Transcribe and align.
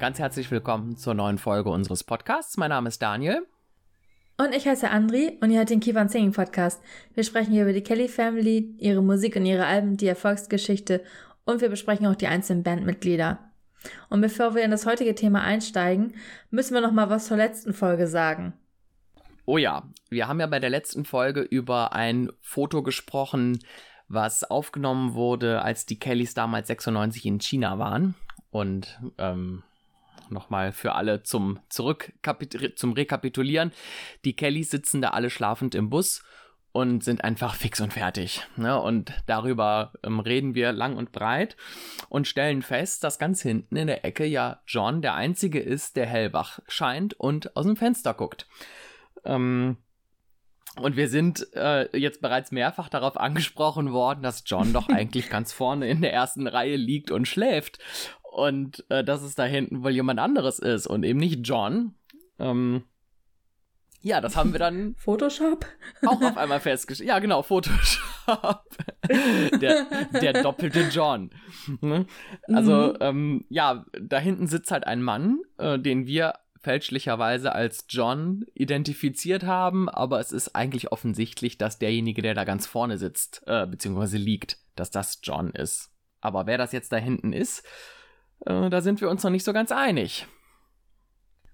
Ganz 0.00 0.18
herzlich 0.18 0.50
willkommen 0.50 0.96
zur 0.96 1.12
neuen 1.12 1.36
Folge 1.36 1.68
unseres 1.68 2.04
Podcasts. 2.04 2.56
Mein 2.56 2.70
Name 2.70 2.88
ist 2.88 3.02
Daniel. 3.02 3.46
Und 4.38 4.54
ich 4.54 4.66
heiße 4.66 4.88
Andri 4.88 5.36
und 5.42 5.50
ihr 5.50 5.58
hört 5.58 5.68
den 5.68 5.80
Keep 5.80 5.96
on 5.96 6.08
Singing 6.08 6.32
Podcast. 6.32 6.82
Wir 7.12 7.22
sprechen 7.22 7.52
hier 7.52 7.64
über 7.64 7.74
die 7.74 7.82
Kelly 7.82 8.08
Family, 8.08 8.74
ihre 8.78 9.02
Musik 9.02 9.36
und 9.36 9.44
ihre 9.44 9.66
Alben, 9.66 9.98
die 9.98 10.06
Erfolgsgeschichte 10.06 11.04
und 11.44 11.60
wir 11.60 11.68
besprechen 11.68 12.06
auch 12.06 12.14
die 12.14 12.28
einzelnen 12.28 12.62
Bandmitglieder. 12.62 13.40
Und 14.08 14.22
bevor 14.22 14.54
wir 14.54 14.62
in 14.62 14.70
das 14.70 14.86
heutige 14.86 15.14
Thema 15.14 15.42
einsteigen, 15.42 16.14
müssen 16.48 16.72
wir 16.72 16.80
noch 16.80 16.92
mal 16.92 17.10
was 17.10 17.26
zur 17.26 17.36
letzten 17.36 17.74
Folge 17.74 18.06
sagen. 18.06 18.54
Oh 19.44 19.58
ja, 19.58 19.82
wir 20.08 20.28
haben 20.28 20.40
ja 20.40 20.46
bei 20.46 20.60
der 20.60 20.70
letzten 20.70 21.04
Folge 21.04 21.42
über 21.42 21.92
ein 21.92 22.30
Foto 22.40 22.82
gesprochen, 22.82 23.58
was 24.08 24.44
aufgenommen 24.44 25.12
wurde, 25.12 25.60
als 25.60 25.84
die 25.84 25.98
Kellys 25.98 26.32
damals 26.32 26.68
96 26.68 27.26
in 27.26 27.38
China 27.38 27.78
waren. 27.78 28.14
Und 28.50 28.98
ähm, 29.18 29.62
nochmal 30.30 30.72
für 30.72 30.94
alle 30.94 31.22
zum 31.22 31.60
Zurück 31.68 32.12
zum 32.76 32.92
Rekapitulieren. 32.92 33.72
Die 34.24 34.34
Kellys 34.36 34.70
sitzen 34.70 35.02
da 35.02 35.10
alle 35.10 35.30
schlafend 35.30 35.74
im 35.74 35.90
Bus 35.90 36.22
und 36.72 37.02
sind 37.02 37.24
einfach 37.24 37.54
fix 37.54 37.80
und 37.80 37.92
fertig. 37.92 38.46
Ne? 38.56 38.80
Und 38.80 39.12
darüber 39.26 39.92
ähm, 40.04 40.20
reden 40.20 40.54
wir 40.54 40.72
lang 40.72 40.96
und 40.96 41.12
breit 41.12 41.56
und 42.08 42.28
stellen 42.28 42.62
fest, 42.62 43.02
dass 43.02 43.18
ganz 43.18 43.42
hinten 43.42 43.76
in 43.76 43.88
der 43.88 44.04
Ecke 44.04 44.24
ja 44.24 44.60
John 44.66 45.02
der 45.02 45.14
Einzige 45.14 45.60
ist, 45.60 45.96
der 45.96 46.06
hellwach 46.06 46.60
scheint 46.68 47.14
und 47.14 47.56
aus 47.56 47.66
dem 47.66 47.76
Fenster 47.76 48.14
guckt. 48.14 48.46
Ähm, 49.24 49.78
und 50.76 50.96
wir 50.96 51.08
sind 51.08 51.48
äh, 51.54 51.94
jetzt 51.96 52.20
bereits 52.20 52.52
mehrfach 52.52 52.88
darauf 52.88 53.16
angesprochen 53.16 53.92
worden, 53.92 54.22
dass 54.22 54.44
John 54.46 54.72
doch 54.72 54.88
eigentlich 54.92 55.28
ganz 55.28 55.52
vorne 55.52 55.88
in 55.88 56.00
der 56.00 56.12
ersten 56.12 56.46
Reihe 56.46 56.76
liegt 56.76 57.10
und 57.10 57.26
schläft 57.26 57.80
und 58.30 58.84
äh, 58.90 59.02
dass 59.02 59.22
es 59.22 59.34
da 59.34 59.44
hinten 59.44 59.82
wohl 59.82 59.90
jemand 59.90 60.20
anderes 60.20 60.58
ist 60.58 60.86
und 60.86 61.02
eben 61.02 61.18
nicht 61.18 61.46
John. 61.46 61.94
Ähm, 62.38 62.84
ja, 64.02 64.20
das 64.20 64.36
haben 64.36 64.52
wir 64.52 64.58
dann. 64.58 64.94
Photoshop? 64.98 65.66
Auch 66.06 66.22
auf 66.22 66.36
einmal 66.36 66.60
festgestellt. 66.60 67.08
Ja, 67.08 67.18
genau, 67.18 67.42
Photoshop. 67.42 68.64
der, 69.60 69.86
der 70.22 70.42
doppelte 70.42 70.88
John. 70.90 71.30
Ne? 71.80 72.06
Also, 72.44 72.92
mhm. 72.92 72.96
ähm, 73.00 73.44
ja, 73.48 73.84
da 74.00 74.18
hinten 74.18 74.46
sitzt 74.46 74.70
halt 74.70 74.86
ein 74.86 75.02
Mann, 75.02 75.40
äh, 75.58 75.78
den 75.78 76.06
wir 76.06 76.34
fälschlicherweise 76.60 77.52
als 77.52 77.86
John 77.88 78.44
identifiziert 78.54 79.44
haben, 79.44 79.88
aber 79.88 80.20
es 80.20 80.30
ist 80.30 80.54
eigentlich 80.54 80.92
offensichtlich, 80.92 81.56
dass 81.58 81.78
derjenige, 81.78 82.20
der 82.22 82.34
da 82.34 82.44
ganz 82.44 82.66
vorne 82.66 82.98
sitzt, 82.98 83.42
äh, 83.46 83.66
beziehungsweise 83.66 84.18
liegt, 84.18 84.58
dass 84.76 84.90
das 84.90 85.20
John 85.22 85.50
ist. 85.50 85.90
Aber 86.20 86.46
wer 86.46 86.58
das 86.58 86.72
jetzt 86.72 86.92
da 86.92 86.98
hinten 86.98 87.32
ist, 87.32 87.64
äh, 88.46 88.70
da 88.70 88.80
sind 88.80 89.00
wir 89.00 89.10
uns 89.10 89.22
noch 89.22 89.30
nicht 89.30 89.44
so 89.44 89.52
ganz 89.52 89.72
einig. 89.72 90.26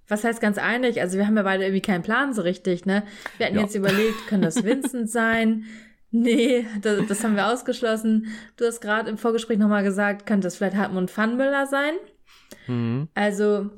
Was 0.08 0.22
heißt 0.22 0.41
ganz 0.41 0.58
einig? 0.58 1.00
Also 1.00 1.19
wir 1.19 1.26
haben 1.26 1.36
ja 1.36 1.42
beide 1.42 1.64
irgendwie 1.64 1.82
keinen 1.82 2.02
Plan 2.02 2.32
so 2.32 2.42
richtig, 2.42 2.86
ne? 2.86 3.02
Wir 3.38 3.47
hatten 3.47 3.56
ja. 3.56 3.62
jetzt 3.62 3.74
überlegt, 3.74 4.28
kann 4.28 4.42
das 4.42 4.64
Vincent 4.64 5.10
sein? 5.10 5.64
Nee, 6.12 6.64
das, 6.80 7.04
das, 7.08 7.24
haben 7.24 7.34
wir 7.34 7.48
ausgeschlossen. 7.48 8.28
Du 8.56 8.64
hast 8.64 8.80
gerade 8.80 9.10
im 9.10 9.19
Vorgespräch 9.19 9.58
nochmal 9.58 9.82
gesagt, 9.82 10.24
könnte 10.24 10.47
es 10.47 10.56
vielleicht 10.56 10.76
Hartmut 10.76 11.10
Pfannmüller 11.10 11.66
sein? 11.66 11.92
Mhm. 12.69 13.08
Also, 13.12 13.70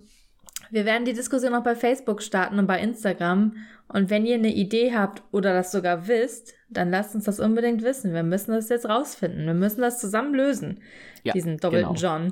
wir 0.71 0.85
werden 0.85 1.07
die 1.07 1.15
Diskussion 1.15 1.55
auch 1.55 1.65
bei 1.65 1.75
Facebook 1.75 2.23
starten 2.23 2.59
und 2.59 2.67
bei 2.67 2.81
Instagram. 2.81 3.57
Und 3.89 4.11
wenn 4.11 4.27
ihr 4.27 4.35
eine 4.37 4.53
Idee 4.55 4.95
habt 4.95 5.23
oder 5.33 5.55
das 5.55 5.73
sogar 5.73 6.07
wisst, 6.07 6.55
dann 6.69 6.91
lasst 6.91 7.15
uns 7.15 7.25
das 7.25 7.41
unbedingt 7.41 7.83
wissen. 7.83 8.13
Wir 8.13 8.23
müssen 8.23 8.53
das 8.53 8.69
jetzt 8.69 8.89
rausfinden. 8.89 9.47
Wir 9.47 9.55
müssen 9.55 9.81
das 9.81 9.99
zusammen 9.99 10.35
lösen. 10.35 10.83
Ja, 11.25 11.33
diesen 11.33 11.57
doppelten 11.57 11.95
genau. 11.95 12.19
John 12.19 12.31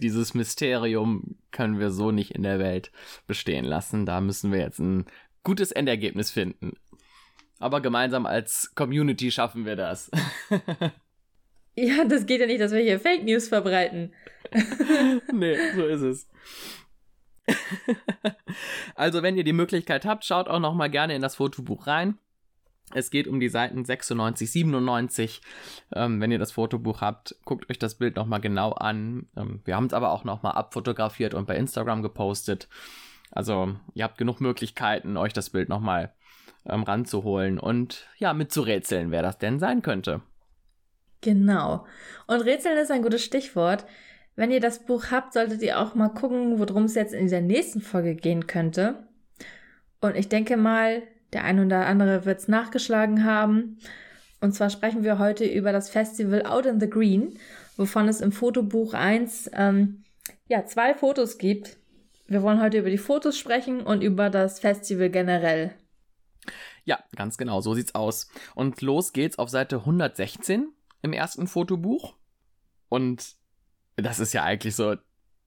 dieses 0.00 0.34
Mysterium 0.34 1.36
können 1.50 1.78
wir 1.78 1.90
so 1.90 2.10
nicht 2.10 2.32
in 2.32 2.42
der 2.42 2.58
Welt 2.58 2.92
bestehen 3.26 3.64
lassen. 3.64 4.06
Da 4.06 4.20
müssen 4.20 4.52
wir 4.52 4.60
jetzt 4.60 4.78
ein 4.78 5.06
gutes 5.42 5.72
Endergebnis 5.72 6.30
finden. 6.30 6.74
Aber 7.58 7.80
gemeinsam 7.80 8.26
als 8.26 8.72
Community 8.74 9.30
schaffen 9.30 9.64
wir 9.64 9.76
das. 9.76 10.10
ja, 11.76 12.04
das 12.04 12.26
geht 12.26 12.40
ja 12.40 12.46
nicht, 12.46 12.60
dass 12.60 12.72
wir 12.72 12.80
hier 12.80 12.98
Fake 12.98 13.24
News 13.24 13.48
verbreiten. 13.48 14.12
nee, 15.32 15.56
so 15.74 15.86
ist 15.86 16.00
es. 16.02 16.28
also, 18.94 19.22
wenn 19.22 19.36
ihr 19.36 19.44
die 19.44 19.52
Möglichkeit 19.52 20.04
habt, 20.04 20.24
schaut 20.24 20.48
auch 20.48 20.60
noch 20.60 20.74
mal 20.74 20.90
gerne 20.90 21.14
in 21.14 21.22
das 21.22 21.36
Fotobuch 21.36 21.86
rein. 21.86 22.18
Es 22.94 23.10
geht 23.10 23.26
um 23.26 23.40
die 23.40 23.48
Seiten 23.48 23.84
96, 23.84 24.50
97. 24.50 25.40
Ähm, 25.94 26.20
wenn 26.20 26.30
ihr 26.30 26.38
das 26.38 26.52
Fotobuch 26.52 27.00
habt, 27.00 27.36
guckt 27.44 27.68
euch 27.70 27.78
das 27.78 27.96
Bild 27.96 28.16
nochmal 28.16 28.40
genau 28.40 28.72
an. 28.72 29.26
Ähm, 29.36 29.60
wir 29.64 29.76
haben 29.76 29.86
es 29.86 29.92
aber 29.92 30.12
auch 30.12 30.24
nochmal 30.24 30.52
abfotografiert 30.52 31.34
und 31.34 31.46
bei 31.46 31.56
Instagram 31.56 32.02
gepostet. 32.02 32.68
Also 33.30 33.74
ihr 33.94 34.04
habt 34.04 34.18
genug 34.18 34.40
Möglichkeiten, 34.40 35.16
euch 35.16 35.32
das 35.32 35.50
Bild 35.50 35.68
nochmal 35.68 36.12
ähm, 36.66 36.82
ranzuholen 36.82 37.58
und 37.58 38.06
ja, 38.18 38.34
mitzurätseln, 38.34 39.10
wer 39.10 39.22
das 39.22 39.38
denn 39.38 39.58
sein 39.58 39.82
könnte. 39.82 40.20
Genau. 41.22 41.86
Und 42.26 42.40
Rätseln 42.40 42.76
ist 42.78 42.90
ein 42.90 43.02
gutes 43.02 43.24
Stichwort. 43.24 43.86
Wenn 44.34 44.50
ihr 44.50 44.60
das 44.60 44.84
Buch 44.84 45.06
habt, 45.10 45.32
solltet 45.32 45.62
ihr 45.62 45.78
auch 45.78 45.94
mal 45.94 46.08
gucken, 46.08 46.58
worum 46.58 46.84
es 46.84 46.94
jetzt 46.94 47.14
in 47.14 47.28
der 47.28 47.42
nächsten 47.42 47.80
Folge 47.80 48.14
gehen 48.14 48.46
könnte. 48.46 49.06
Und 50.00 50.16
ich 50.16 50.28
denke 50.28 50.56
mal, 50.56 51.02
der 51.32 51.44
ein 51.44 51.64
oder 51.64 51.86
andere 51.86 52.24
wird 52.24 52.40
es 52.40 52.48
nachgeschlagen 52.48 53.24
haben. 53.24 53.78
Und 54.40 54.54
zwar 54.54 54.70
sprechen 54.70 55.04
wir 55.04 55.18
heute 55.18 55.44
über 55.44 55.72
das 55.72 55.88
Festival 55.88 56.44
Out 56.44 56.66
in 56.66 56.80
the 56.80 56.90
Green, 56.90 57.38
wovon 57.76 58.08
es 58.08 58.20
im 58.20 58.32
Fotobuch 58.32 58.94
1 58.94 59.50
ähm, 59.54 60.04
ja, 60.48 60.66
zwei 60.66 60.94
Fotos 60.94 61.38
gibt. 61.38 61.78
Wir 62.26 62.42
wollen 62.42 62.60
heute 62.60 62.78
über 62.78 62.90
die 62.90 62.98
Fotos 62.98 63.38
sprechen 63.38 63.82
und 63.82 64.02
über 64.02 64.30
das 64.30 64.60
Festival 64.60 65.10
generell. 65.10 65.74
Ja, 66.84 66.98
ganz 67.14 67.36
genau, 67.36 67.60
so 67.60 67.74
sieht's 67.74 67.94
aus. 67.94 68.28
Und 68.54 68.82
los 68.82 69.12
geht's 69.12 69.38
auf 69.38 69.48
Seite 69.48 69.78
116 69.78 70.72
im 71.02 71.12
ersten 71.12 71.46
Fotobuch. 71.46 72.16
Und 72.88 73.36
das 73.96 74.18
ist 74.18 74.32
ja 74.32 74.42
eigentlich 74.42 74.74
so 74.74 74.96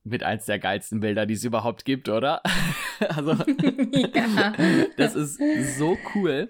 mit 0.05 0.23
eins 0.23 0.45
der 0.45 0.59
geilsten 0.59 0.99
Bilder, 0.99 1.25
die 1.25 1.33
es 1.33 1.43
überhaupt 1.43 1.83
gibt, 1.83 2.07
oder? 2.07 2.41
also, 3.09 3.31
ja. 4.13 4.53
das 4.97 5.15
ist 5.15 5.39
so 5.77 5.97
cool. 6.13 6.47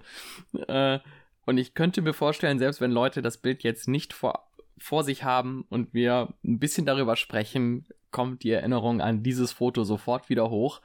Äh, 0.67 0.99
und 1.45 1.57
ich 1.57 1.73
könnte 1.73 2.01
mir 2.01 2.13
vorstellen, 2.13 2.59
selbst 2.59 2.81
wenn 2.81 2.91
Leute 2.91 3.21
das 3.21 3.38
Bild 3.38 3.63
jetzt 3.63 3.88
nicht 3.88 4.13
vor, 4.13 4.47
vor 4.77 5.03
sich 5.03 5.23
haben 5.23 5.66
und 5.69 5.93
wir 5.93 6.33
ein 6.43 6.59
bisschen 6.59 6.85
darüber 6.85 7.16
sprechen, 7.16 7.88
kommt 8.11 8.43
die 8.43 8.51
Erinnerung 8.51 9.01
an 9.01 9.23
dieses 9.23 9.51
Foto 9.51 9.83
sofort 9.83 10.29
wieder 10.29 10.49
hoch. 10.49 10.81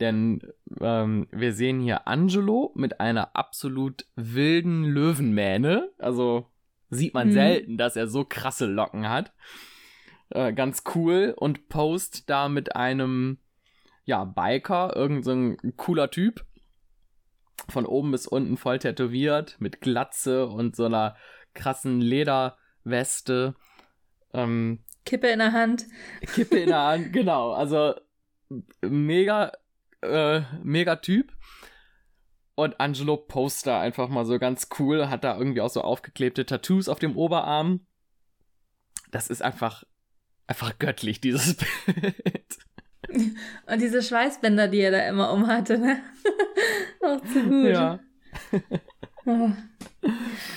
Denn 0.00 0.40
ähm, 0.80 1.26
wir 1.30 1.52
sehen 1.52 1.80
hier 1.80 2.06
Angelo 2.08 2.72
mit 2.74 3.00
einer 3.00 3.36
absolut 3.36 4.06
wilden 4.16 4.84
Löwenmähne. 4.84 5.90
Also 5.98 6.46
sieht 6.90 7.14
man 7.14 7.28
hm. 7.28 7.32
selten, 7.34 7.78
dass 7.78 7.96
er 7.96 8.06
so 8.06 8.24
krasse 8.24 8.66
Locken 8.66 9.08
hat. 9.08 9.32
Äh, 10.30 10.52
ganz 10.52 10.82
cool 10.94 11.34
und 11.36 11.68
post 11.68 12.28
da 12.28 12.48
mit 12.48 12.76
einem, 12.76 13.38
ja, 14.04 14.24
Biker, 14.24 14.94
irgendein 14.94 15.56
so 15.62 15.72
cooler 15.76 16.10
Typ. 16.10 16.44
Von 17.68 17.86
oben 17.86 18.12
bis 18.12 18.26
unten 18.26 18.56
voll 18.56 18.78
tätowiert, 18.78 19.56
mit 19.58 19.80
Glatze 19.80 20.46
und 20.46 20.76
so 20.76 20.86
einer 20.86 21.16
krassen 21.54 22.00
Lederweste. 22.00 23.54
Ähm, 24.32 24.84
Kippe 25.04 25.28
in 25.28 25.38
der 25.38 25.52
Hand. 25.52 25.86
Kippe 26.34 26.58
in 26.58 26.68
der 26.68 26.82
Hand, 26.82 27.12
genau. 27.12 27.52
Also 27.52 27.94
mega, 28.82 29.52
äh, 30.02 30.42
mega 30.62 30.96
Typ. 30.96 31.32
Und 32.54 32.80
Angelo 32.80 33.16
Poster 33.16 33.78
einfach 33.78 34.08
mal 34.08 34.24
so 34.24 34.38
ganz 34.38 34.68
cool, 34.78 35.08
hat 35.08 35.24
da 35.24 35.38
irgendwie 35.38 35.60
auch 35.60 35.70
so 35.70 35.80
aufgeklebte 35.80 36.44
Tattoos 36.44 36.88
auf 36.88 36.98
dem 36.98 37.16
Oberarm. 37.16 37.86
Das 39.10 39.28
ist 39.28 39.42
einfach 39.42 39.84
einfach 40.48 40.78
göttlich, 40.78 41.20
dieses 41.20 41.54
Bild. 41.86 42.58
Und 43.66 43.80
diese 43.80 44.02
Schweißbänder, 44.02 44.68
die 44.68 44.80
er 44.80 44.90
da 44.90 45.08
immer 45.08 45.32
umhatte, 45.32 45.78
ne? 45.78 46.00
Auch 47.00 47.20
zu 47.20 47.42
gut. 47.44 47.70
Ja. 47.70 48.00
Oh. 49.24 49.50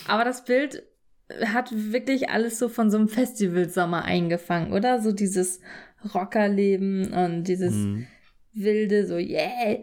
Aber 0.07 0.25
das 0.25 0.43
Bild 0.43 0.83
hat 1.45 1.71
wirklich 1.71 2.29
alles 2.29 2.59
so 2.59 2.67
von 2.67 2.91
so 2.91 2.97
einem 2.97 3.07
Festivalsommer 3.07 4.03
eingefangen, 4.03 4.73
oder? 4.73 5.01
So 5.01 5.11
dieses 5.11 5.61
Rockerleben 6.13 7.13
und 7.13 7.43
dieses 7.45 7.73
mhm. 7.73 8.07
wilde, 8.53 9.07
so 9.07 9.17
yeah. 9.17 9.77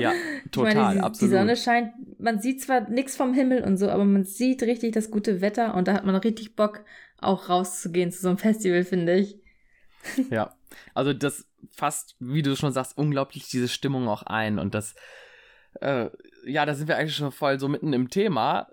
Ja, 0.00 0.12
total, 0.50 0.68
ich 0.70 0.74
meine, 0.76 0.94
die, 0.94 1.00
absolut. 1.00 1.32
Die 1.32 1.36
Sonne 1.36 1.56
scheint, 1.56 1.92
man 2.18 2.40
sieht 2.40 2.62
zwar 2.62 2.88
nichts 2.88 3.16
vom 3.16 3.34
Himmel 3.34 3.62
und 3.62 3.76
so, 3.76 3.88
aber 3.90 4.04
man 4.04 4.24
sieht 4.24 4.62
richtig 4.62 4.92
das 4.92 5.10
gute 5.10 5.40
Wetter 5.40 5.74
und 5.74 5.88
da 5.88 5.94
hat 5.94 6.04
man 6.04 6.16
richtig 6.16 6.56
Bock, 6.56 6.84
auch 7.24 7.48
rauszugehen 7.48 8.12
zu 8.12 8.20
so 8.20 8.28
einem 8.28 8.38
Festival, 8.38 8.84
finde 8.84 9.16
ich. 9.16 9.40
Ja, 10.30 10.54
also 10.92 11.12
das 11.12 11.46
fasst, 11.70 12.16
wie 12.18 12.42
du 12.42 12.56
schon 12.56 12.72
sagst, 12.72 12.96
unglaublich 12.98 13.48
diese 13.48 13.68
Stimmung 13.68 14.08
auch 14.08 14.22
ein 14.22 14.58
und 14.58 14.74
das, 14.74 14.94
äh, 15.80 16.10
ja, 16.44 16.66
da 16.66 16.74
sind 16.74 16.88
wir 16.88 16.96
eigentlich 16.96 17.16
schon 17.16 17.32
voll 17.32 17.58
so 17.58 17.68
mitten 17.68 17.92
im 17.92 18.10
Thema. 18.10 18.68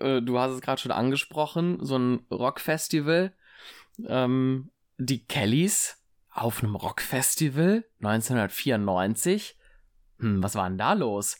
Äh, 0.00 0.20
du 0.20 0.38
hast 0.38 0.52
es 0.52 0.60
gerade 0.60 0.80
schon 0.80 0.92
angesprochen, 0.92 1.78
so 1.80 1.96
ein 1.96 2.26
Rockfestival. 2.30 3.32
Ähm, 4.06 4.70
die 4.98 5.24
Kellys 5.24 6.02
auf 6.30 6.62
einem 6.62 6.74
Rockfestival 6.74 7.84
1994. 8.00 9.56
Hm, 10.18 10.42
was 10.42 10.54
war 10.54 10.68
denn 10.68 10.78
da 10.78 10.92
los? 10.92 11.38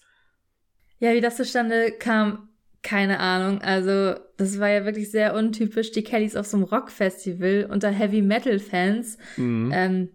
Ja, 0.98 1.12
wie 1.12 1.20
das 1.20 1.36
zustande 1.36 1.92
kam, 1.92 2.48
keine 2.84 3.19
Ahnung. 3.19 3.60
Also, 3.62 4.14
das 4.36 4.60
war 4.60 4.69
ja 4.69 4.84
wirklich 4.84 5.10
sehr 5.10 5.34
untypisch. 5.34 5.90
Die 5.90 6.04
Kellys 6.04 6.36
auf 6.36 6.46
so 6.46 6.56
einem 6.56 6.66
Rockfestival 6.66 7.66
unter 7.69 7.90
Heavy 7.90 8.22
Metal 8.22 8.60
Fans. 8.60 9.19
Mhm. 9.36 9.72
Ähm, 9.75 10.08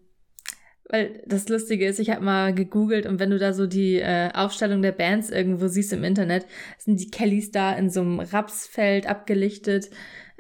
weil 0.92 1.22
das 1.26 1.50
Lustige 1.50 1.86
ist, 1.86 2.00
ich 2.00 2.10
habe 2.10 2.24
mal 2.24 2.54
gegoogelt 2.54 3.06
und 3.06 3.20
wenn 3.20 3.30
du 3.30 3.38
da 3.38 3.54
so 3.54 3.68
die 3.68 3.98
äh, 3.98 4.32
Aufstellung 4.34 4.82
der 4.82 4.92
Bands 4.92 5.30
irgendwo 5.30 5.68
siehst 5.68 5.94
im 5.94 6.04
Internet, 6.04 6.48
sind 6.80 7.00
die 7.00 7.12
Kellys 7.12 7.52
da 7.52 7.74
in 7.74 7.92
so 7.92 8.02
einem 8.02 8.20
Rapsfeld 8.20 9.06
abgelichtet. 9.06 9.92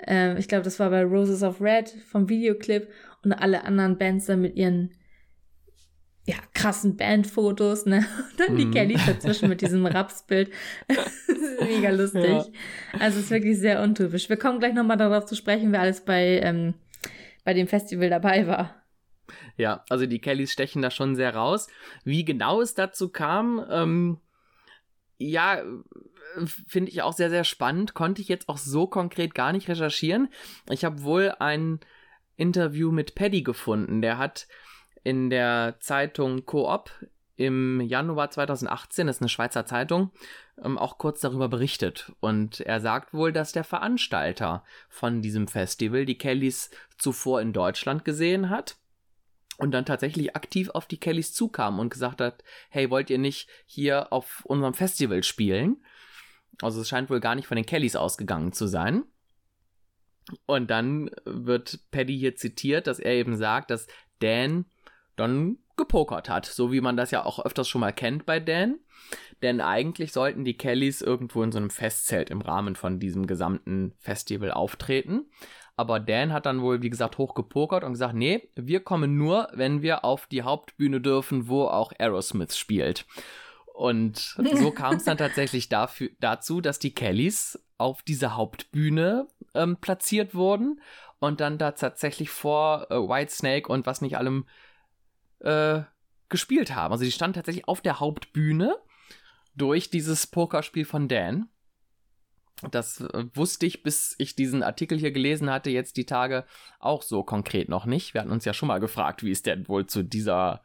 Ähm, 0.07 0.37
ich 0.37 0.47
glaube, 0.47 0.63
das 0.63 0.79
war 0.79 0.89
bei 0.89 1.03
Roses 1.03 1.43
of 1.43 1.61
Red 1.61 1.89
vom 2.07 2.29
Videoclip 2.29 2.87
und 3.23 3.33
alle 3.33 3.63
anderen 3.63 3.99
Bands 3.99 4.25
dann 4.25 4.41
mit 4.41 4.55
ihren 4.55 4.91
ja, 6.29 6.35
krassen 6.53 6.95
Bandfotos, 6.95 7.87
ne? 7.87 8.05
Und 8.31 8.39
dann 8.39 8.55
die 8.55 8.65
mm. 8.65 8.71
Kellys 8.71 9.03
dazwischen 9.03 9.49
mit 9.49 9.61
diesem 9.61 9.83
Rapsbild. 9.87 10.51
Mega 11.59 11.89
lustig. 11.89 12.23
Ja. 12.23 12.45
Also 12.99 13.17
es 13.17 13.25
ist 13.25 13.31
wirklich 13.31 13.57
sehr 13.57 13.81
untypisch. 13.81 14.29
Wir 14.29 14.37
kommen 14.37 14.59
gleich 14.59 14.75
nochmal 14.75 14.97
darauf 14.97 15.25
zu 15.25 15.35
sprechen, 15.35 15.71
wer 15.71 15.81
alles 15.81 16.05
bei, 16.05 16.39
ähm, 16.43 16.75
bei 17.43 17.55
dem 17.55 17.67
Festival 17.67 18.11
dabei 18.11 18.45
war. 18.45 18.75
Ja, 19.57 19.83
also 19.89 20.05
die 20.05 20.19
Kellys 20.21 20.51
stechen 20.51 20.83
da 20.83 20.91
schon 20.91 21.15
sehr 21.15 21.33
raus. 21.33 21.67
Wie 22.03 22.23
genau 22.23 22.61
es 22.61 22.75
dazu 22.75 23.09
kam, 23.09 23.65
ähm, 23.67 24.19
ja, 25.17 25.63
finde 26.67 26.91
ich 26.91 27.01
auch 27.01 27.13
sehr, 27.13 27.31
sehr 27.31 27.43
spannend. 27.43 27.95
Konnte 27.95 28.21
ich 28.21 28.27
jetzt 28.27 28.49
auch 28.49 28.59
so 28.59 28.85
konkret 28.85 29.33
gar 29.33 29.51
nicht 29.51 29.67
recherchieren. 29.67 30.29
Ich 30.69 30.85
habe 30.85 31.01
wohl 31.01 31.33
ein 31.39 31.79
Interview 32.35 32.91
mit 32.91 33.15
Paddy 33.15 33.41
gefunden. 33.41 34.03
Der 34.03 34.19
hat 34.19 34.47
in 35.03 35.29
der 35.29 35.77
Zeitung 35.79 36.45
Coop 36.45 36.91
im 37.35 37.79
Januar 37.79 38.29
2018, 38.31 39.07
das 39.07 39.17
ist 39.17 39.21
eine 39.21 39.29
Schweizer 39.29 39.65
Zeitung, 39.65 40.11
ähm, 40.61 40.77
auch 40.77 40.97
kurz 40.97 41.21
darüber 41.21 41.47
berichtet. 41.47 42.11
Und 42.19 42.59
er 42.59 42.81
sagt 42.81 43.13
wohl, 43.13 43.31
dass 43.31 43.53
der 43.53 43.63
Veranstalter 43.63 44.63
von 44.89 45.21
diesem 45.21 45.47
Festival 45.47 46.05
die 46.05 46.17
Kellys 46.17 46.69
zuvor 46.97 47.39
in 47.41 47.53
Deutschland 47.53 48.03
gesehen 48.03 48.49
hat 48.49 48.75
und 49.57 49.71
dann 49.71 49.85
tatsächlich 49.85 50.35
aktiv 50.35 50.69
auf 50.69 50.85
die 50.85 50.99
Kellys 50.99 51.33
zukam 51.33 51.79
und 51.79 51.89
gesagt 51.89 52.19
hat, 52.19 52.43
hey, 52.69 52.89
wollt 52.89 53.09
ihr 53.09 53.19
nicht 53.19 53.47
hier 53.65 54.11
auf 54.11 54.43
unserem 54.45 54.73
Festival 54.73 55.23
spielen? 55.23 55.77
Also 56.61 56.81
es 56.81 56.89
scheint 56.89 57.09
wohl 57.09 57.21
gar 57.21 57.35
nicht 57.35 57.47
von 57.47 57.55
den 57.55 57.65
Kellys 57.65 57.95
ausgegangen 57.95 58.51
zu 58.51 58.67
sein. 58.67 59.03
Und 60.45 60.69
dann 60.69 61.09
wird 61.25 61.79
Paddy 61.91 62.17
hier 62.17 62.35
zitiert, 62.35 62.87
dass 62.87 62.99
er 62.99 63.13
eben 63.13 63.37
sagt, 63.37 63.71
dass 63.71 63.87
Dan 64.19 64.65
dann 65.19 65.57
gepokert 65.77 66.29
hat, 66.29 66.45
so 66.45 66.71
wie 66.71 66.81
man 66.81 66.97
das 66.97 67.11
ja 67.11 67.25
auch 67.25 67.43
öfters 67.43 67.67
schon 67.67 67.81
mal 67.81 67.93
kennt 67.93 68.25
bei 68.25 68.39
Dan. 68.39 68.79
Denn 69.41 69.61
eigentlich 69.61 70.11
sollten 70.11 70.43
die 70.43 70.57
Kellys 70.57 71.01
irgendwo 71.01 71.41
in 71.43 71.51
so 71.51 71.57
einem 71.57 71.69
Festzelt 71.69 72.29
im 72.29 72.41
Rahmen 72.41 72.75
von 72.75 72.99
diesem 72.99 73.27
gesamten 73.27 73.93
Festival 73.99 74.51
auftreten. 74.51 75.25
Aber 75.77 76.01
Dan 76.01 76.33
hat 76.33 76.45
dann 76.45 76.61
wohl, 76.61 76.81
wie 76.81 76.89
gesagt, 76.89 77.17
hochgepokert 77.17 77.85
und 77.85 77.93
gesagt, 77.93 78.13
nee, 78.13 78.49
wir 78.55 78.81
kommen 78.81 79.17
nur, 79.17 79.47
wenn 79.53 79.81
wir 79.81 80.03
auf 80.03 80.27
die 80.27 80.43
Hauptbühne 80.43 80.99
dürfen, 80.99 81.47
wo 81.47 81.63
auch 81.63 81.93
Aerosmith 81.97 82.57
spielt. 82.57 83.05
Und 83.73 84.35
so 84.55 84.71
kam 84.71 84.95
es 84.95 85.05
dann 85.05 85.17
tatsächlich 85.17 85.69
dafür, 85.69 86.09
dazu, 86.19 86.59
dass 86.59 86.79
die 86.79 86.93
Kellys 86.93 87.57
auf 87.77 88.03
dieser 88.03 88.35
Hauptbühne 88.35 89.27
ähm, 89.55 89.77
platziert 89.77 90.35
wurden 90.35 90.81
und 91.19 91.39
dann 91.39 91.57
da 91.57 91.71
tatsächlich 91.71 92.29
vor 92.29 92.87
äh, 92.89 92.95
Whitesnake 92.95 93.71
und 93.71 93.85
was 93.85 94.01
nicht 94.01 94.17
allem 94.17 94.45
äh, 95.39 95.81
gespielt 96.29 96.75
haben. 96.75 96.91
Also 96.91 97.03
die 97.03 97.11
standen 97.11 97.35
tatsächlich 97.35 97.67
auf 97.67 97.81
der 97.81 97.99
Hauptbühne 97.99 98.77
durch 99.55 99.89
dieses 99.89 100.27
Pokerspiel 100.27 100.85
von 100.85 101.07
Dan. 101.07 101.49
Das 102.71 103.01
äh, 103.01 103.25
wusste 103.33 103.65
ich, 103.65 103.83
bis 103.83 104.15
ich 104.17 104.35
diesen 104.35 104.63
Artikel 104.63 104.97
hier 104.97 105.11
gelesen 105.11 105.49
hatte, 105.49 105.69
jetzt 105.69 105.97
die 105.97 106.05
Tage 106.05 106.45
auch 106.79 107.03
so 107.03 107.23
konkret 107.23 107.69
noch 107.69 107.85
nicht. 107.85 108.13
Wir 108.13 108.21
hatten 108.21 108.31
uns 108.31 108.45
ja 108.45 108.53
schon 108.53 108.67
mal 108.67 108.79
gefragt, 108.79 109.23
wie 109.23 109.31
es 109.31 109.41
denn 109.41 109.67
wohl 109.67 109.87
zu 109.87 110.03
dieser 110.03 110.61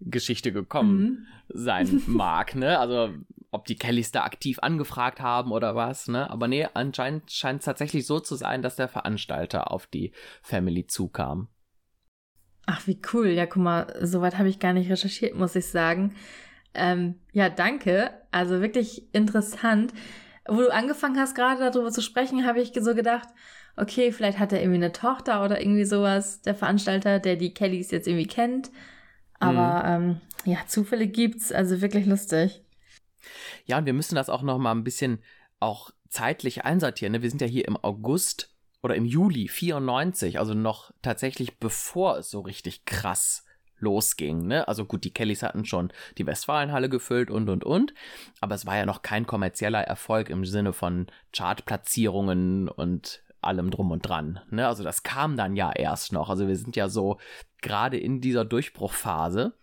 Geschichte 0.00 0.52
gekommen 0.52 1.00
mhm. 1.00 1.26
sein 1.48 2.02
mag, 2.06 2.54
ne? 2.54 2.78
Also 2.78 3.14
ob 3.50 3.64
die 3.64 3.76
Kellys 3.76 4.12
da 4.12 4.24
aktiv 4.24 4.58
angefragt 4.60 5.20
haben 5.20 5.52
oder 5.52 5.74
was, 5.74 6.06
ne? 6.06 6.28
Aber 6.30 6.48
nee, 6.48 6.68
anscheinend 6.74 7.30
scheint 7.30 7.60
es 7.60 7.64
tatsächlich 7.64 8.06
so 8.06 8.20
zu 8.20 8.36
sein, 8.36 8.62
dass 8.62 8.76
der 8.76 8.88
Veranstalter 8.88 9.72
auf 9.72 9.86
die 9.86 10.12
Family 10.42 10.86
zukam. 10.86 11.48
Ach, 12.70 12.86
wie 12.86 13.00
cool. 13.12 13.28
Ja, 13.28 13.46
guck 13.46 13.62
mal, 13.62 13.94
soweit 14.02 14.36
habe 14.38 14.48
ich 14.48 14.58
gar 14.58 14.72
nicht 14.72 14.90
recherchiert, 14.90 15.34
muss 15.34 15.56
ich 15.56 15.66
sagen. 15.66 16.14
Ähm, 16.74 17.14
ja, 17.32 17.48
danke. 17.48 18.10
Also 18.30 18.60
wirklich 18.60 19.12
interessant 19.14 19.92
wo 20.48 20.62
du 20.62 20.72
angefangen 20.72 21.18
hast, 21.18 21.34
gerade 21.34 21.70
darüber 21.70 21.92
zu 21.92 22.00
sprechen, 22.00 22.46
habe 22.46 22.60
ich 22.60 22.72
so 22.74 22.94
gedacht, 22.94 23.28
okay, 23.76 24.10
vielleicht 24.10 24.38
hat 24.38 24.52
er 24.52 24.60
irgendwie 24.60 24.82
eine 24.82 24.92
Tochter 24.92 25.44
oder 25.44 25.60
irgendwie 25.60 25.84
sowas, 25.84 26.40
der 26.42 26.54
Veranstalter, 26.54 27.20
der 27.20 27.36
die 27.36 27.54
Kellys 27.54 27.90
jetzt 27.90 28.08
irgendwie 28.08 28.26
kennt. 28.26 28.70
Aber 29.38 29.98
mhm. 29.98 30.04
ähm, 30.10 30.20
ja, 30.44 30.58
Zufälle 30.66 31.06
gibt's, 31.06 31.52
also 31.52 31.80
wirklich 31.80 32.06
lustig. 32.06 32.64
Ja, 33.66 33.78
und 33.78 33.86
wir 33.86 33.92
müssen 33.92 34.14
das 34.14 34.30
auch 34.30 34.42
noch 34.42 34.58
mal 34.58 34.72
ein 34.72 34.84
bisschen 34.84 35.22
auch 35.60 35.90
zeitlich 36.08 36.64
einsortieren. 36.64 37.12
Ne? 37.12 37.22
Wir 37.22 37.30
sind 37.30 37.42
ja 37.42 37.46
hier 37.46 37.68
im 37.68 37.76
August 37.76 38.56
oder 38.82 38.94
im 38.94 39.04
Juli 39.04 39.48
94, 39.48 40.38
also 40.38 40.54
noch 40.54 40.92
tatsächlich 41.02 41.58
bevor 41.58 42.18
es 42.18 42.30
so 42.30 42.40
richtig 42.40 42.84
krass 42.84 43.44
losging. 43.80 44.46
Ne? 44.46 44.66
Also 44.66 44.84
gut, 44.84 45.04
die 45.04 45.12
Kellys 45.12 45.42
hatten 45.42 45.64
schon 45.64 45.92
die 46.18 46.26
Westfalenhalle 46.26 46.88
gefüllt 46.88 47.30
und 47.30 47.48
und 47.48 47.64
und, 47.64 47.94
aber 48.40 48.54
es 48.54 48.66
war 48.66 48.76
ja 48.76 48.86
noch 48.86 49.02
kein 49.02 49.26
kommerzieller 49.26 49.82
Erfolg 49.82 50.30
im 50.30 50.44
Sinne 50.44 50.72
von 50.72 51.06
Chartplatzierungen 51.32 52.68
und 52.68 53.22
allem 53.40 53.70
drum 53.70 53.90
und 53.90 54.00
dran. 54.00 54.40
Ne? 54.50 54.66
Also 54.66 54.82
das 54.82 55.02
kam 55.02 55.36
dann 55.36 55.56
ja 55.56 55.72
erst 55.72 56.12
noch. 56.12 56.28
Also 56.28 56.48
wir 56.48 56.56
sind 56.56 56.76
ja 56.76 56.88
so 56.88 57.18
gerade 57.62 57.98
in 57.98 58.20
dieser 58.20 58.44
Durchbruchphase. 58.44 59.54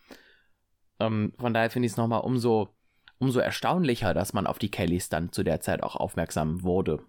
Ähm, 0.99 1.33
von 1.37 1.53
daher 1.53 1.69
finde 1.69 1.87
ich 1.87 1.93
es 1.93 1.97
nochmal 1.97 2.21
umso, 2.21 2.69
umso 3.17 3.39
erstaunlicher, 3.39 4.13
dass 4.13 4.33
man 4.33 4.47
auf 4.47 4.59
die 4.59 4.71
Kellys 4.71 5.09
dann 5.09 5.31
zu 5.31 5.43
der 5.43 5.59
Zeit 5.59 5.83
auch 5.83 5.95
aufmerksam 5.95 6.63
wurde. 6.63 7.03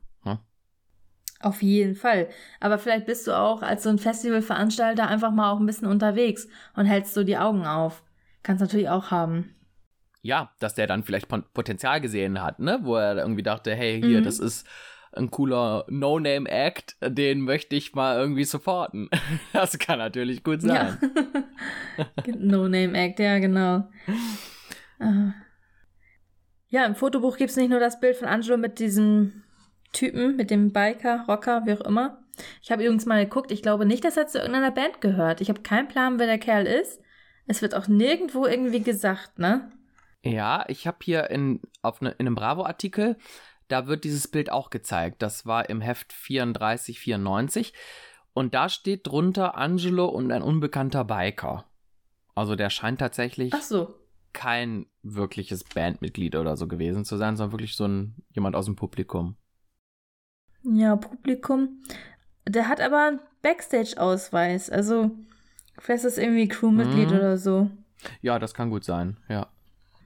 Auf 1.46 1.62
jeden 1.62 1.94
Fall. 1.94 2.28
Aber 2.58 2.76
vielleicht 2.76 3.06
bist 3.06 3.24
du 3.28 3.38
auch 3.38 3.62
als 3.62 3.84
so 3.84 3.88
ein 3.88 3.98
Festivalveranstalter 3.98 5.06
einfach 5.06 5.30
mal 5.30 5.52
auch 5.52 5.60
ein 5.60 5.66
bisschen 5.66 5.86
unterwegs 5.86 6.48
und 6.74 6.86
hältst 6.86 7.14
so 7.14 7.22
die 7.22 7.38
Augen 7.38 7.68
auf. 7.68 8.02
Kannst 8.42 8.60
natürlich 8.62 8.88
auch 8.88 9.12
haben. 9.12 9.54
Ja, 10.22 10.50
dass 10.58 10.74
der 10.74 10.88
dann 10.88 11.04
vielleicht 11.04 11.28
Potenzial 11.28 12.00
gesehen 12.00 12.42
hat, 12.42 12.58
ne? 12.58 12.80
Wo 12.82 12.96
er 12.96 13.16
irgendwie 13.16 13.44
dachte, 13.44 13.76
hey, 13.76 14.02
hier, 14.02 14.22
mhm. 14.22 14.24
das 14.24 14.40
ist 14.40 14.66
ein 15.12 15.30
cooler 15.30 15.84
No-Name-Act, 15.88 16.96
den 17.00 17.42
möchte 17.42 17.76
ich 17.76 17.94
mal 17.94 18.18
irgendwie 18.18 18.44
supporten. 18.44 19.08
Das 19.52 19.78
kann 19.78 20.00
natürlich 20.00 20.42
gut 20.42 20.62
sein. 20.62 20.98
Ja. 21.96 22.34
No-Name-Act, 22.36 23.20
ja, 23.20 23.38
genau. 23.38 23.88
Ah. 24.98 25.32
Ja, 26.68 26.84
im 26.84 26.96
Fotobuch 26.96 27.36
gibt 27.36 27.50
es 27.50 27.56
nicht 27.56 27.70
nur 27.70 27.80
das 27.80 28.00
Bild 28.00 28.16
von 28.16 28.26
Angelo 28.26 28.56
mit 28.56 28.80
diesem 28.80 29.44
Typen, 29.96 30.36
mit 30.36 30.50
dem 30.50 30.72
Biker, 30.72 31.24
Rocker, 31.26 31.62
wie 31.64 31.72
auch 31.72 31.80
immer. 31.80 32.22
Ich 32.62 32.70
habe 32.70 32.84
übrigens 32.84 33.06
mal 33.06 33.24
geguckt, 33.24 33.50
ich 33.50 33.62
glaube 33.62 33.86
nicht, 33.86 34.04
dass 34.04 34.16
er 34.16 34.26
zu 34.26 34.38
irgendeiner 34.38 34.70
Band 34.70 35.00
gehört. 35.00 35.40
Ich 35.40 35.48
habe 35.48 35.62
keinen 35.62 35.88
Plan, 35.88 36.18
wer 36.18 36.26
der 36.26 36.38
Kerl 36.38 36.66
ist. 36.66 37.00
Es 37.46 37.62
wird 37.62 37.74
auch 37.74 37.88
nirgendwo 37.88 38.46
irgendwie 38.46 38.82
gesagt, 38.82 39.38
ne? 39.38 39.70
Ja, 40.22 40.64
ich 40.68 40.86
habe 40.86 40.98
hier 41.02 41.30
in, 41.30 41.60
auf 41.82 42.00
ne, 42.00 42.10
in 42.18 42.26
einem 42.26 42.34
Bravo-Artikel, 42.34 43.16
da 43.68 43.86
wird 43.86 44.04
dieses 44.04 44.28
Bild 44.28 44.50
auch 44.50 44.70
gezeigt. 44.70 45.22
Das 45.22 45.46
war 45.46 45.70
im 45.70 45.80
Heft 45.80 46.12
34, 46.12 47.00
94. 47.00 47.72
Und 48.34 48.54
da 48.54 48.68
steht 48.68 49.06
drunter 49.06 49.56
Angelo 49.56 50.06
und 50.06 50.30
ein 50.30 50.42
unbekannter 50.42 51.04
Biker. 51.04 51.64
Also 52.34 52.54
der 52.54 52.68
scheint 52.68 52.98
tatsächlich 52.98 53.54
so. 53.62 53.94
kein 54.34 54.86
wirkliches 55.02 55.64
Bandmitglied 55.64 56.36
oder 56.36 56.56
so 56.56 56.68
gewesen 56.68 57.04
zu 57.04 57.16
sein, 57.16 57.36
sondern 57.36 57.52
wirklich 57.52 57.76
so 57.76 57.86
ein 57.86 58.16
jemand 58.30 58.54
aus 58.54 58.66
dem 58.66 58.76
Publikum. 58.76 59.36
Ja, 60.74 60.96
Publikum. 60.96 61.82
Der 62.48 62.68
hat 62.68 62.80
aber 62.80 63.06
einen 63.06 63.20
Backstage-Ausweis. 63.42 64.70
Also, 64.70 65.10
vielleicht 65.78 66.04
ist 66.04 66.16
das 66.16 66.22
irgendwie 66.22 66.48
Crewmitglied 66.48 67.10
mhm. 67.10 67.16
oder 67.16 67.38
so. 67.38 67.70
Ja, 68.20 68.38
das 68.38 68.54
kann 68.54 68.70
gut 68.70 68.84
sein, 68.84 69.16
ja. 69.28 69.48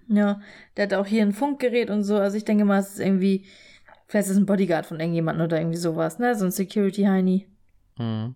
Ja, 0.09 0.41
der 0.77 0.85
hat 0.85 0.95
auch 0.95 1.07
hier 1.07 1.23
ein 1.23 1.33
Funkgerät 1.33 1.89
und 1.89 2.03
so. 2.03 2.17
Also, 2.17 2.37
ich 2.37 2.45
denke 2.45 2.65
mal, 2.65 2.81
es 2.81 2.95
ist 2.95 3.01
irgendwie. 3.01 3.47
Vielleicht 4.07 4.27
ist 4.27 4.33
es 4.33 4.39
ein 4.39 4.47
Bodyguard 4.47 4.87
von 4.87 4.99
irgendjemandem 4.99 5.45
oder 5.45 5.59
irgendwie 5.59 5.79
sowas, 5.79 6.19
ne? 6.19 6.35
So 6.35 6.45
ein 6.45 6.51
Security-Heini. 6.51 7.47
Mhm. 7.97 8.35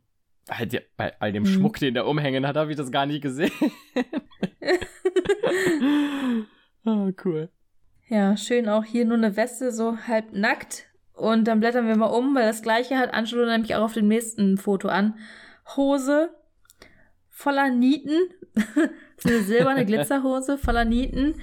Halt, 0.48 0.82
bei 0.96 1.18
all 1.20 1.32
dem 1.32 1.42
mhm. 1.42 1.48
Schmuck, 1.48 1.78
den 1.78 1.94
der 1.94 2.06
umhängen 2.06 2.46
hat, 2.46 2.56
habe 2.56 2.70
ich 2.70 2.76
das 2.76 2.92
gar 2.92 3.06
nicht 3.06 3.22
gesehen. 3.22 3.50
oh, 6.84 7.10
cool. 7.24 7.50
Ja, 8.08 8.36
schön 8.36 8.68
auch 8.68 8.84
hier 8.84 9.04
nur 9.04 9.16
eine 9.16 9.36
Weste, 9.36 9.72
so 9.72 9.98
halb 10.06 10.32
nackt 10.32 10.86
und 11.14 11.44
dann 11.44 11.60
blättern 11.60 11.86
wir 11.86 11.96
mal 11.96 12.06
um, 12.06 12.34
weil 12.34 12.46
das 12.46 12.62
gleiche 12.62 12.98
hat 12.98 13.14
Angelo 13.14 13.46
nämlich 13.46 13.74
auch 13.74 13.84
auf 13.84 13.94
dem 13.94 14.08
nächsten 14.08 14.58
Foto 14.58 14.88
an. 14.88 15.14
Hose, 15.76 16.30
voller 17.30 17.70
Nieten. 17.70 18.16
so 19.18 19.28
eine 19.28 19.40
silberne 19.40 19.86
Glitzerhose 19.86 20.58
voller 20.58 20.84
Nieten. 20.84 21.36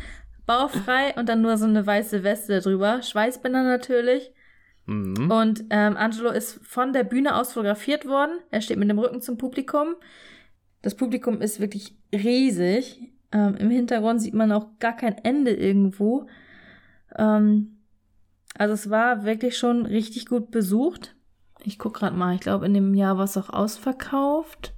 Bauchfrei 0.45 1.13
und 1.15 1.29
dann 1.29 1.41
nur 1.41 1.57
so 1.57 1.65
eine 1.65 1.85
weiße 1.85 2.23
Weste 2.23 2.59
drüber. 2.59 3.01
Schweißbänder 3.01 3.63
natürlich. 3.63 4.33
Mhm. 4.87 5.31
Und 5.31 5.63
ähm, 5.69 5.95
Angelo 5.95 6.31
ist 6.31 6.59
von 6.65 6.91
der 6.91 7.03
Bühne 7.03 7.35
aus 7.35 7.53
fotografiert 7.53 8.05
worden. 8.05 8.33
Er 8.49 8.61
steht 8.61 8.77
mit 8.77 8.89
dem 8.89 8.99
Rücken 8.99 9.21
zum 9.21 9.37
Publikum. 9.37 9.95
Das 10.81 10.95
Publikum 10.95 11.41
ist 11.41 11.61
wirklich 11.61 11.95
riesig. 12.13 12.99
Ähm, 13.31 13.55
Im 13.55 13.69
Hintergrund 13.69 14.21
sieht 14.21 14.33
man 14.33 14.51
auch 14.51 14.67
gar 14.79 14.97
kein 14.97 15.17
Ende 15.19 15.51
irgendwo. 15.51 16.27
Ähm, 17.17 17.77
also 18.57 18.73
es 18.73 18.89
war 18.89 19.23
wirklich 19.23 19.57
schon 19.57 19.85
richtig 19.85 20.25
gut 20.25 20.51
besucht. 20.51 21.15
Ich 21.63 21.77
guck 21.77 21.95
gerade 21.95 22.15
mal, 22.15 22.35
ich 22.35 22.41
glaube 22.41 22.65
in 22.65 22.73
dem 22.73 22.93
Jahr 22.93 23.17
war 23.17 23.25
es 23.25 23.37
auch 23.37 23.49
ausverkauft. 23.49 24.73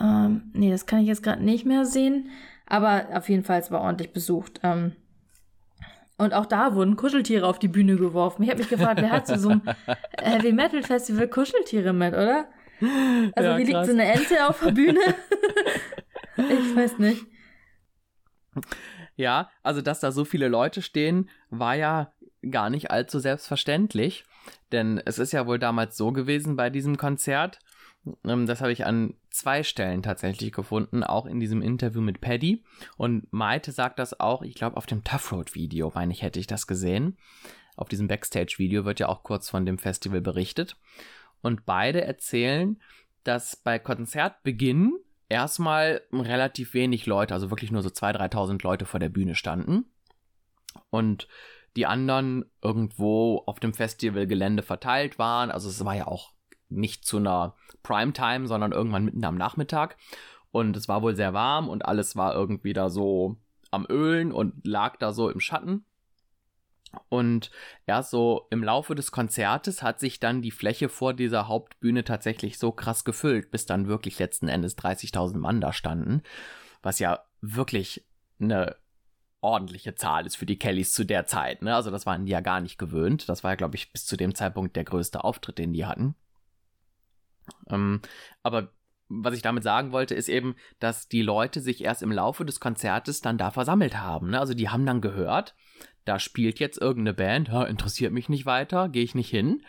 Ähm, 0.00 0.50
nee, 0.54 0.70
das 0.70 0.86
kann 0.86 1.00
ich 1.00 1.06
jetzt 1.06 1.22
gerade 1.22 1.44
nicht 1.44 1.66
mehr 1.66 1.84
sehen. 1.84 2.30
Aber 2.66 3.06
auf 3.12 3.28
jeden 3.28 3.44
Fall, 3.44 3.60
es 3.60 3.70
war 3.70 3.82
ordentlich 3.82 4.12
besucht. 4.12 4.60
Ähm, 4.62 4.92
und 6.16 6.32
auch 6.32 6.46
da 6.46 6.74
wurden 6.74 6.96
Kuscheltiere 6.96 7.46
auf 7.46 7.58
die 7.58 7.68
Bühne 7.68 7.96
geworfen. 7.96 8.42
Ich 8.42 8.48
habe 8.48 8.60
mich 8.60 8.68
gefragt, 8.68 9.00
wer 9.00 9.10
hat 9.10 9.26
zu 9.26 9.38
so 9.38 9.50
einem 9.50 9.62
Heavy 10.20 10.52
Metal 10.52 10.82
Festival 10.82 11.28
Kuscheltiere 11.28 11.92
mit, 11.92 12.14
oder? 12.14 12.48
Also 13.34 13.50
ja, 13.50 13.58
wie 13.58 13.64
liegt 13.64 13.84
so 13.84 13.92
eine 13.92 14.12
Ente 14.12 14.48
auf 14.48 14.60
der 14.60 14.72
Bühne? 14.72 15.00
ich 16.36 16.76
weiß 16.76 16.98
nicht. 16.98 17.26
Ja, 19.16 19.50
also 19.62 19.80
dass 19.80 20.00
da 20.00 20.12
so 20.12 20.24
viele 20.24 20.48
Leute 20.48 20.82
stehen, 20.82 21.30
war 21.50 21.74
ja 21.74 22.12
gar 22.50 22.70
nicht 22.70 22.90
allzu 22.90 23.18
selbstverständlich. 23.18 24.24
Denn 24.72 25.00
es 25.04 25.18
ist 25.18 25.32
ja 25.32 25.46
wohl 25.46 25.58
damals 25.58 25.96
so 25.96 26.12
gewesen 26.12 26.56
bei 26.56 26.70
diesem 26.70 26.96
Konzert, 26.96 27.58
ähm, 28.24 28.46
das 28.46 28.60
habe 28.60 28.72
ich 28.72 28.84
an 28.84 29.14
zwei 29.30 29.62
Stellen 29.62 30.02
tatsächlich 30.02 30.52
gefunden, 30.52 31.02
auch 31.02 31.26
in 31.26 31.40
diesem 31.40 31.62
Interview 31.62 32.00
mit 32.00 32.20
Paddy. 32.20 32.62
Und 32.96 33.32
Maite 33.32 33.72
sagt 33.72 33.98
das 33.98 34.18
auch, 34.20 34.42
ich 34.42 34.54
glaube, 34.54 34.76
auf 34.76 34.86
dem 34.86 35.04
Tough 35.04 35.32
Road 35.32 35.54
Video, 35.54 35.90
meine 35.94 36.12
ich, 36.12 36.22
hätte 36.22 36.40
ich 36.40 36.46
das 36.46 36.66
gesehen. 36.66 37.16
Auf 37.76 37.88
diesem 37.88 38.06
Backstage-Video 38.06 38.84
wird 38.84 39.00
ja 39.00 39.08
auch 39.08 39.22
kurz 39.22 39.48
von 39.48 39.66
dem 39.66 39.78
Festival 39.78 40.20
berichtet. 40.20 40.76
Und 41.42 41.66
beide 41.66 42.02
erzählen, 42.02 42.80
dass 43.24 43.56
bei 43.56 43.78
Konzertbeginn 43.78 44.92
erstmal 45.28 46.02
relativ 46.12 46.74
wenig 46.74 47.06
Leute, 47.06 47.34
also 47.34 47.50
wirklich 47.50 47.72
nur 47.72 47.82
so 47.82 47.88
2.000, 47.88 48.30
3.000 48.32 48.62
Leute 48.62 48.86
vor 48.86 49.00
der 49.00 49.08
Bühne 49.08 49.34
standen. 49.34 49.86
Und 50.90 51.26
die 51.76 51.86
anderen 51.86 52.44
irgendwo 52.62 53.42
auf 53.46 53.60
dem 53.60 53.74
Festivalgelände 53.74 54.62
verteilt 54.62 55.18
waren. 55.18 55.50
Also 55.50 55.68
es 55.68 55.84
war 55.84 55.96
ja 55.96 56.06
auch 56.06 56.32
nicht 56.68 57.04
zu 57.04 57.18
einer 57.18 57.56
Primetime, 57.82 58.46
sondern 58.46 58.72
irgendwann 58.72 59.04
mitten 59.04 59.24
am 59.24 59.36
Nachmittag. 59.36 59.96
Und 60.50 60.76
es 60.76 60.88
war 60.88 61.02
wohl 61.02 61.16
sehr 61.16 61.34
warm 61.34 61.68
und 61.68 61.84
alles 61.84 62.16
war 62.16 62.34
irgendwie 62.34 62.72
da 62.72 62.90
so 62.90 63.36
am 63.70 63.86
Ölen 63.88 64.30
und 64.32 64.66
lag 64.66 64.96
da 64.98 65.12
so 65.12 65.28
im 65.28 65.40
Schatten. 65.40 65.84
Und 67.08 67.50
erst 67.86 68.10
so 68.10 68.46
im 68.50 68.62
Laufe 68.62 68.94
des 68.94 69.10
Konzertes 69.10 69.82
hat 69.82 69.98
sich 69.98 70.20
dann 70.20 70.42
die 70.42 70.52
Fläche 70.52 70.88
vor 70.88 71.12
dieser 71.12 71.48
Hauptbühne 71.48 72.04
tatsächlich 72.04 72.58
so 72.58 72.70
krass 72.70 73.04
gefüllt, 73.04 73.50
bis 73.50 73.66
dann 73.66 73.88
wirklich 73.88 74.18
letzten 74.20 74.46
Endes 74.46 74.78
30.000 74.78 75.38
Mann 75.38 75.60
da 75.60 75.72
standen. 75.72 76.22
Was 76.82 77.00
ja 77.00 77.24
wirklich 77.40 78.06
eine 78.40 78.76
ordentliche 79.44 79.94
Zahl 79.94 80.26
ist 80.26 80.36
für 80.36 80.46
die 80.46 80.58
Kellys 80.58 80.92
zu 80.92 81.04
der 81.04 81.26
Zeit. 81.26 81.62
Ne? 81.62 81.74
Also 81.74 81.90
das 81.90 82.06
waren 82.06 82.26
die 82.26 82.32
ja 82.32 82.40
gar 82.40 82.60
nicht 82.60 82.78
gewöhnt. 82.78 83.28
Das 83.28 83.44
war 83.44 83.52
ja, 83.52 83.56
glaube 83.56 83.76
ich, 83.76 83.92
bis 83.92 84.06
zu 84.06 84.16
dem 84.16 84.34
Zeitpunkt 84.34 84.74
der 84.74 84.84
größte 84.84 85.22
Auftritt, 85.22 85.58
den 85.58 85.72
die 85.72 85.86
hatten. 85.86 86.14
Ähm, 87.68 88.00
aber 88.42 88.70
was 89.08 89.34
ich 89.34 89.42
damit 89.42 89.62
sagen 89.62 89.92
wollte, 89.92 90.14
ist 90.14 90.28
eben, 90.28 90.56
dass 90.80 91.08
die 91.08 91.22
Leute 91.22 91.60
sich 91.60 91.84
erst 91.84 92.02
im 92.02 92.10
Laufe 92.10 92.44
des 92.44 92.58
Konzertes 92.58 93.20
dann 93.20 93.38
da 93.38 93.50
versammelt 93.50 93.96
haben. 93.98 94.30
Ne? 94.30 94.40
Also 94.40 94.54
die 94.54 94.70
haben 94.70 94.86
dann 94.86 95.00
gehört, 95.00 95.54
da 96.04 96.18
spielt 96.18 96.58
jetzt 96.58 96.80
irgendeine 96.80 97.14
Band, 97.14 97.50
ha, 97.50 97.64
interessiert 97.64 98.12
mich 98.12 98.28
nicht 98.28 98.46
weiter, 98.46 98.88
gehe 98.88 99.04
ich 99.04 99.14
nicht 99.14 99.30
hin. 99.30 99.62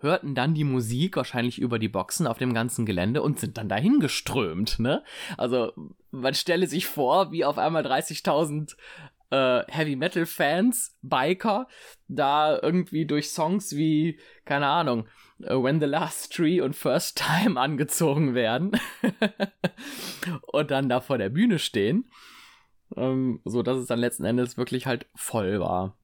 Hörten 0.00 0.34
dann 0.34 0.54
die 0.54 0.64
Musik 0.64 1.16
wahrscheinlich 1.16 1.60
über 1.60 1.78
die 1.78 1.88
Boxen 1.88 2.26
auf 2.26 2.38
dem 2.38 2.54
ganzen 2.54 2.86
Gelände 2.86 3.22
und 3.22 3.38
sind 3.38 3.56
dann 3.56 3.68
dahin 3.68 4.00
geströmt. 4.00 4.80
Ne? 4.80 5.04
Also 5.38 5.72
man 6.10 6.34
stelle 6.34 6.66
sich 6.66 6.86
vor, 6.86 7.30
wie 7.30 7.44
auf 7.44 7.56
einmal 7.56 7.86
30.000 7.86 8.76
äh, 9.32 9.64
Heavy 9.68 9.96
Metal 9.96 10.26
Fans, 10.26 10.96
Biker, 11.00 11.66
da 12.06 12.58
irgendwie 12.62 13.06
durch 13.06 13.30
Songs 13.30 13.74
wie, 13.74 14.20
keine 14.44 14.66
Ahnung, 14.66 15.08
äh, 15.40 15.54
When 15.54 15.80
the 15.80 15.86
Last 15.86 16.34
Tree 16.34 16.60
und 16.60 16.76
First 16.76 17.18
Time 17.18 17.58
angezogen 17.60 18.34
werden 18.34 18.72
und 20.52 20.70
dann 20.70 20.88
da 20.88 21.00
vor 21.00 21.16
der 21.16 21.30
Bühne 21.30 21.58
stehen, 21.58 22.10
ähm, 22.94 23.40
so 23.44 23.62
dass 23.62 23.78
es 23.78 23.86
dann 23.86 23.98
letzten 23.98 24.24
Endes 24.24 24.58
wirklich 24.58 24.86
halt 24.86 25.06
voll 25.14 25.58
war. 25.60 25.96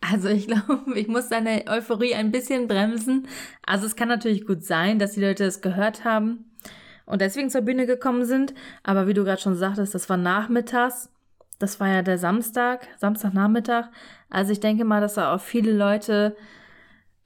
Also 0.00 0.28
ich 0.28 0.46
glaube, 0.46 0.98
ich 0.98 1.06
muss 1.06 1.28
deine 1.28 1.64
Euphorie 1.68 2.14
ein 2.14 2.32
bisschen 2.32 2.66
bremsen. 2.66 3.28
Also 3.66 3.84
es 3.84 3.94
kann 3.94 4.08
natürlich 4.08 4.46
gut 4.46 4.64
sein, 4.64 4.98
dass 4.98 5.12
die 5.12 5.20
Leute 5.20 5.44
es 5.44 5.60
gehört 5.60 6.04
haben 6.04 6.56
und 7.04 7.20
deswegen 7.20 7.50
zur 7.50 7.60
Bühne 7.60 7.84
gekommen 7.84 8.24
sind. 8.24 8.54
Aber 8.82 9.06
wie 9.06 9.14
du 9.14 9.24
gerade 9.24 9.42
schon 9.42 9.54
sagtest, 9.54 9.94
das 9.94 10.08
war 10.08 10.16
nachmittags. 10.16 11.10
Das 11.58 11.80
war 11.80 11.88
ja 11.88 12.02
der 12.02 12.18
Samstag, 12.18 12.86
Samstagnachmittag. 12.98 13.86
Also 14.30 14.52
ich 14.52 14.60
denke 14.60 14.84
mal, 14.84 15.00
dass 15.00 15.14
da 15.14 15.34
auch 15.34 15.40
viele 15.40 15.72
Leute 15.72 16.36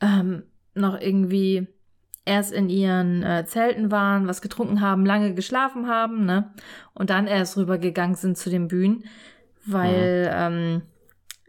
ähm, 0.00 0.44
noch 0.74 0.98
irgendwie 0.98 1.68
erst 2.24 2.52
in 2.52 2.68
ihren 2.68 3.22
äh, 3.22 3.44
Zelten 3.46 3.90
waren, 3.90 4.28
was 4.28 4.42
getrunken 4.42 4.80
haben, 4.80 5.04
lange 5.04 5.34
geschlafen 5.34 5.88
haben, 5.88 6.24
ne? 6.24 6.52
Und 6.94 7.10
dann 7.10 7.26
erst 7.26 7.56
rübergegangen 7.56 8.14
sind 8.14 8.38
zu 8.38 8.48
den 8.48 8.68
Bühnen, 8.68 9.04
weil 9.66 10.24
mhm. 10.24 10.30
ähm, 10.32 10.82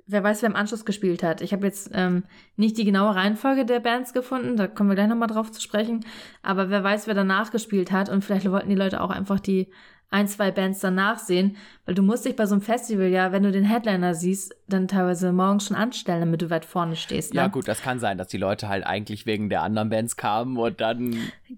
wer 0.08 0.24
weiß, 0.24 0.42
wer 0.42 0.50
im 0.50 0.56
Anschluss 0.56 0.84
gespielt 0.84 1.24
hat. 1.24 1.42
Ich 1.42 1.54
habe 1.54 1.68
jetzt 1.68 1.92
ähm, 1.94 2.24
nicht 2.56 2.78
die 2.78 2.86
genaue 2.86 3.16
Reihenfolge 3.16 3.66
der 3.66 3.80
Bands 3.80 4.14
gefunden, 4.14 4.58
da 4.58 4.68
kommen 4.68 4.90
wir 4.90 4.96
gleich 4.96 5.08
nochmal 5.08 5.28
drauf 5.28 5.52
zu 5.52 5.62
sprechen, 5.62 6.06
aber 6.42 6.70
wer 6.70 6.84
weiß, 6.84 7.08
wer 7.08 7.14
danach 7.14 7.52
gespielt 7.52 7.92
hat 7.92 8.10
und 8.10 8.24
vielleicht 8.24 8.50
wollten 8.50 8.70
die 8.70 8.76
Leute 8.76 9.02
auch 9.02 9.12
einfach 9.12 9.40
die 9.40 9.72
ein, 10.14 10.28
zwei 10.28 10.52
Bands 10.52 10.80
danach 10.80 11.18
sehen, 11.18 11.58
weil 11.86 11.96
du 11.96 12.04
musst 12.04 12.26
dich 12.26 12.36
bei 12.36 12.46
so 12.46 12.54
einem 12.54 12.62
Festival 12.62 13.08
ja, 13.08 13.32
wenn 13.32 13.44
du 13.44 13.52
den 13.52 13.66
Headliner 13.66 14.14
siehst, 14.14 14.56
dann 14.68 14.88
teilweise 14.88 15.34
morgens 15.34 15.68
schon 15.68 15.76
anstellen, 15.76 16.20
damit 16.20 16.42
du 16.42 16.50
weit 16.50 16.66
vorne 16.66 16.96
stehst. 16.96 17.34
Ne? 17.34 17.42
Ja 17.42 17.48
gut, 17.48 17.68
das 17.68 17.82
kann 17.82 18.00
sein, 18.00 18.18
dass 18.18 18.28
die 18.28 18.38
Leute 18.38 18.70
halt 18.70 18.86
eigentlich 18.86 19.26
wegen 19.26 19.50
der 19.50 19.64
anderen 19.64 19.90
Bands 19.90 20.16
kamen 20.16 20.58
und 20.58 20.80
dann, 20.80 21.12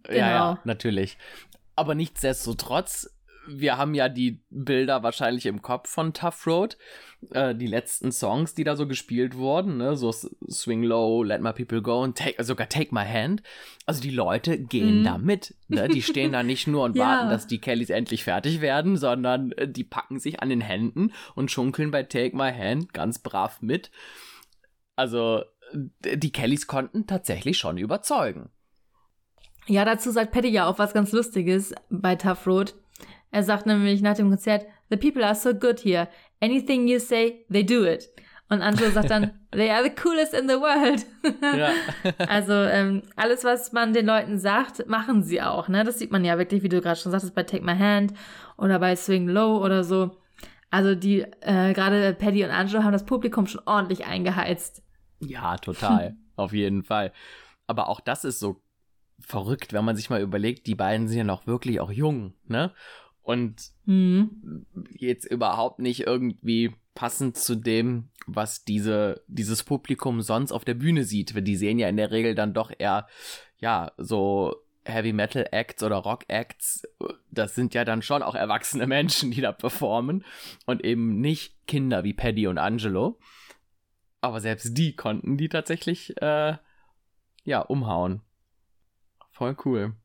genau. 0.04 0.18
ja, 0.18 0.30
ja, 0.30 0.60
natürlich. 0.64 1.18
Aber 1.76 1.96
nichtsdestotrotz 1.96 3.15
wir 3.48 3.78
haben 3.78 3.94
ja 3.94 4.10
die 4.10 4.44
Bilder 4.50 5.04
wahrscheinlich 5.04 5.46
im 5.46 5.62
Kopf 5.62 5.90
von 5.90 6.14
Tough 6.14 6.46
Road. 6.48 6.78
Äh, 7.32 7.56
die 7.56 7.68
letzten 7.68 8.12
Songs, 8.12 8.54
die 8.54 8.64
da 8.64 8.76
so 8.76 8.88
gespielt 8.88 9.36
wurden, 9.36 9.78
ne? 9.78 9.96
so 9.96 10.12
Swing 10.12 10.84
Low, 10.84 11.24
Let 11.24 11.42
My 11.42 11.54
People 11.54 11.82
Go 11.82 12.02
und 12.02 12.18
take, 12.18 12.44
sogar 12.44 12.70
Take 12.70 12.94
My 12.94 13.06
Hand. 13.06 13.42
Also 13.86 14.02
die 14.02 14.12
Leute 14.12 14.60
gehen 14.60 15.02
mm. 15.02 15.04
da 15.04 15.18
mit. 15.18 15.56
Ne? 15.68 15.88
Die 15.88 16.02
stehen 16.02 16.32
da 16.32 16.44
nicht 16.44 16.68
nur 16.68 16.84
und 16.86 16.96
ja. 16.96 17.06
warten, 17.06 17.30
dass 17.30 17.48
die 17.48 17.60
Kellys 17.60 17.90
endlich 17.90 18.24
fertig 18.24 18.62
werden, 18.62 18.98
sondern 18.98 19.52
äh, 19.54 19.68
die 19.68 19.84
packen 19.84 20.20
sich 20.20 20.42
an 20.42 20.50
den 20.50 20.62
Händen 20.62 21.12
und 21.36 21.52
schunkeln 21.52 21.92
bei 21.92 22.04
Take 22.04 22.36
My 22.36 22.52
Hand 22.52 22.94
ganz 22.94 23.20
brav 23.20 23.62
mit. 23.62 23.92
Also 24.96 25.44
die 25.74 26.32
Kellys 26.32 26.68
konnten 26.68 27.08
tatsächlich 27.08 27.58
schon 27.58 27.78
überzeugen. 27.78 28.50
Ja, 29.68 29.84
dazu 29.84 30.12
sagt 30.12 30.32
Patty 30.32 30.50
ja 30.50 30.68
auch 30.68 30.78
was 30.78 30.94
ganz 30.94 31.12
Lustiges 31.12 31.74
bei 31.90 32.16
Tough 32.16 32.46
Road. 32.46 32.76
Er 33.36 33.44
sagt 33.44 33.66
nämlich 33.66 34.02
nach 34.02 34.16
dem 34.16 34.30
Konzert, 34.30 34.66
The 34.90 34.96
people 34.96 35.22
are 35.22 35.36
so 35.36 35.54
good 35.54 35.82
here. 35.82 36.08
Anything 36.40 36.88
you 36.88 37.00
say, 37.00 37.46
they 37.52 37.66
do 37.66 37.84
it. 37.84 38.08
Und 38.48 38.62
Angelo 38.62 38.90
sagt 38.92 39.10
dann, 39.10 39.32
they 39.52 39.70
are 39.70 39.84
the 39.84 39.90
coolest 39.90 40.34
in 40.34 40.48
the 40.48 40.56
world. 40.56 41.06
Ja. 41.42 41.72
also 42.30 42.54
ähm, 42.54 43.02
alles, 43.18 43.44
was 43.44 43.74
man 43.74 43.92
den 43.92 44.06
Leuten 44.06 44.38
sagt, 44.38 44.88
machen 44.88 45.22
sie 45.22 45.42
auch. 45.42 45.68
Ne? 45.68 45.84
Das 45.84 46.00
sieht 46.00 46.14
man 46.14 46.24
ja 46.24 46.38
wirklich, 46.38 46.64
wie 46.64 46.70
du 46.70 46.80
gerade 46.80 46.98
schon 46.98 47.12
sagtest, 47.12 47.36
bei 47.36 47.44
Take 47.44 47.66
My 47.66 47.78
Hand 47.78 48.14
oder 48.58 48.80
bei 48.80 48.96
Swing 48.96 49.28
Low 49.28 49.62
oder 49.62 49.84
so. 49.84 50.16
Also 50.72 50.96
die, 50.96 51.26
äh, 51.42 51.74
gerade 51.74 52.14
Paddy 52.14 52.46
und 52.46 52.52
Angelo 52.52 52.84
haben 52.84 52.94
das 52.94 53.06
Publikum 53.06 53.48
schon 53.48 53.64
ordentlich 53.66 54.06
eingeheizt. 54.06 54.82
Ja, 55.20 55.58
total. 55.58 56.16
Auf 56.38 56.54
jeden 56.54 56.84
Fall. 56.84 57.12
Aber 57.68 57.90
auch 57.90 58.00
das 58.00 58.24
ist 58.24 58.40
so 58.40 58.62
verrückt, 59.20 59.74
wenn 59.74 59.84
man 59.84 59.98
sich 59.98 60.10
mal 60.10 60.22
überlegt, 60.22 60.68
die 60.68 60.76
beiden 60.76 61.10
sind 61.10 61.18
ja 61.18 61.24
noch 61.26 61.48
wirklich 61.48 61.82
auch 61.82 61.92
jung, 61.92 62.34
ne? 62.48 62.72
Und 63.26 63.72
mhm. 63.86 64.66
jetzt 64.92 65.26
überhaupt 65.26 65.80
nicht 65.80 66.02
irgendwie 66.02 66.76
passend 66.94 67.38
zu 67.38 67.56
dem, 67.56 68.10
was 68.28 68.64
diese, 68.64 69.24
dieses 69.28 69.64
Publikum 69.64 70.22
sonst 70.22 70.52
auf 70.52 70.64
der 70.64 70.76
Bühne 70.76 71.04
sieht. 71.04 71.34
Die 71.36 71.56
sehen 71.56 71.80
ja 71.80 71.90
in 71.90 71.98
der 71.98 72.12
Regel 72.12 72.36
dann 72.36 72.54
doch 72.54 72.72
eher, 72.78 73.08
ja, 73.58 73.92
so 73.98 74.56
Heavy 74.86 75.12
Metal 75.12 75.48
Acts 75.52 75.82
oder 75.82 75.98
Rock 75.98 76.26
Acts. 76.28 76.88
Das 77.32 77.56
sind 77.56 77.74
ja 77.74 77.84
dann 77.84 78.04
schon 78.04 78.22
auch 78.22 78.36
erwachsene 78.36 78.86
Menschen, 78.88 79.32
die 79.32 79.42
da 79.42 79.52
performen 79.52 80.24
und 80.68 80.86
eben 80.86 81.20
nicht 81.20 81.56
Kinder 81.66 82.04
wie 82.04 82.14
Paddy 82.14 82.46
und 82.46 82.60
Angelo. 82.60 83.18
Aber 84.22 84.40
selbst 84.40 84.78
die 84.78 84.96
konnten 84.96 85.36
die 85.36 85.50
tatsächlich, 85.50 86.20
äh, 86.22 86.58
ja, 87.44 87.60
umhauen. 87.62 88.22
Voll 89.32 89.58
cool. 89.66 89.96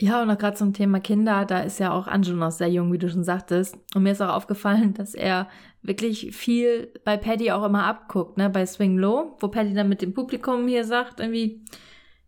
Ja, 0.00 0.22
und 0.22 0.30
auch 0.30 0.38
gerade 0.38 0.56
zum 0.56 0.72
Thema 0.72 0.98
Kinder, 0.98 1.44
da 1.44 1.60
ist 1.60 1.78
ja 1.78 1.92
auch 1.92 2.08
Angelo 2.08 2.36
noch 2.36 2.50
sehr 2.50 2.68
jung, 2.68 2.92
wie 2.92 2.98
du 2.98 3.08
schon 3.08 3.22
sagtest. 3.22 3.78
Und 3.94 4.02
mir 4.02 4.12
ist 4.12 4.20
auch 4.20 4.34
aufgefallen, 4.34 4.92
dass 4.94 5.14
er 5.14 5.48
wirklich 5.82 6.34
viel 6.34 6.92
bei 7.04 7.16
Paddy 7.16 7.52
auch 7.52 7.64
immer 7.64 7.84
abguckt, 7.84 8.36
ne? 8.36 8.50
Bei 8.50 8.66
Swing 8.66 8.98
Low, 8.98 9.36
wo 9.38 9.48
Paddy 9.48 9.72
dann 9.72 9.88
mit 9.88 10.02
dem 10.02 10.12
Publikum 10.12 10.66
hier 10.66 10.84
sagt, 10.84 11.20
irgendwie, 11.20 11.62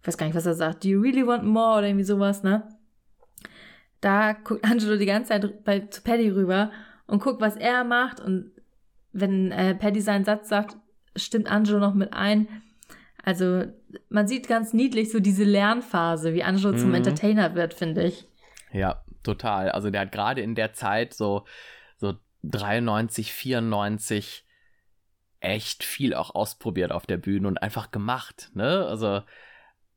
ich 0.00 0.06
weiß 0.06 0.16
gar 0.16 0.26
nicht, 0.26 0.36
was 0.36 0.46
er 0.46 0.54
sagt, 0.54 0.84
do 0.84 0.88
you 0.88 1.00
really 1.00 1.26
want 1.26 1.44
more 1.44 1.78
oder 1.78 1.88
irgendwie 1.88 2.04
sowas, 2.04 2.44
ne? 2.44 2.68
Da 4.00 4.34
guckt 4.34 4.64
Angelo 4.64 4.96
die 4.96 5.06
ganze 5.06 5.30
Zeit 5.30 5.64
bei, 5.64 5.80
zu 5.80 6.02
Paddy 6.02 6.28
rüber 6.28 6.70
und 7.08 7.20
guckt, 7.20 7.40
was 7.40 7.56
er 7.56 7.82
macht. 7.82 8.20
Und 8.20 8.52
wenn 9.12 9.50
äh, 9.50 9.74
Paddy 9.74 10.00
seinen 10.00 10.24
Satz 10.24 10.48
sagt, 10.48 10.76
stimmt 11.16 11.50
Angelo 11.50 11.80
noch 11.80 11.94
mit 11.94 12.12
ein. 12.12 12.46
Also 13.26 13.64
man 14.08 14.28
sieht 14.28 14.46
ganz 14.46 14.72
niedlich 14.72 15.10
so 15.10 15.18
diese 15.18 15.42
Lernphase, 15.42 16.32
wie 16.32 16.44
Angelo 16.44 16.72
mhm. 16.72 16.78
zum 16.78 16.94
Entertainer 16.94 17.56
wird, 17.56 17.74
finde 17.74 18.04
ich. 18.04 18.24
Ja, 18.72 19.02
total. 19.24 19.68
Also 19.70 19.90
der 19.90 20.02
hat 20.02 20.12
gerade 20.12 20.42
in 20.42 20.54
der 20.54 20.74
Zeit 20.74 21.12
so, 21.12 21.44
so 21.98 22.14
93, 22.44 23.32
94 23.32 24.46
echt 25.40 25.82
viel 25.82 26.14
auch 26.14 26.36
ausprobiert 26.36 26.92
auf 26.92 27.04
der 27.04 27.16
Bühne 27.16 27.48
und 27.48 27.58
einfach 27.60 27.90
gemacht, 27.90 28.52
ne? 28.54 28.86
Also 28.86 29.22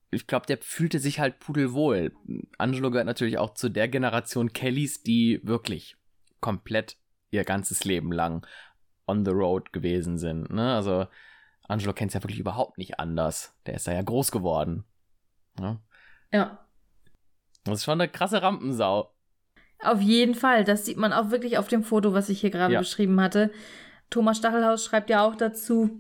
ich 0.10 0.26
glaube, 0.26 0.48
der 0.48 0.58
fühlte 0.58 0.98
sich 0.98 1.20
halt 1.20 1.38
pudelwohl. 1.38 2.12
Angelo 2.58 2.90
gehört 2.90 3.06
natürlich 3.06 3.38
auch 3.38 3.54
zu 3.54 3.70
der 3.70 3.88
Generation 3.88 4.54
Kellys, 4.54 5.04
die 5.04 5.40
wirklich 5.44 5.98
komplett 6.42 6.98
ihr 7.30 7.44
ganzes 7.44 7.84
Leben 7.84 8.12
lang 8.12 8.44
on 9.06 9.24
the 9.24 9.32
road 9.32 9.72
gewesen 9.72 10.18
sind. 10.18 10.52
Ne? 10.52 10.74
Also 10.74 11.06
Angelo 11.70 11.94
kennt 11.94 12.10
es 12.10 12.16
ja 12.16 12.24
wirklich 12.24 12.40
überhaupt 12.40 12.78
nicht 12.78 13.00
anders. 13.00 13.56
Der 13.66 13.76
ist 13.76 13.88
da 13.88 13.94
ja 13.94 14.02
groß 14.02 14.32
geworden. 14.32 14.86
Ne? 15.60 15.80
Ja. 16.34 16.66
Das 17.64 17.80
ist 17.80 17.84
schon 17.84 18.02
eine 18.02 18.10
krasse 18.10 18.42
Rampensau. 18.42 19.14
Auf 19.80 20.02
jeden 20.02 20.34
Fall. 20.34 20.64
Das 20.64 20.86
sieht 20.86 20.98
man 20.98 21.14
auch 21.14 21.30
wirklich 21.30 21.58
auf 21.58 21.68
dem 21.68 21.84
Foto, 21.84 22.14
was 22.14 22.30
ich 22.30 22.42
hier 22.42 22.50
gerade 22.50 22.74
ja. 22.74 22.80
beschrieben 22.80 23.22
hatte. 23.22 23.52
Thomas 24.10 24.38
Stachelhaus 24.38 24.84
schreibt 24.84 25.12
ja 25.12 25.24
auch 25.24 25.36
dazu. 25.36 25.92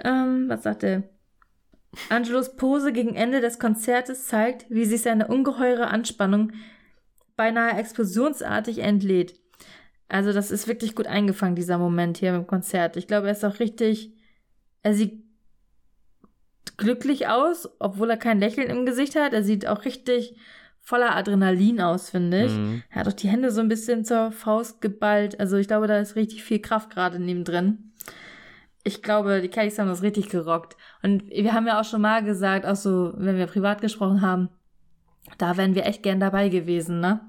Ähm, 0.00 0.48
was 0.48 0.62
sagt 0.62 0.82
er? 0.82 1.04
Angelos 2.10 2.56
Pose 2.56 2.92
gegen 2.92 3.14
Ende 3.14 3.40
des 3.40 3.58
Konzertes 3.58 4.26
zeigt, 4.26 4.66
wie 4.68 4.84
sich 4.84 5.02
seine 5.02 5.28
ungeheure 5.28 5.86
Anspannung 5.86 6.52
beinahe 7.36 7.78
explosionsartig 7.78 8.78
entlädt. 8.78 9.40
Also 10.08 10.32
das 10.32 10.50
ist 10.50 10.68
wirklich 10.68 10.94
gut 10.94 11.06
eingefangen, 11.06 11.56
dieser 11.56 11.78
Moment 11.78 12.18
hier 12.18 12.34
im 12.34 12.46
Konzert. 12.46 12.96
Ich 12.96 13.06
glaube, 13.06 13.28
er 13.28 13.32
ist 13.32 13.44
auch 13.44 13.60
richtig, 13.60 14.12
er 14.84 14.94
sieht 14.94 15.24
glücklich 16.76 17.26
aus, 17.26 17.68
obwohl 17.80 18.10
er 18.10 18.16
kein 18.16 18.38
Lächeln 18.38 18.70
im 18.70 18.86
Gesicht 18.86 19.16
hat. 19.16 19.32
Er 19.32 19.42
sieht 19.42 19.66
auch 19.66 19.84
richtig 19.84 20.36
voller 20.80 21.16
Adrenalin 21.16 21.80
aus, 21.80 22.10
finde 22.10 22.44
ich. 22.44 22.52
Mhm. 22.52 22.84
Er 22.90 23.00
hat 23.00 23.08
auch 23.08 23.12
die 23.12 23.28
Hände 23.28 23.50
so 23.50 23.60
ein 23.60 23.68
bisschen 23.68 24.04
zur 24.04 24.30
Faust 24.30 24.80
geballt. 24.80 25.40
Also 25.40 25.56
ich 25.56 25.66
glaube, 25.66 25.88
da 25.88 25.98
ist 25.98 26.14
richtig 26.14 26.44
viel 26.44 26.60
Kraft 26.60 26.90
gerade 26.90 27.18
neben 27.18 27.42
drin 27.42 27.90
ich 28.84 29.02
glaube, 29.02 29.40
die 29.40 29.48
Kellys 29.48 29.78
haben 29.78 29.88
das 29.88 30.02
richtig 30.02 30.28
gerockt. 30.28 30.76
Und 31.02 31.28
wir 31.30 31.54
haben 31.54 31.66
ja 31.66 31.80
auch 31.80 31.84
schon 31.84 32.02
mal 32.02 32.22
gesagt, 32.22 32.66
auch 32.66 32.76
so, 32.76 33.14
wenn 33.16 33.38
wir 33.38 33.46
privat 33.46 33.80
gesprochen 33.80 34.20
haben, 34.20 34.50
da 35.38 35.56
wären 35.56 35.74
wir 35.74 35.86
echt 35.86 36.02
gern 36.02 36.20
dabei 36.20 36.50
gewesen, 36.50 37.00
ne? 37.00 37.20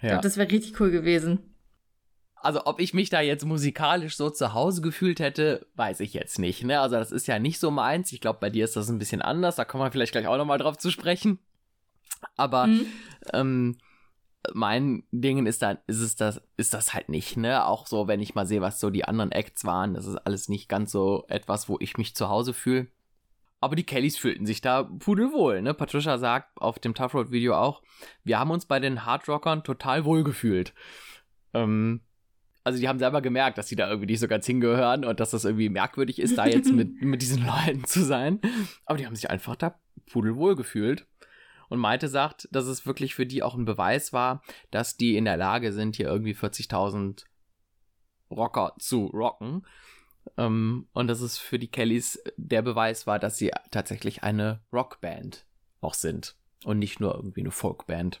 Ja. 0.00 0.02
Ich 0.02 0.08
glaube, 0.08 0.22
das 0.22 0.36
wäre 0.36 0.50
richtig 0.50 0.78
cool 0.78 0.90
gewesen. 0.90 1.47
Also, 2.40 2.66
ob 2.66 2.80
ich 2.80 2.94
mich 2.94 3.10
da 3.10 3.20
jetzt 3.20 3.44
musikalisch 3.44 4.16
so 4.16 4.30
zu 4.30 4.54
Hause 4.54 4.80
gefühlt 4.80 5.20
hätte, 5.20 5.66
weiß 5.74 6.00
ich 6.00 6.14
jetzt 6.14 6.38
nicht, 6.38 6.64
ne? 6.64 6.80
Also, 6.80 6.96
das 6.96 7.12
ist 7.12 7.26
ja 7.26 7.38
nicht 7.38 7.58
so 7.58 7.70
meins. 7.70 8.12
Ich 8.12 8.20
glaube, 8.20 8.38
bei 8.40 8.50
dir 8.50 8.64
ist 8.64 8.76
das 8.76 8.88
ein 8.88 8.98
bisschen 8.98 9.22
anders. 9.22 9.56
Da 9.56 9.64
kommen 9.64 9.82
wir 9.84 9.90
vielleicht 9.90 10.12
gleich 10.12 10.26
auch 10.26 10.36
nochmal 10.36 10.58
drauf 10.58 10.78
zu 10.78 10.90
sprechen. 10.90 11.38
Aber, 12.36 12.66
mhm. 12.66 12.86
ähm, 13.32 13.78
mein 14.54 15.02
Ding 15.10 15.46
ist 15.46 15.62
dann, 15.62 15.78
ist 15.86 16.00
es 16.00 16.16
das, 16.16 16.40
ist 16.56 16.74
das 16.74 16.94
halt 16.94 17.08
nicht, 17.08 17.36
ne? 17.36 17.66
Auch 17.66 17.86
so, 17.86 18.08
wenn 18.08 18.20
ich 18.20 18.34
mal 18.34 18.46
sehe, 18.46 18.60
was 18.60 18.80
so 18.80 18.90
die 18.90 19.04
anderen 19.04 19.32
Acts 19.32 19.64
waren, 19.64 19.94
das 19.94 20.06
ist 20.06 20.16
alles 20.16 20.48
nicht 20.48 20.68
ganz 20.68 20.92
so 20.92 21.24
etwas, 21.28 21.68
wo 21.68 21.76
ich 21.80 21.96
mich 21.96 22.14
zu 22.14 22.28
Hause 22.28 22.52
fühle. 22.52 22.86
Aber 23.60 23.74
die 23.74 23.84
Kellys 23.84 24.16
fühlten 24.16 24.46
sich 24.46 24.60
da 24.60 24.84
pudelwohl, 24.84 25.62
ne? 25.62 25.74
Patricia 25.74 26.18
sagt 26.18 26.60
auf 26.60 26.78
dem 26.78 26.94
Tough 26.94 27.14
Road 27.14 27.30
Video 27.30 27.56
auch, 27.56 27.82
wir 28.22 28.38
haben 28.38 28.50
uns 28.50 28.66
bei 28.66 28.78
den 28.78 29.04
Hardrockern 29.04 29.64
total 29.64 30.04
wohl 30.04 30.22
gefühlt. 30.22 30.72
Ähm, 31.54 32.02
also 32.68 32.80
die 32.80 32.88
haben 32.88 32.98
selber 32.98 33.22
gemerkt, 33.22 33.56
dass 33.56 33.68
sie 33.68 33.76
da 33.76 33.88
irgendwie 33.88 34.12
nicht 34.12 34.20
so 34.20 34.28
ganz 34.28 34.44
hingehören 34.44 35.06
und 35.06 35.20
dass 35.20 35.30
das 35.30 35.46
irgendwie 35.46 35.70
merkwürdig 35.70 36.18
ist, 36.18 36.36
da 36.36 36.46
jetzt 36.46 36.70
mit, 36.70 37.00
mit 37.02 37.22
diesen 37.22 37.46
Leuten 37.46 37.84
zu 37.84 38.04
sein. 38.04 38.40
Aber 38.84 38.98
die 38.98 39.06
haben 39.06 39.16
sich 39.16 39.30
einfach 39.30 39.56
da 39.56 39.80
pudelwohl 40.10 40.54
gefühlt. 40.54 41.06
Und 41.70 41.78
Malte 41.78 42.08
sagt, 42.08 42.46
dass 42.52 42.66
es 42.66 42.84
wirklich 42.84 43.14
für 43.14 43.24
die 43.24 43.42
auch 43.42 43.54
ein 43.54 43.64
Beweis 43.64 44.12
war, 44.12 44.42
dass 44.70 44.98
die 44.98 45.16
in 45.16 45.24
der 45.24 45.38
Lage 45.38 45.72
sind, 45.72 45.96
hier 45.96 46.08
irgendwie 46.08 46.34
40.000 46.34 47.24
Rocker 48.30 48.74
zu 48.78 49.06
rocken. 49.06 49.66
Ähm, 50.36 50.88
und 50.92 51.08
dass 51.08 51.22
es 51.22 51.38
für 51.38 51.58
die 51.58 51.70
Kellys 51.70 52.22
der 52.36 52.60
Beweis 52.60 53.06
war, 53.06 53.18
dass 53.18 53.38
sie 53.38 53.50
tatsächlich 53.70 54.22
eine 54.22 54.60
Rockband 54.74 55.46
auch 55.80 55.94
sind 55.94 56.36
und 56.64 56.78
nicht 56.78 57.00
nur 57.00 57.14
irgendwie 57.14 57.40
eine 57.40 57.50
Folkband. 57.50 58.20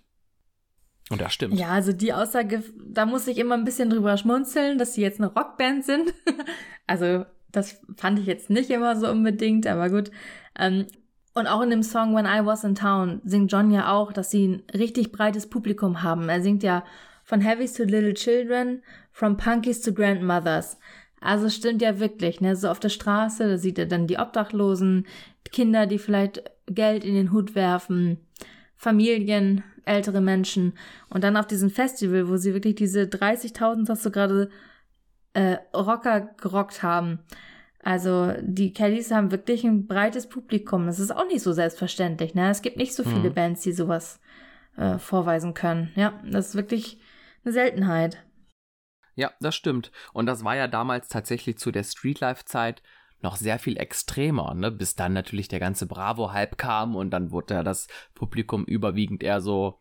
Und 1.10 1.20
das 1.20 1.32
stimmt. 1.32 1.54
Ja, 1.54 1.68
also 1.68 1.92
die 1.92 2.12
Aussage, 2.12 2.62
da 2.84 3.06
muss 3.06 3.26
ich 3.26 3.38
immer 3.38 3.54
ein 3.54 3.64
bisschen 3.64 3.90
drüber 3.90 4.16
schmunzeln, 4.16 4.78
dass 4.78 4.94
sie 4.94 5.02
jetzt 5.02 5.20
eine 5.20 5.32
Rockband 5.32 5.84
sind. 5.84 6.12
also 6.86 7.24
das 7.50 7.80
fand 7.96 8.18
ich 8.18 8.26
jetzt 8.26 8.50
nicht 8.50 8.70
immer 8.70 8.96
so 8.96 9.08
unbedingt, 9.08 9.66
aber 9.66 9.88
gut. 9.88 10.10
Ähm, 10.58 10.86
und 11.34 11.46
auch 11.46 11.62
in 11.62 11.70
dem 11.70 11.82
Song 11.82 12.14
When 12.14 12.26
I 12.26 12.44
Was 12.44 12.64
in 12.64 12.74
Town 12.74 13.20
singt 13.24 13.52
John 13.52 13.70
ja 13.70 13.92
auch, 13.92 14.12
dass 14.12 14.30
sie 14.30 14.48
ein 14.48 14.62
richtig 14.74 15.12
breites 15.12 15.48
Publikum 15.48 16.02
haben. 16.02 16.28
Er 16.28 16.42
singt 16.42 16.62
ja 16.62 16.84
von 17.22 17.40
Heavies 17.40 17.74
to 17.74 17.84
Little 17.84 18.14
Children, 18.14 18.82
from 19.12 19.36
Punkies 19.36 19.80
to 19.80 19.92
Grandmothers. 19.92 20.78
Also 21.20 21.48
stimmt 21.48 21.82
ja 21.82 22.00
wirklich, 22.00 22.40
ne? 22.40 22.56
So 22.56 22.68
auf 22.68 22.80
der 22.80 22.88
Straße, 22.88 23.48
da 23.48 23.58
sieht 23.58 23.78
er 23.78 23.86
dann 23.86 24.06
die 24.06 24.18
Obdachlosen, 24.18 25.06
Kinder, 25.50 25.86
die 25.86 25.98
vielleicht 25.98 26.42
Geld 26.66 27.04
in 27.04 27.14
den 27.14 27.32
Hut 27.32 27.54
werfen, 27.54 28.18
Familien, 28.78 29.64
ältere 29.84 30.20
Menschen. 30.20 30.72
Und 31.10 31.24
dann 31.24 31.36
auf 31.36 31.46
diesem 31.46 31.68
Festival, 31.68 32.28
wo 32.28 32.36
sie 32.36 32.54
wirklich 32.54 32.76
diese 32.76 33.02
30.000, 33.02 33.88
hast 33.88 34.06
du 34.06 34.10
gerade, 34.10 34.50
äh, 35.34 35.58
Rocker 35.74 36.20
gerockt 36.40 36.82
haben. 36.82 37.18
Also 37.82 38.32
die 38.40 38.72
Kellys 38.72 39.10
haben 39.10 39.30
wirklich 39.30 39.64
ein 39.64 39.86
breites 39.86 40.28
Publikum. 40.28 40.86
Das 40.86 40.98
ist 40.98 41.10
auch 41.10 41.26
nicht 41.26 41.42
so 41.42 41.52
selbstverständlich. 41.52 42.34
Ne? 42.34 42.50
Es 42.50 42.62
gibt 42.62 42.76
nicht 42.76 42.94
so 42.94 43.02
viele 43.02 43.30
mhm. 43.30 43.34
Bands, 43.34 43.62
die 43.62 43.72
sowas 43.72 44.20
äh, 44.76 44.98
vorweisen 44.98 45.54
können. 45.54 45.90
Ja, 45.94 46.20
das 46.24 46.48
ist 46.48 46.54
wirklich 46.54 47.00
eine 47.44 47.52
Seltenheit. 47.52 48.24
Ja, 49.14 49.32
das 49.40 49.54
stimmt. 49.56 49.90
Und 50.12 50.26
das 50.26 50.44
war 50.44 50.54
ja 50.54 50.68
damals 50.68 51.08
tatsächlich 51.08 51.58
zu 51.58 51.72
der 51.72 51.82
Streetlife-Zeit 51.82 52.82
noch 53.20 53.36
sehr 53.36 53.58
viel 53.58 53.76
extremer, 53.76 54.54
ne? 54.54 54.70
Bis 54.70 54.94
dann 54.94 55.12
natürlich 55.12 55.48
der 55.48 55.60
ganze 55.60 55.86
Bravo-Hype 55.86 56.56
kam 56.56 56.96
und 56.96 57.10
dann 57.10 57.30
wurde 57.30 57.54
ja 57.54 57.62
das 57.62 57.88
Publikum 58.14 58.64
überwiegend 58.64 59.22
eher 59.22 59.40
so 59.40 59.78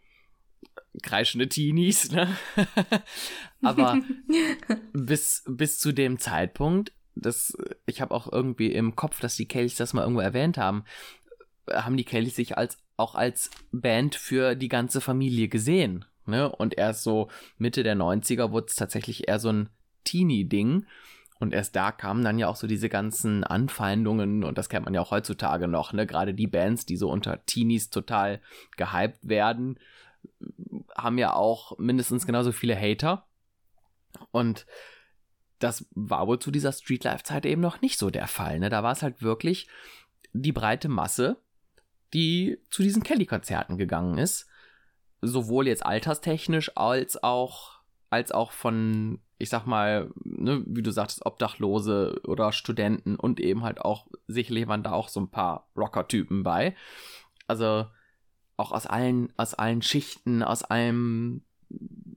kreischende 1.03 1.47
Teenies, 1.47 2.11
ne? 2.11 2.27
Aber 3.61 3.99
bis, 4.93 5.43
bis 5.47 5.79
zu 5.79 5.91
dem 5.91 6.19
Zeitpunkt 6.19 6.91
das, 7.21 7.57
ich 7.85 8.01
habe 8.01 8.13
auch 8.13 8.31
irgendwie 8.31 8.71
im 8.71 8.95
Kopf, 8.95 9.19
dass 9.19 9.35
die 9.35 9.47
Kellys 9.47 9.75
das 9.75 9.93
mal 9.93 10.03
irgendwo 10.03 10.21
erwähnt 10.21 10.57
haben, 10.57 10.83
haben 11.71 11.97
die 11.97 12.05
Kellys 12.05 12.35
sich 12.35 12.57
als 12.57 12.77
auch 12.95 13.15
als 13.15 13.51
Band 13.71 14.15
für 14.15 14.55
die 14.55 14.69
ganze 14.69 15.01
Familie 15.01 15.47
gesehen. 15.47 16.05
Ne? 16.25 16.49
Und 16.49 16.77
erst 16.77 17.03
so 17.03 17.29
Mitte 17.57 17.83
der 17.83 17.95
90er 17.95 18.51
wurde 18.51 18.67
es 18.67 18.75
tatsächlich 18.75 19.27
eher 19.27 19.39
so 19.39 19.49
ein 19.49 19.69
Teenie-Ding. 20.03 20.85
Und 21.39 21.53
erst 21.53 21.75
da 21.75 21.91
kamen 21.91 22.23
dann 22.23 22.39
ja 22.39 22.47
auch 22.47 22.55
so 22.55 22.67
diese 22.67 22.89
ganzen 22.89 23.43
Anfeindungen, 23.43 24.43
und 24.43 24.57
das 24.57 24.69
kennt 24.69 24.85
man 24.85 24.93
ja 24.93 25.01
auch 25.01 25.11
heutzutage 25.11 25.67
noch, 25.67 25.93
ne? 25.93 26.07
Gerade 26.07 26.33
die 26.33 26.47
Bands, 26.47 26.85
die 26.85 26.97
so 26.97 27.09
unter 27.09 27.45
Teenies 27.45 27.89
total 27.89 28.41
gehypt 28.75 29.27
werden, 29.27 29.79
haben 30.95 31.17
ja 31.17 31.33
auch 31.33 31.77
mindestens 31.77 32.25
genauso 32.25 32.51
viele 32.51 32.75
Hater. 32.75 33.27
Und 34.31 34.65
das 35.59 35.87
war 35.91 36.27
wohl 36.27 36.39
zu 36.39 36.51
dieser 36.51 36.71
Streetlife-Zeit 36.71 37.45
eben 37.45 37.61
noch 37.61 37.81
nicht 37.81 37.97
so 37.97 38.09
der 38.09 38.27
Fall. 38.27 38.59
Ne? 38.59 38.69
Da 38.69 38.83
war 38.83 38.91
es 38.91 39.03
halt 39.03 39.21
wirklich 39.21 39.67
die 40.33 40.51
breite 40.51 40.89
Masse, 40.89 41.37
die 42.13 42.59
zu 42.69 42.83
diesen 42.83 43.03
Kelly-Konzerten 43.03 43.77
gegangen 43.77 44.17
ist. 44.17 44.47
Sowohl 45.21 45.67
jetzt 45.67 45.85
alterstechnisch 45.85 46.77
als 46.77 47.21
auch, 47.23 47.76
als 48.09 48.31
auch 48.31 48.51
von, 48.51 49.19
ich 49.37 49.49
sag 49.49 49.65
mal, 49.65 50.11
ne, 50.23 50.63
wie 50.65 50.83
du 50.83 50.91
sagtest, 50.91 51.25
Obdachlose 51.25 52.21
oder 52.25 52.51
Studenten 52.51 53.15
und 53.15 53.39
eben 53.39 53.63
halt 53.63 53.81
auch, 53.81 54.07
sicherlich 54.27 54.67
waren 54.67 54.83
da 54.83 54.91
auch 54.93 55.09
so 55.09 55.19
ein 55.19 55.29
paar 55.29 55.69
Rocker-Typen 55.75 56.43
bei. 56.43 56.75
Also 57.47 57.87
auch 58.55 58.71
aus 58.71 58.85
allen, 58.85 59.31
aus 59.37 59.53
allen 59.53 59.81
Schichten, 59.81 60.43
aus 60.43 60.63
allen 60.63 61.43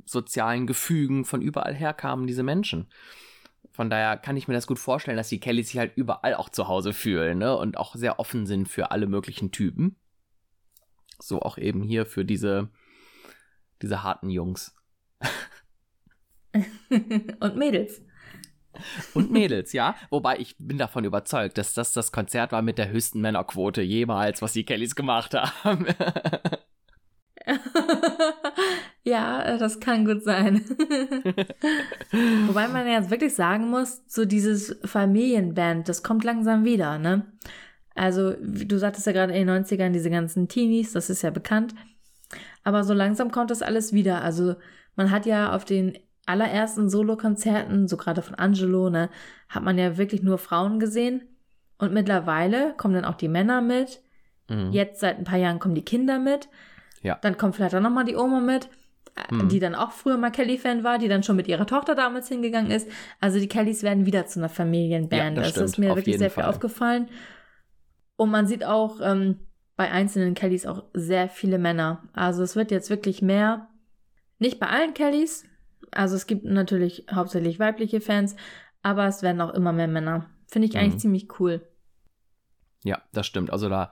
sozialen 0.04 0.66
Gefügen, 0.66 1.24
von 1.24 1.42
überall 1.42 1.74
her 1.74 1.92
kamen 1.92 2.26
diese 2.26 2.42
Menschen. 2.42 2.86
Von 3.72 3.90
daher 3.90 4.16
kann 4.16 4.36
ich 4.36 4.48
mir 4.48 4.54
das 4.54 4.66
gut 4.66 4.78
vorstellen, 4.78 5.16
dass 5.16 5.28
die 5.28 5.40
Kellys 5.40 5.68
sich 5.68 5.78
halt 5.78 5.96
überall 5.96 6.34
auch 6.34 6.48
zu 6.48 6.68
Hause 6.68 6.92
fühlen, 6.92 7.38
ne? 7.38 7.56
Und 7.56 7.76
auch 7.76 7.94
sehr 7.94 8.18
offen 8.18 8.46
sind 8.46 8.68
für 8.68 8.90
alle 8.90 9.06
möglichen 9.06 9.52
Typen. 9.52 9.96
So 11.18 11.40
auch 11.42 11.58
eben 11.58 11.82
hier 11.82 12.06
für 12.06 12.24
diese 12.24 12.68
Diese 13.82 14.02
harten 14.02 14.28
Jungs. 14.30 14.74
Und 17.40 17.56
Mädels. 17.56 18.02
Und 19.14 19.30
Mädels, 19.30 19.72
ja. 19.72 19.94
Wobei 20.10 20.38
ich 20.38 20.56
bin 20.58 20.78
davon 20.78 21.04
überzeugt, 21.04 21.58
dass 21.58 21.74
das 21.74 21.92
das 21.92 22.12
Konzert 22.12 22.52
war 22.52 22.62
mit 22.62 22.78
der 22.78 22.90
höchsten 22.90 23.20
Männerquote 23.20 23.82
jemals, 23.82 24.42
was 24.42 24.52
die 24.52 24.64
Kellys 24.64 24.94
gemacht 24.94 25.34
haben. 25.34 25.86
ja, 29.02 29.58
das 29.58 29.80
kann 29.80 30.04
gut 30.04 30.22
sein. 30.22 30.64
Wobei 32.46 32.68
man 32.68 32.86
jetzt 32.86 33.10
wirklich 33.10 33.34
sagen 33.34 33.68
muss, 33.68 34.02
so 34.06 34.24
dieses 34.24 34.78
Familienband, 34.84 35.88
das 35.88 36.02
kommt 36.02 36.24
langsam 36.24 36.64
wieder, 36.64 36.98
ne? 36.98 37.26
Also, 37.94 38.34
du 38.40 38.78
sagtest 38.78 39.06
ja 39.06 39.12
gerade 39.12 39.34
in 39.34 39.46
den 39.46 39.64
90ern, 39.64 39.90
diese 39.90 40.10
ganzen 40.10 40.48
Teenies, 40.48 40.92
das 40.92 41.10
ist 41.10 41.22
ja 41.22 41.30
bekannt. 41.30 41.74
Aber 42.62 42.84
so 42.84 42.94
langsam 42.94 43.32
kommt 43.32 43.50
das 43.50 43.62
alles 43.62 43.92
wieder. 43.92 44.22
Also, 44.22 44.54
man 44.96 45.10
hat 45.10 45.26
ja 45.26 45.54
auf 45.54 45.64
den 45.64 45.98
allerersten 46.26 46.88
Solokonzerten, 46.88 47.88
so 47.88 47.96
gerade 47.96 48.22
von 48.22 48.34
Angelo, 48.34 48.90
ne, 48.90 49.10
hat 49.48 49.62
man 49.62 49.78
ja 49.78 49.96
wirklich 49.96 50.22
nur 50.22 50.38
Frauen 50.38 50.78
gesehen. 50.78 51.22
Und 51.78 51.92
mittlerweile 51.92 52.74
kommen 52.76 52.94
dann 52.94 53.04
auch 53.04 53.14
die 53.14 53.28
Männer 53.28 53.62
mit. 53.62 54.02
Mhm. 54.48 54.70
Jetzt 54.72 55.00
seit 55.00 55.18
ein 55.18 55.24
paar 55.24 55.38
Jahren 55.38 55.58
kommen 55.58 55.74
die 55.74 55.84
Kinder 55.84 56.18
mit. 56.18 56.48
Ja. 57.02 57.18
Dann 57.22 57.38
kommt 57.38 57.56
vielleicht 57.56 57.74
auch 57.74 57.80
nochmal 57.80 58.04
die 58.04 58.16
Oma 58.16 58.40
mit, 58.40 58.68
äh, 59.16 59.34
mhm. 59.34 59.48
die 59.48 59.60
dann 59.60 59.74
auch 59.74 59.92
früher 59.92 60.18
mal 60.18 60.30
Kelly-Fan 60.30 60.84
war, 60.84 60.98
die 60.98 61.08
dann 61.08 61.22
schon 61.22 61.36
mit 61.36 61.48
ihrer 61.48 61.66
Tochter 61.66 61.94
damals 61.94 62.28
hingegangen 62.28 62.70
ist. 62.70 62.88
Also 63.20 63.38
die 63.38 63.48
Kellys 63.48 63.82
werden 63.82 64.04
wieder 64.04 64.26
zu 64.26 64.40
einer 64.40 64.50
Familienband. 64.50 65.36
Ja, 65.36 65.42
das, 65.42 65.54
das 65.54 65.70
ist 65.70 65.78
mir 65.78 65.92
Auf 65.92 65.96
wirklich 65.96 66.18
sehr 66.18 66.30
Fall. 66.30 66.44
viel 66.44 66.50
aufgefallen. 66.50 67.08
Und 68.16 68.30
man 68.30 68.46
sieht 68.46 68.64
auch 68.64 69.00
ähm, 69.02 69.38
bei 69.76 69.90
einzelnen 69.90 70.34
Kellys 70.34 70.66
auch 70.66 70.84
sehr 70.92 71.30
viele 71.30 71.56
Männer. 71.56 72.02
Also 72.12 72.42
es 72.42 72.54
wird 72.54 72.70
jetzt 72.70 72.90
wirklich 72.90 73.22
mehr. 73.22 73.68
Nicht 74.38 74.60
bei 74.60 74.66
allen 74.66 74.92
Kellys. 74.92 75.44
Also 75.90 76.16
es 76.16 76.26
gibt 76.26 76.44
natürlich 76.44 77.06
hauptsächlich 77.12 77.58
weibliche 77.58 78.00
Fans, 78.00 78.36
aber 78.82 79.06
es 79.06 79.22
werden 79.22 79.40
auch 79.40 79.54
immer 79.54 79.72
mehr 79.72 79.88
Männer. 79.88 80.30
Finde 80.46 80.68
ich 80.68 80.76
eigentlich 80.76 80.94
mhm. 80.94 81.00
ziemlich 81.00 81.40
cool. 81.40 81.66
Ja, 82.84 83.02
das 83.12 83.26
stimmt. 83.26 83.50
Also 83.50 83.68
da 83.68 83.90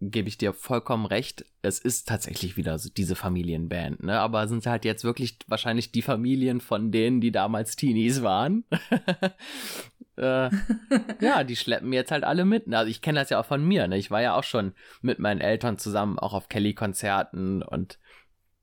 gebe 0.00 0.28
ich 0.28 0.38
dir 0.38 0.52
vollkommen 0.52 1.06
recht. 1.06 1.44
Es 1.62 1.78
ist 1.78 2.08
tatsächlich 2.08 2.56
wieder 2.56 2.78
so 2.78 2.88
diese 2.88 3.16
Familienband, 3.16 4.02
ne? 4.02 4.20
Aber 4.20 4.46
sind 4.46 4.64
halt 4.66 4.84
jetzt 4.84 5.04
wirklich 5.04 5.38
wahrscheinlich 5.48 5.90
die 5.90 6.02
Familien 6.02 6.60
von 6.60 6.92
denen, 6.92 7.20
die 7.20 7.32
damals 7.32 7.74
Teenies 7.74 8.22
waren. 8.22 8.64
äh, 10.16 10.50
ja, 11.20 11.44
die 11.44 11.56
schleppen 11.56 11.92
jetzt 11.92 12.12
halt 12.12 12.24
alle 12.24 12.44
mit. 12.44 12.72
Also 12.72 12.90
ich 12.90 13.02
kenne 13.02 13.20
das 13.20 13.30
ja 13.30 13.40
auch 13.40 13.46
von 13.46 13.66
mir, 13.66 13.88
ne? 13.88 13.98
Ich 13.98 14.10
war 14.10 14.22
ja 14.22 14.36
auch 14.36 14.44
schon 14.44 14.72
mit 15.02 15.18
meinen 15.18 15.40
Eltern 15.40 15.78
zusammen 15.78 16.18
auch 16.18 16.32
auf 16.32 16.48
Kelly-Konzerten 16.48 17.62
und 17.62 17.98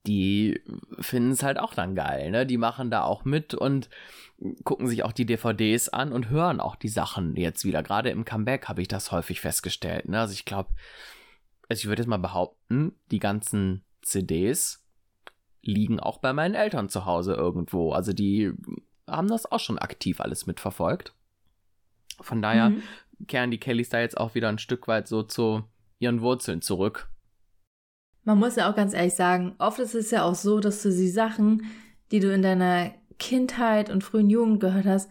die 0.07 0.61
finden 0.99 1.31
es 1.31 1.43
halt 1.43 1.59
auch 1.59 1.73
dann 1.73 1.95
geil, 1.95 2.31
ne? 2.31 2.45
Die 2.45 2.57
machen 2.57 2.91
da 2.91 3.03
auch 3.03 3.25
mit 3.25 3.53
und 3.53 3.89
gucken 4.63 4.87
sich 4.87 5.03
auch 5.03 5.13
die 5.13 5.25
DVDs 5.25 5.89
an 5.89 6.11
und 6.11 6.29
hören 6.29 6.59
auch 6.59 6.75
die 6.75 6.89
Sachen 6.89 7.35
jetzt 7.35 7.63
wieder. 7.63 7.83
Gerade 7.83 8.09
im 8.09 8.25
Comeback 8.25 8.67
habe 8.67 8.81
ich 8.81 8.87
das 8.87 9.11
häufig 9.11 9.39
festgestellt. 9.39 10.09
Ne? 10.09 10.19
Also 10.19 10.33
ich 10.33 10.45
glaube, 10.45 10.69
also 11.69 11.79
ich 11.79 11.87
würde 11.87 12.01
jetzt 12.01 12.09
mal 12.09 12.17
behaupten, 12.17 12.93
die 13.11 13.19
ganzen 13.19 13.83
CDs 14.01 14.83
liegen 15.61 15.99
auch 15.99 16.19
bei 16.19 16.33
meinen 16.33 16.53
Eltern 16.53 16.89
zu 16.89 17.05
Hause 17.05 17.33
irgendwo. 17.33 17.93
Also 17.93 18.13
die 18.13 18.51
haben 19.07 19.27
das 19.27 19.51
auch 19.51 19.59
schon 19.59 19.79
aktiv 19.79 20.19
alles 20.19 20.45
mitverfolgt. 20.45 21.13
Von 22.19 22.41
daher 22.41 22.69
mhm. 22.71 22.83
kehren 23.27 23.51
die 23.51 23.59
Kellys 23.59 23.89
da 23.89 23.99
jetzt 23.99 24.17
auch 24.17 24.35
wieder 24.35 24.49
ein 24.49 24.59
Stück 24.59 24.87
weit 24.87 25.07
so 25.07 25.23
zu 25.23 25.63
ihren 25.99 26.21
Wurzeln 26.21 26.61
zurück. 26.61 27.09
Man 28.25 28.39
muss 28.39 28.55
ja 28.55 28.69
auch 28.69 28.75
ganz 28.75 28.93
ehrlich 28.93 29.13
sagen, 29.13 29.55
oft 29.59 29.79
ist 29.79 29.95
es 29.95 30.11
ja 30.11 30.23
auch 30.23 30.35
so, 30.35 30.59
dass 30.59 30.81
du 30.81 30.89
die 30.89 31.09
Sachen, 31.09 31.63
die 32.11 32.19
du 32.19 32.33
in 32.33 32.41
deiner 32.41 32.91
Kindheit 33.17 33.89
und 33.89 34.03
frühen 34.03 34.29
Jugend 34.29 34.59
gehört 34.59 34.85
hast, 34.85 35.09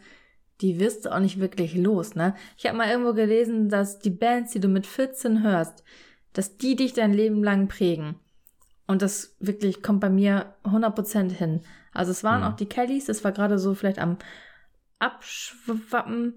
die 0.60 0.78
wirst 0.78 1.04
du 1.04 1.12
auch 1.14 1.20
nicht 1.20 1.40
wirklich 1.40 1.74
los, 1.74 2.14
ne? 2.14 2.34
Ich 2.56 2.66
habe 2.66 2.76
mal 2.76 2.88
irgendwo 2.88 3.12
gelesen, 3.12 3.68
dass 3.68 3.98
die 3.98 4.10
Bands, 4.10 4.52
die 4.52 4.60
du 4.60 4.68
mit 4.68 4.86
14 4.86 5.42
hörst, 5.42 5.82
dass 6.32 6.56
die 6.56 6.76
dich 6.76 6.92
dein 6.92 7.12
Leben 7.12 7.42
lang 7.42 7.68
prägen. 7.68 8.16
Und 8.86 9.02
das 9.02 9.36
wirklich 9.40 9.82
kommt 9.82 10.00
bei 10.00 10.10
mir 10.10 10.54
100% 10.64 11.30
hin. 11.30 11.60
Also 11.92 12.10
es 12.10 12.22
waren 12.22 12.42
mhm. 12.42 12.48
auch 12.48 12.56
die 12.56 12.68
Kellys, 12.68 13.06
das 13.06 13.24
war 13.24 13.32
gerade 13.32 13.58
so 13.58 13.74
vielleicht 13.74 13.98
am 13.98 14.18
Abschwappen 14.98 16.34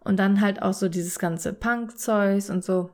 und 0.00 0.18
dann 0.18 0.40
halt 0.40 0.62
auch 0.62 0.74
so 0.74 0.88
dieses 0.88 1.18
ganze 1.18 1.52
Punk-Zeugs 1.52 2.50
und 2.50 2.64
so. 2.64 2.90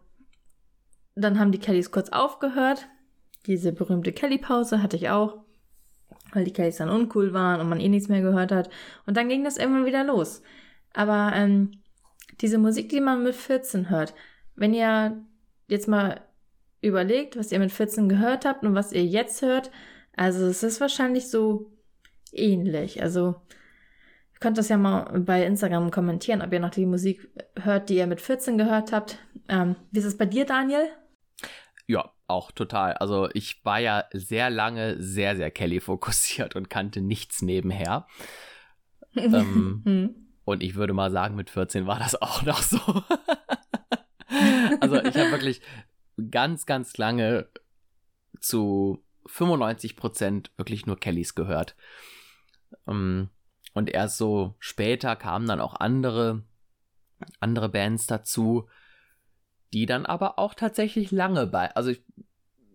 Dann 1.18 1.38
haben 1.38 1.52
die 1.52 1.58
Kellys 1.58 1.90
kurz 1.90 2.10
aufgehört. 2.10 2.86
Diese 3.46 3.72
berühmte 3.72 4.12
Kelly-Pause 4.12 4.82
hatte 4.82 4.96
ich 4.96 5.10
auch, 5.10 5.38
weil 6.32 6.44
die 6.44 6.52
Kellys 6.52 6.76
dann 6.76 6.90
uncool 6.90 7.32
waren 7.32 7.60
und 7.60 7.68
man 7.68 7.80
eh 7.80 7.88
nichts 7.88 8.08
mehr 8.08 8.20
gehört 8.20 8.52
hat. 8.52 8.70
Und 9.06 9.16
dann 9.16 9.28
ging 9.28 9.42
das 9.42 9.56
irgendwann 9.56 9.86
wieder 9.86 10.04
los. 10.04 10.42
Aber 10.92 11.32
ähm, 11.34 11.72
diese 12.40 12.58
Musik, 12.58 12.88
die 12.88 13.00
man 13.00 13.22
mit 13.22 13.34
14 13.34 13.90
hört, 13.90 14.14
wenn 14.54 14.74
ihr 14.74 15.24
jetzt 15.66 15.88
mal 15.88 16.20
überlegt, 16.80 17.36
was 17.36 17.52
ihr 17.52 17.58
mit 17.58 17.72
14 17.72 18.08
gehört 18.08 18.44
habt 18.44 18.64
und 18.64 18.74
was 18.74 18.92
ihr 18.92 19.04
jetzt 19.04 19.42
hört, 19.42 19.70
also 20.16 20.46
es 20.46 20.62
ist 20.62 20.80
wahrscheinlich 20.80 21.30
so 21.30 21.72
ähnlich. 22.32 23.02
Also 23.02 23.36
ihr 24.32 24.40
könnt 24.40 24.58
das 24.58 24.68
ja 24.68 24.76
mal 24.76 25.20
bei 25.20 25.44
Instagram 25.44 25.90
kommentieren, 25.90 26.42
ob 26.42 26.52
ihr 26.52 26.60
noch 26.60 26.70
die 26.70 26.86
Musik 26.86 27.28
hört, 27.60 27.88
die 27.88 27.96
ihr 27.96 28.06
mit 28.06 28.20
14 28.20 28.58
gehört 28.58 28.92
habt. 28.92 29.18
Ähm, 29.48 29.76
wie 29.90 29.98
ist 29.98 30.04
es 30.04 30.18
bei 30.18 30.26
dir, 30.26 30.44
Daniel? 30.44 30.88
Auch 32.28 32.52
total. 32.52 32.92
Also 32.92 33.30
ich 33.32 33.64
war 33.64 33.80
ja 33.80 34.04
sehr 34.12 34.50
lange 34.50 35.02
sehr, 35.02 35.34
sehr 35.34 35.50
Kelly 35.50 35.80
fokussiert 35.80 36.56
und 36.56 36.68
kannte 36.68 37.00
nichts 37.00 37.40
nebenher. 37.40 38.06
ähm, 39.16 39.82
hm. 39.84 40.14
Und 40.44 40.62
ich 40.62 40.76
würde 40.76 40.92
mal 40.92 41.10
sagen, 41.10 41.34
mit 41.34 41.50
14 41.50 41.86
war 41.86 41.98
das 41.98 42.20
auch 42.20 42.42
noch 42.42 42.62
so. 42.62 42.78
also 44.80 45.02
ich 45.02 45.16
habe 45.16 45.30
wirklich 45.30 45.62
ganz, 46.30 46.66
ganz 46.66 46.96
lange 46.98 47.48
zu 48.40 49.02
95 49.26 49.96
Prozent 49.96 50.50
wirklich 50.56 50.86
nur 50.86 50.98
Kellys 50.98 51.34
gehört. 51.34 51.76
Ähm, 52.86 53.30
und 53.74 53.90
erst 53.90 54.18
so 54.18 54.54
später 54.58 55.16
kamen 55.16 55.46
dann 55.46 55.60
auch 55.60 55.74
andere, 55.74 56.42
andere 57.40 57.68
Bands 57.68 58.06
dazu, 58.06 58.68
die 59.72 59.86
dann 59.86 60.06
aber 60.06 60.38
auch 60.38 60.54
tatsächlich 60.54 61.10
lange 61.10 61.46
bei, 61.46 61.74
also 61.74 61.90
ich, 61.90 62.02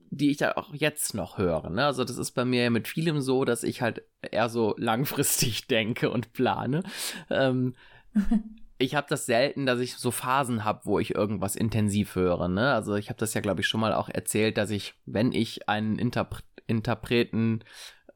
die 0.10 0.29
ich 0.29 0.39
ja 0.39 0.58
auch 0.58 0.73
jetzt 0.73 1.13
noch 1.15 1.38
höre. 1.38 1.69
Ne? 1.69 1.86
Also 1.86 2.03
das 2.03 2.17
ist 2.17 2.32
bei 2.32 2.45
mir 2.45 2.69
mit 2.69 2.88
vielem 2.88 3.21
so, 3.21 3.45
dass 3.45 3.63
ich 3.63 3.82
halt 3.82 4.03
eher 4.21 4.49
so 4.49 4.75
langfristig 4.77 5.67
denke 5.67 6.10
und 6.10 6.34
plane. 6.34 6.84
Ähm, 7.29 7.75
ich 8.77 8.95
habe 8.95 9.08
das 9.10 9.25
selten, 9.25 9.65
dass 9.65 9.79
ich 9.79 9.95
so 9.95 10.12
Phasen 10.12 10.63
habe, 10.63 10.82
wo 10.84 10.99
ich 10.99 11.15
irgendwas 11.15 11.56
intensiv 11.56 12.15
höre. 12.15 12.47
Ne? 12.47 12.73
Also 12.73 12.95
ich 12.95 13.10
habe 13.10 13.19
das 13.19 13.34
ja, 13.34 13.41
glaube 13.41 13.62
ich, 13.62 13.67
schon 13.67 13.82
mal 13.82 13.93
auch 13.93 14.10
erzählt, 14.10 14.58
dass 14.58 14.69
ich, 14.69 14.93
wenn 15.06 15.32
ich 15.32 15.69
einen 15.69 15.97
Interpre 15.97 16.41
Interpreten, 16.65 17.60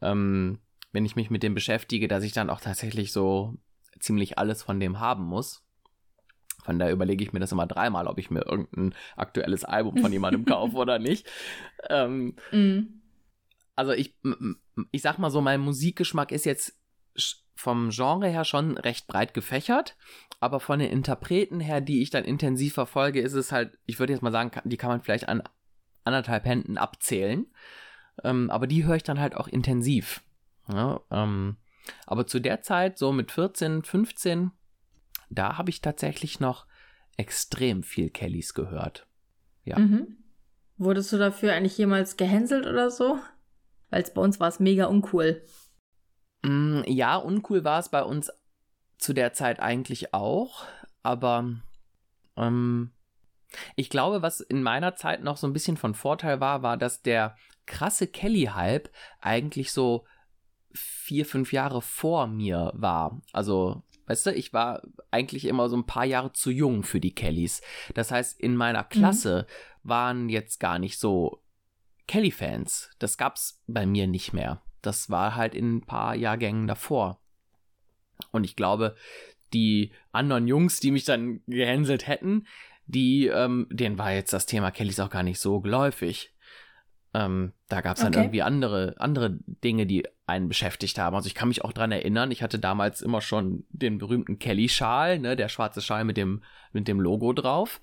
ähm, 0.02 0.60
wenn 0.94 1.04
ich 1.04 1.18
mich 1.18 1.30
mit 1.30 1.44
dem 1.44 1.54
beschäftige, 1.54 2.08
dass 2.08 2.24
ich 2.24 2.32
dann 2.32 2.50
auch 2.50 2.62
tatsächlich 2.62 3.12
so 3.12 3.56
ziemlich 4.00 4.38
alles 4.38 4.64
von 4.64 4.80
dem 4.80 5.00
haben 5.00 5.26
muss. 5.26 5.67
Von 6.68 6.80
daher 6.80 6.92
überlege 6.92 7.24
ich 7.24 7.32
mir 7.32 7.40
das 7.40 7.54
immer 7.54 7.66
dreimal, 7.66 8.08
ob 8.08 8.18
ich 8.18 8.30
mir 8.30 8.46
irgendein 8.46 8.94
aktuelles 9.16 9.64
Album 9.64 9.98
von 9.98 10.12
jemandem 10.12 10.44
kaufe 10.46 10.76
oder 10.76 11.00
nicht. 11.00 11.26
Ähm, 11.90 12.36
mm. 12.52 13.02
Also 13.78 13.94
ich, 13.94 14.16
ich 14.92 15.02
sag 15.02 15.18
mal 15.18 15.32
so, 15.32 15.40
mein 15.40 15.62
Musikgeschmack 15.62 16.34
ist 16.34 16.44
jetzt 16.44 16.78
vom 17.56 17.90
Genre 17.90 18.28
her 18.28 18.44
schon 18.44 18.78
recht 18.78 19.08
breit 19.08 19.34
gefächert, 19.34 19.96
aber 20.42 20.60
von 20.60 20.80
den 20.80 20.92
Interpreten 20.92 21.62
her, 21.62 21.80
die 21.80 22.02
ich 22.02 22.10
dann 22.10 22.26
intensiv 22.26 22.74
verfolge, 22.74 23.22
ist 23.22 23.34
es 23.34 23.54
halt, 23.54 23.80
ich 23.86 23.98
würde 23.98 24.12
jetzt 24.12 24.22
mal 24.22 24.34
sagen, 24.34 24.52
die 24.66 24.78
kann 24.78 24.90
man 24.90 25.02
vielleicht 25.02 25.30
an 25.30 25.42
anderthalb 26.04 26.44
Händen 26.44 26.78
abzählen, 26.78 27.48
ähm, 28.26 28.50
aber 28.50 28.68
die 28.68 28.84
höre 28.84 28.98
ich 28.98 29.04
dann 29.04 29.22
halt 29.22 29.38
auch 29.38 29.48
intensiv. 29.48 30.22
Ja, 30.68 31.00
ähm, 31.12 31.56
aber 32.06 32.28
zu 32.28 32.42
der 32.42 32.62
Zeit, 32.62 32.98
so 32.98 33.14
mit 33.14 33.32
14, 33.32 33.84
15, 33.84 34.52
da 35.30 35.58
habe 35.58 35.70
ich 35.70 35.82
tatsächlich 35.82 36.40
noch 36.40 36.66
extrem 37.18 37.84
viel 37.84 38.10
Kellys 38.10 38.54
gehört. 38.54 39.08
Ja. 39.64 39.80
Mhm. 39.80 40.18
Wurdest 40.78 41.12
du 41.12 41.18
dafür 41.18 41.54
eigentlich 41.54 41.78
jemals 41.78 42.18
gehänselt 42.18 42.66
oder 42.66 42.92
so? 42.92 43.20
Weil 43.90 44.04
bei 44.14 44.22
uns 44.22 44.40
war 44.40 44.48
es 44.48 44.60
mega 44.60 44.86
uncool. 44.86 45.44
Mm, 46.44 46.82
ja, 46.86 47.16
uncool 47.16 47.64
war 47.64 47.80
es 47.80 47.90
bei 47.90 48.04
uns 48.04 48.32
zu 48.98 49.14
der 49.14 49.34
Zeit 49.34 49.60
eigentlich 49.60 50.14
auch, 50.14 50.66
aber 51.04 51.60
ähm, 52.36 52.92
ich 53.76 53.90
glaube, 53.90 54.22
was 54.22 54.42
in 54.42 54.62
meiner 54.62 54.96
Zeit 54.96 55.24
noch 55.24 55.38
so 55.38 55.48
ein 55.48 55.54
bisschen 55.54 55.78
von 55.78 55.94
Vorteil 55.94 56.40
war, 56.40 56.62
war, 56.62 56.78
dass 56.78 57.02
der 57.02 57.36
krasse 57.66 58.08
Kelly-Hype 58.08 58.90
eigentlich 59.20 59.72
so 59.72 60.06
vier, 60.74 61.26
fünf 61.26 61.54
Jahre 61.54 61.82
vor 61.82 62.28
mir 62.28 62.72
war. 62.76 63.22
Also, 63.34 63.84
weißt 64.08 64.26
du, 64.26 64.34
ich 64.34 64.54
war 64.54 64.82
eigentlich 65.12 65.46
immer 65.46 65.70
so 65.70 65.78
ein 65.78 65.86
paar 65.86 66.06
Jahre 66.06 66.34
zu 66.34 66.50
jung 66.50 66.84
für 66.84 67.00
die 67.00 67.14
Kellys. 67.14 67.62
Das 67.94 68.12
heißt, 68.12 68.40
in 68.40 68.56
meiner 68.56 68.84
Klasse 68.84 69.46
mhm. 69.48 69.90
waren 69.90 70.30
jetzt 70.30 70.60
gar 70.60 70.80
nicht 70.80 71.00
so 71.00 71.44
Kelly-Fans. 72.08 72.90
Das 73.00 73.18
gab's 73.18 73.62
bei 73.68 73.86
mir 73.86 74.08
nicht 74.08 74.34
mehr. 74.34 74.62
Das 74.82 75.10
war 75.10 75.36
halt 75.36 75.54
in 75.54 75.78
ein 75.78 75.86
paar 75.86 76.16
Jahrgängen 76.16 76.68
davor. 76.68 77.22
Und 78.32 78.44
ich 78.44 78.56
glaube, 78.56 78.96
die 79.54 79.92
anderen 80.12 80.48
Jungs, 80.48 80.80
die 80.80 80.92
mich 80.92 81.06
dann 81.06 81.42
gehänselt 81.48 82.08
hätten, 82.08 82.48
die, 82.86 83.28
ähm, 83.28 83.68
denen 83.70 83.98
war 83.98 84.14
jetzt 84.14 84.34
das 84.34 84.46
Thema 84.46 84.72
Kellys 84.72 85.00
auch 85.00 85.10
gar 85.10 85.24
nicht 85.24 85.40
so 85.40 85.60
geläufig. 85.60 86.34
Ähm, 87.14 87.54
da 87.68 87.82
gab 87.82 87.98
es 87.98 88.04
dann 88.04 88.14
okay. 88.14 88.24
irgendwie 88.24 88.42
andere, 88.42 88.96
andere 88.98 89.38
Dinge, 89.64 89.86
die 89.86 90.06
einen 90.28 90.50
beschäftigt 90.50 91.00
haben. 91.00 91.16
Also 91.16 91.28
ich 91.28 91.36
kann 91.36 91.48
mich 91.48 91.64
auch 91.64 91.74
dran 91.74 91.92
erinnern, 91.92 92.32
ich 92.32 92.44
hatte 92.44 92.60
damals 92.60 93.02
immer 93.02 93.22
schon 93.22 93.66
den 93.70 93.98
berühmten 93.98 94.40
Kelly-Schal, 94.40 95.20
ne, 95.20 95.36
der 95.36 95.50
schwarze 95.50 95.82
Schal 95.82 96.04
mit 96.04 96.18
dem, 96.18 96.44
mit 96.74 96.88
dem 96.88 97.00
Logo 97.00 97.34
drauf. 97.34 97.80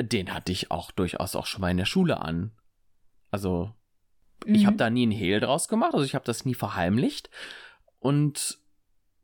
Den 0.00 0.34
hatte 0.34 0.52
ich 0.52 0.70
auch 0.70 0.90
durchaus 0.90 1.36
auch 1.36 1.46
schon 1.46 1.60
mal 1.60 1.70
in 1.70 1.76
der 1.76 1.84
Schule 1.84 2.20
an. 2.20 2.52
Also 3.30 3.72
mhm. 4.44 4.54
ich 4.54 4.66
habe 4.66 4.76
da 4.76 4.90
nie 4.90 5.04
einen 5.04 5.12
Hehl 5.12 5.38
draus 5.40 5.68
gemacht, 5.68 5.94
also 5.94 6.04
ich 6.04 6.16
habe 6.16 6.24
das 6.24 6.44
nie 6.44 6.54
verheimlicht 6.54 7.30
und 8.00 8.58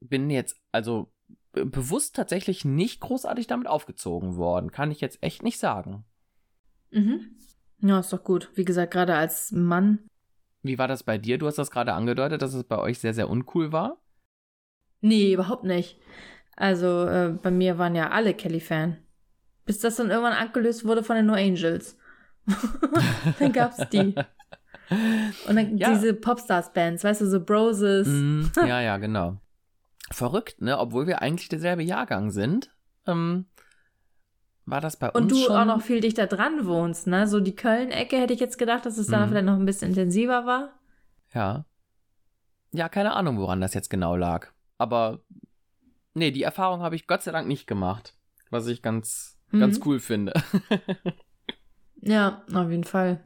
bin 0.01 0.31
jetzt 0.31 0.61
also 0.71 1.13
bewusst 1.53 2.15
tatsächlich 2.15 2.65
nicht 2.65 3.01
großartig 3.01 3.47
damit 3.47 3.67
aufgezogen 3.67 4.37
worden, 4.37 4.71
kann 4.71 4.91
ich 4.91 5.01
jetzt 5.01 5.23
echt 5.23 5.43
nicht 5.43 5.59
sagen. 5.59 6.05
Mhm. 6.91 7.37
Ja, 7.81 7.99
ist 7.99 8.13
doch 8.13 8.23
gut. 8.23 8.51
Wie 8.55 8.65
gesagt, 8.65 8.93
gerade 8.93 9.17
als 9.17 9.51
Mann. 9.51 10.07
Wie 10.67 10.79
war 10.79 10.89
das 10.89 11.03
bei 11.03 11.19
dir? 11.19 11.39
Du 11.39 11.47
hast 11.47 11.59
das 11.59 11.71
gerade 11.71 11.93
angedeutet, 11.93 12.43
dass 12.43 12.55
es 12.55 12.65
bei 12.65 12.79
euch 12.79 12.99
sehr, 12.99 13.15
sehr 13.15 13.29
uncool 13.29 13.73
war. 13.73 13.99
Nee, 15.01 15.33
überhaupt 15.35 15.65
nicht. 15.65 15.99
Also 16.57 17.07
äh, 17.07 17.39
bei 17.41 17.51
mir 17.51 17.79
waren 17.79 17.95
ja 17.95 18.11
alle 18.11 18.35
Kelly-Fan. 18.35 18.97
Bis 19.65 19.81
das 19.81 19.97
dann 19.97 20.11
irgendwann 20.11 20.33
abgelöst 20.33 20.85
wurde 20.85 21.03
von 21.03 21.17
den 21.17 21.27
No 21.27 21.35
Angels. 21.35 21.99
dann 23.39 23.53
gab's 23.53 23.89
die. 23.91 24.15
Und 25.49 25.57
dann 25.57 25.77
ja. 25.79 25.93
diese 25.93 26.15
Popstars-Bands, 26.15 27.03
weißt 27.03 27.21
du, 27.21 27.27
so 27.27 27.41
Broses. 27.41 28.07
Mm, 28.07 28.45
ja, 28.67 28.81
ja, 28.81 28.97
genau. 28.99 29.41
Verrückt, 30.13 30.61
ne? 30.63 30.79
Obwohl 30.79 31.07
wir 31.09 31.21
eigentlich 31.23 31.49
derselbe 31.49 31.83
Jahrgang 31.83 32.31
sind. 32.31 32.71
Ähm, 33.07 33.47
war 34.67 34.81
das 34.81 34.97
bei 34.97 35.11
und 35.11 35.23
uns 35.23 35.33
Und 35.33 35.39
du 35.39 35.45
schon? 35.47 35.57
auch 35.57 35.65
noch 35.65 35.81
viel 35.81 36.01
dichter 36.01 36.27
dran 36.27 36.67
wohnst, 36.67 37.07
ne? 37.07 37.27
So 37.29 37.41
die 37.41 37.55
Köln-Ecke 37.55 38.19
hätte 38.19 38.35
ich 38.35 38.41
jetzt 38.41 38.59
gedacht, 38.59 38.85
dass 38.85 38.99
es 38.99 39.07
da 39.07 39.23
hm. 39.23 39.29
vielleicht 39.29 39.47
noch 39.47 39.55
ein 39.55 39.65
bisschen 39.65 39.91
intensiver 39.91 40.45
war. 40.45 40.73
Ja. 41.33 41.65
Ja, 42.73 42.89
keine 42.89 43.15
Ahnung, 43.15 43.39
woran 43.39 43.61
das 43.61 43.75
jetzt 43.75 43.91
genau 43.91 44.17
lag. 44.17 44.49
Aber 44.77 45.21
nee, 46.15 46.33
die 46.33 46.43
Erfahrung 46.43 46.81
habe 46.81 46.97
ich 46.97 47.07
Gott 47.07 47.23
sei 47.23 47.31
Dank 47.31 47.47
nicht 47.47 47.67
gemacht. 47.67 48.15
Was 48.51 48.67
ich 48.67 48.83
ganz, 48.83 49.39
mhm. 49.51 49.61
ganz 49.61 49.81
cool 49.85 50.01
finde. 50.01 50.33
ja, 52.03 52.43
auf 52.53 52.71
jeden 52.71 52.85
Fall. 52.85 53.21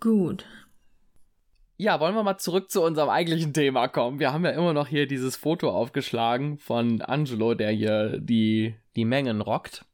Gut. 0.00 0.44
Ja, 1.78 2.00
wollen 2.00 2.14
wir 2.14 2.22
mal 2.22 2.38
zurück 2.38 2.70
zu 2.70 2.82
unserem 2.82 3.10
eigentlichen 3.10 3.52
Thema 3.52 3.88
kommen. 3.88 4.18
Wir 4.18 4.32
haben 4.32 4.44
ja 4.44 4.52
immer 4.52 4.72
noch 4.72 4.88
hier 4.88 5.06
dieses 5.06 5.36
Foto 5.36 5.70
aufgeschlagen 5.70 6.58
von 6.58 7.02
Angelo, 7.02 7.54
der 7.54 7.70
hier 7.70 8.18
die, 8.18 8.74
die 8.94 9.04
Mengen 9.04 9.42
rockt. 9.42 9.84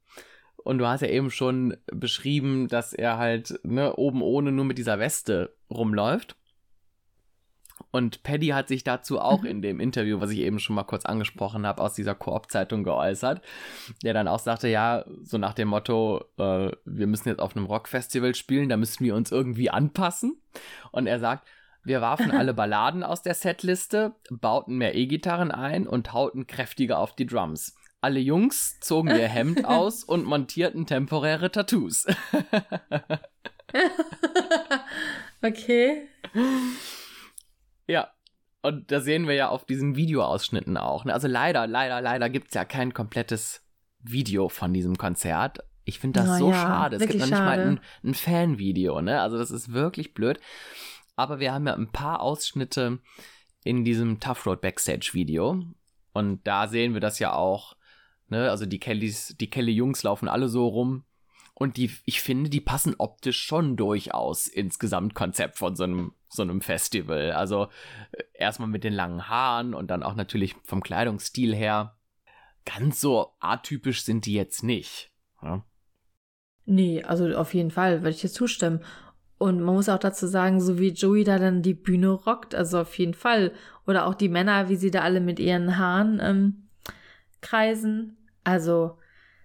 Und 0.63 0.77
du 0.77 0.87
hast 0.87 1.01
ja 1.01 1.09
eben 1.09 1.29
schon 1.29 1.77
beschrieben, 1.87 2.67
dass 2.67 2.93
er 2.93 3.17
halt 3.17 3.59
ne, 3.63 3.95
oben 3.95 4.21
ohne 4.21 4.51
nur 4.51 4.65
mit 4.65 4.77
dieser 4.77 4.99
Weste 4.99 5.55
rumläuft. 5.69 6.35
Und 7.91 8.23
Paddy 8.23 8.47
hat 8.47 8.67
sich 8.67 8.83
dazu 8.83 9.19
auch 9.19 9.41
mhm. 9.41 9.47
in 9.47 9.61
dem 9.61 9.79
Interview, 9.79 10.19
was 10.19 10.31
ich 10.31 10.39
eben 10.39 10.59
schon 10.59 10.75
mal 10.75 10.83
kurz 10.83 11.05
angesprochen 11.05 11.67
habe, 11.67 11.81
aus 11.81 11.93
dieser 11.93 12.15
Koop-Zeitung 12.15 12.83
geäußert, 12.83 13.41
der 14.03 14.13
dann 14.13 14.27
auch 14.27 14.39
sagte, 14.39 14.67
ja, 14.67 15.05
so 15.21 15.37
nach 15.37 15.53
dem 15.53 15.67
Motto, 15.67 16.23
äh, 16.37 16.71
wir 16.85 17.07
müssen 17.07 17.29
jetzt 17.29 17.39
auf 17.39 17.55
einem 17.55 17.65
Rockfestival 17.65 18.35
spielen, 18.35 18.69
da 18.69 18.77
müssen 18.77 19.03
wir 19.03 19.15
uns 19.15 19.31
irgendwie 19.31 19.69
anpassen. 19.69 20.41
Und 20.91 21.07
er 21.07 21.19
sagt, 21.19 21.47
wir 21.83 22.01
warfen 22.01 22.31
alle 22.37 22.53
Balladen 22.53 23.03
aus 23.03 23.21
der 23.21 23.35
Setliste, 23.35 24.15
bauten 24.29 24.77
mehr 24.77 24.95
E-Gitarren 24.95 25.51
ein 25.51 25.85
und 25.85 26.13
hauten 26.13 26.47
kräftiger 26.47 26.97
auf 26.99 27.15
die 27.15 27.27
Drums. 27.27 27.75
Alle 28.03 28.19
Jungs 28.19 28.81
zogen 28.81 29.11
ihr 29.11 29.29
Hemd 29.29 29.63
aus 29.65 30.03
und 30.03 30.25
montierten 30.25 30.85
temporäre 30.85 31.51
Tattoos. 31.51 32.05
okay. 35.41 36.09
Ja. 37.87 38.11
Und 38.61 38.91
da 38.91 38.99
sehen 38.99 39.25
wir 39.25 39.35
ja 39.35 39.47
auf 39.47 39.63
diesen 39.63 39.95
Videoausschnitten 39.95 40.75
auch. 40.75 41.05
Ne? 41.05 41.13
Also 41.13 41.29
leider, 41.29 41.65
leider, 41.65 42.01
leider 42.01 42.29
gibt 42.29 42.49
es 42.49 42.55
ja 42.55 42.65
kein 42.65 42.93
komplettes 42.93 43.65
Video 43.99 44.49
von 44.49 44.73
diesem 44.73 44.97
Konzert. 44.97 45.59
Ich 45.85 45.99
finde 45.99 46.19
das 46.19 46.27
Na 46.27 46.37
so 46.39 46.49
ja, 46.49 46.61
schade. 46.61 46.97
Es 46.97 47.03
gibt 47.03 47.19
noch 47.19 47.27
nicht 47.27 47.37
schade. 47.37 47.45
mal 47.45 47.59
ein, 47.59 47.79
ein 48.03 48.15
Fanvideo, 48.15 48.99
ne? 48.99 49.21
Also 49.21 49.37
das 49.37 49.49
ist 49.49 49.71
wirklich 49.71 50.13
blöd. 50.13 50.41
Aber 51.15 51.39
wir 51.39 51.53
haben 51.53 51.67
ja 51.67 51.73
ein 51.73 51.93
paar 51.93 52.19
Ausschnitte 52.19 52.99
in 53.63 53.85
diesem 53.85 54.19
Tough 54.19 54.45
Road 54.45 54.59
Backstage 54.59 55.11
Video. 55.13 55.63
Und 56.11 56.45
da 56.45 56.67
sehen 56.67 56.93
wir 56.93 56.99
das 56.99 57.19
ja 57.19 57.33
auch 57.33 57.77
Ne? 58.27 58.49
Also 58.49 58.65
die 58.65 58.79
Kellys, 58.79 59.35
die 59.39 59.49
Kelly-Jungs 59.49 60.03
laufen 60.03 60.27
alle 60.27 60.49
so 60.49 60.67
rum. 60.67 61.05
Und 61.55 61.77
die, 61.77 61.91
ich 62.05 62.21
finde, 62.21 62.49
die 62.49 62.61
passen 62.61 62.95
optisch 62.97 63.39
schon 63.39 63.77
durchaus 63.77 64.47
ins 64.47 64.79
Gesamtkonzept 64.79 65.57
von 65.57 65.75
so 65.75 65.83
einem, 65.83 66.13
so 66.27 66.41
einem 66.41 66.61
Festival. 66.61 67.31
Also 67.31 67.67
äh, 68.11 68.23
erstmal 68.33 68.67
mit 68.67 68.83
den 68.83 68.93
langen 68.93 69.29
Haaren 69.29 69.73
und 69.73 69.91
dann 69.91 70.03
auch 70.03 70.15
natürlich 70.15 70.55
vom 70.63 70.81
Kleidungsstil 70.81 71.55
her. 71.55 71.95
Ganz 72.65 72.99
so 72.99 73.33
atypisch 73.39 74.03
sind 74.03 74.25
die 74.25 74.33
jetzt 74.33 74.63
nicht. 74.63 75.11
Ja? 75.41 75.63
Nee, 76.65 77.03
also 77.03 77.35
auf 77.35 77.53
jeden 77.53 77.71
Fall 77.71 78.01
würde 78.01 78.15
ich 78.15 78.23
jetzt 78.23 78.35
zustimmen. 78.35 78.83
Und 79.37 79.61
man 79.61 79.75
muss 79.75 79.89
auch 79.89 79.99
dazu 79.99 80.25
sagen, 80.25 80.61
so 80.61 80.79
wie 80.79 80.89
Joey 80.89 81.23
da 81.23 81.37
dann 81.37 81.61
die 81.61 81.73
Bühne 81.73 82.11
rockt, 82.11 82.55
also 82.55 82.79
auf 82.79 82.97
jeden 82.97 83.13
Fall. 83.13 83.51
Oder 83.85 84.07
auch 84.07 84.15
die 84.15 84.29
Männer, 84.29 84.69
wie 84.69 84.77
sie 84.77 84.89
da 84.89 85.01
alle 85.01 85.19
mit 85.19 85.39
ihren 85.39 85.77
Haaren 85.77 86.19
ähm, 86.21 86.62
kreisen. 87.43 88.17
Also, 88.43 88.97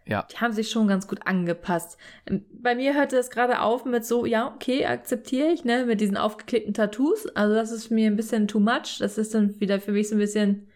ja. 0.07 0.27
die 0.31 0.39
haben 0.39 0.53
sich 0.53 0.71
schon 0.71 0.89
ganz 0.89 1.07
gut 1.07 1.27
angepasst. 1.27 1.99
Ähm, 2.27 2.45
bei 2.51 2.75
mir 2.75 2.95
hörte 2.95 3.17
es 3.19 3.31
gerade 3.31 3.61
auf 3.61 3.85
mit 3.85 4.07
so, 4.07 4.25
ja, 4.25 4.53
okay, 4.55 4.87
akzeptiere 4.87 5.49
ich, 5.49 5.65
ne, 5.65 5.85
mit 5.85 6.01
diesen 6.01 6.17
aufgeklickten 6.17 6.75
Tattoos. 6.75 7.27
Also, 7.37 7.55
das 7.55 7.71
ist 7.71 7.91
mir 7.91 8.07
ein 8.07 8.17
bisschen 8.17 8.49
too 8.49 8.61
much. 8.61 8.99
Das 8.99 9.19
ist 9.19 9.35
dann 9.35 9.61
wieder 9.61 9.81
für 9.81 9.93
mich 9.93 10.09
so 10.09 10.15
ein 10.15 10.19
bisschen, 10.19 10.69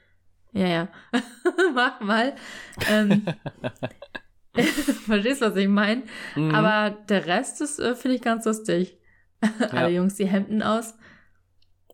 ja, 0.52 0.66
ja, 0.66 0.88
mach 1.74 2.00
mal. 2.00 2.34
Ähm, 2.90 3.24
Verstehst, 5.06 5.40
was 5.40 5.56
ich 5.56 5.68
meine? 5.68 6.02
Mhm. 6.36 6.54
Aber 6.54 6.96
der 7.08 7.26
Rest 7.26 7.60
ist, 7.62 7.78
äh, 7.78 7.94
finde 7.94 8.16
ich 8.16 8.22
ganz 8.22 8.44
lustig. 8.44 8.98
Alle 9.70 9.90
ja. 9.90 9.96
Jungs 9.96 10.16
die 10.16 10.26
Hemden 10.26 10.62
aus. 10.62 10.94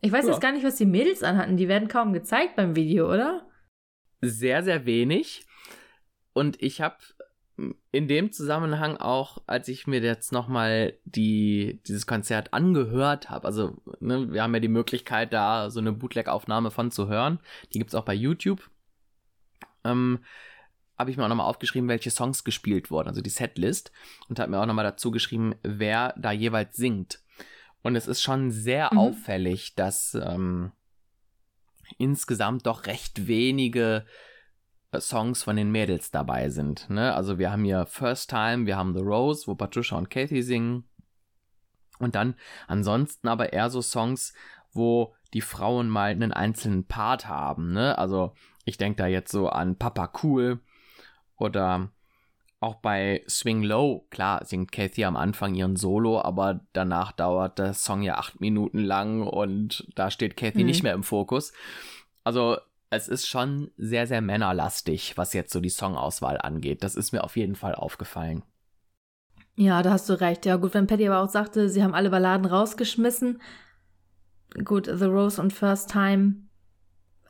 Ich 0.00 0.12
weiß 0.12 0.24
ja. 0.24 0.32
jetzt 0.32 0.40
gar 0.40 0.52
nicht, 0.52 0.64
was 0.64 0.76
die 0.76 0.86
Mädels 0.86 1.22
anhatten. 1.22 1.56
Die 1.56 1.68
werden 1.68 1.88
kaum 1.88 2.12
gezeigt 2.12 2.56
beim 2.56 2.76
Video, 2.76 3.12
oder? 3.12 3.47
Sehr, 4.20 4.62
sehr 4.62 4.86
wenig. 4.86 5.46
Und 6.32 6.60
ich 6.62 6.80
habe 6.80 6.96
in 7.90 8.06
dem 8.06 8.30
Zusammenhang 8.30 8.96
auch, 8.96 9.38
als 9.46 9.68
ich 9.68 9.86
mir 9.86 10.00
jetzt 10.00 10.32
nochmal 10.32 10.94
die, 11.04 11.80
dieses 11.86 12.06
Konzert 12.06 12.54
angehört 12.54 13.30
habe, 13.30 13.46
also 13.46 13.76
ne, 14.00 14.32
wir 14.32 14.42
haben 14.42 14.54
ja 14.54 14.60
die 14.60 14.68
Möglichkeit, 14.68 15.32
da 15.32 15.70
so 15.70 15.80
eine 15.80 15.92
Bootleg-Aufnahme 15.92 16.70
von 16.70 16.90
zu 16.90 17.08
hören. 17.08 17.40
Die 17.72 17.78
gibt 17.78 17.90
es 17.90 17.94
auch 17.96 18.04
bei 18.04 18.14
YouTube. 18.14 18.70
Ähm, 19.84 20.20
habe 20.96 21.10
ich 21.10 21.16
mir 21.16 21.24
auch 21.24 21.28
nochmal 21.28 21.48
aufgeschrieben, 21.48 21.88
welche 21.88 22.10
Songs 22.10 22.44
gespielt 22.44 22.90
wurden, 22.90 23.08
also 23.08 23.20
die 23.20 23.30
Setlist. 23.30 23.92
Und 24.28 24.38
habe 24.38 24.50
mir 24.50 24.60
auch 24.60 24.66
nochmal 24.66 24.84
dazu 24.84 25.10
geschrieben, 25.10 25.54
wer 25.62 26.14
da 26.16 26.32
jeweils 26.32 26.76
singt. 26.76 27.20
Und 27.82 27.96
es 27.96 28.06
ist 28.06 28.22
schon 28.22 28.50
sehr 28.50 28.90
mhm. 28.92 28.98
auffällig, 28.98 29.74
dass 29.74 30.14
ähm, 30.14 30.72
insgesamt 31.98 32.66
doch 32.66 32.86
recht 32.86 33.26
wenige 33.26 34.06
Songs 34.98 35.42
von 35.42 35.56
den 35.56 35.70
Mädels 35.70 36.10
dabei 36.10 36.48
sind. 36.48 36.88
Ne? 36.88 37.14
Also 37.14 37.38
wir 37.38 37.52
haben 37.52 37.64
hier 37.64 37.86
First 37.86 38.30
Time, 38.30 38.66
wir 38.66 38.76
haben 38.76 38.94
The 38.94 39.02
Rose, 39.02 39.46
wo 39.46 39.54
Patricia 39.54 39.98
und 39.98 40.08
Kathy 40.08 40.42
singen. 40.42 40.88
Und 41.98 42.14
dann 42.14 42.34
ansonsten 42.66 43.28
aber 43.28 43.52
eher 43.52 43.70
so 43.70 43.82
Songs, 43.82 44.32
wo 44.72 45.14
die 45.34 45.40
Frauen 45.40 45.88
mal 45.88 46.10
einen 46.10 46.32
einzelnen 46.32 46.86
Part 46.86 47.28
haben. 47.28 47.72
Ne? 47.72 47.98
Also 47.98 48.32
ich 48.64 48.78
denke 48.78 48.96
da 48.96 49.06
jetzt 49.06 49.30
so 49.30 49.48
an 49.48 49.76
Papa 49.76 50.12
Cool 50.22 50.60
oder 51.36 51.90
auch 52.60 52.76
bei 52.76 53.22
Swing 53.28 53.62
Low, 53.62 54.06
klar, 54.10 54.44
singt 54.44 54.72
Kathy 54.72 55.04
am 55.04 55.16
Anfang 55.16 55.54
ihren 55.54 55.76
Solo, 55.76 56.20
aber 56.20 56.60
danach 56.72 57.12
dauert 57.12 57.58
der 57.58 57.72
Song 57.72 58.02
ja 58.02 58.16
acht 58.16 58.40
Minuten 58.40 58.80
lang 58.80 59.22
und 59.22 59.86
da 59.94 60.10
steht 60.10 60.36
Kathy 60.36 60.60
mhm. 60.60 60.66
nicht 60.66 60.82
mehr 60.82 60.94
im 60.94 61.04
Fokus. 61.04 61.52
Also 62.24 62.58
es 62.90 63.06
ist 63.06 63.28
schon 63.28 63.70
sehr, 63.76 64.06
sehr 64.06 64.20
männerlastig, 64.20 65.16
was 65.16 65.34
jetzt 65.34 65.52
so 65.52 65.60
die 65.60 65.68
Songauswahl 65.68 66.38
angeht. 66.40 66.82
Das 66.82 66.94
ist 66.94 67.12
mir 67.12 67.22
auf 67.22 67.36
jeden 67.36 67.54
Fall 67.54 67.74
aufgefallen. 67.74 68.42
Ja, 69.54 69.82
da 69.82 69.90
hast 69.90 70.08
du 70.08 70.14
recht. 70.14 70.46
Ja, 70.46 70.56
gut, 70.56 70.74
wenn 70.74 70.86
Patty 70.86 71.08
aber 71.08 71.22
auch 71.22 71.28
sagte, 71.28 71.68
sie 71.68 71.82
haben 71.82 71.94
alle 71.94 72.10
Balladen 72.10 72.46
rausgeschmissen. 72.46 73.40
Gut, 74.64 74.86
The 74.86 75.04
Rose 75.04 75.40
und 75.40 75.52
First 75.52 75.90
Time 75.90 76.48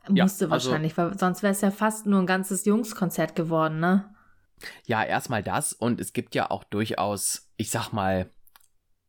musste 0.07 0.15
ja, 0.17 0.23
also, 0.23 0.49
wahrscheinlich, 0.49 0.97
weil 0.97 1.17
sonst 1.17 1.43
wäre 1.43 1.51
es 1.51 1.61
ja 1.61 1.71
fast 1.71 2.05
nur 2.05 2.19
ein 2.19 2.25
ganzes 2.25 2.65
Jungskonzert 2.65 3.35
geworden, 3.35 3.79
ne? 3.79 4.15
Ja, 4.85 5.03
erstmal 5.03 5.43
das 5.43 5.73
und 5.73 6.01
es 6.01 6.13
gibt 6.13 6.35
ja 6.35 6.51
auch 6.51 6.63
durchaus, 6.63 7.51
ich 7.57 7.69
sag 7.69 7.91
mal, 7.91 8.31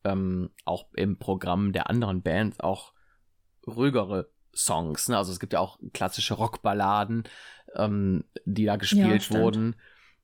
ähm, 0.05 0.51
auch 0.65 0.87
im 0.95 1.19
Programm 1.19 1.73
der 1.73 1.91
anderen 1.91 2.23
Bands 2.23 2.61
auch 2.61 2.93
ruhigere 3.67 4.31
Songs. 4.55 5.09
Ne? 5.09 5.17
Also 5.17 5.33
es 5.33 5.41
gibt 5.41 5.53
ja 5.53 5.61
auch 5.61 5.79
klassische 5.93 6.35
Rockballaden, 6.35 7.25
ähm, 7.75 8.25
die 8.45 8.65
da 8.65 8.77
gespielt 8.77 9.29
ja, 9.31 9.41
wurden. 9.41 9.77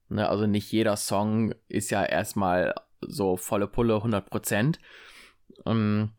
Ne? 0.08 0.28
Also 0.28 0.46
nicht 0.46 0.70
jeder 0.72 0.96
Song 0.96 1.54
ist 1.68 1.90
ja 1.90 2.04
erstmal 2.04 2.74
so 3.00 3.36
volle 3.36 3.68
Pulle 3.68 3.96
100 3.96 4.28
Prozent. 4.28 4.78
Ähm, 5.64 6.12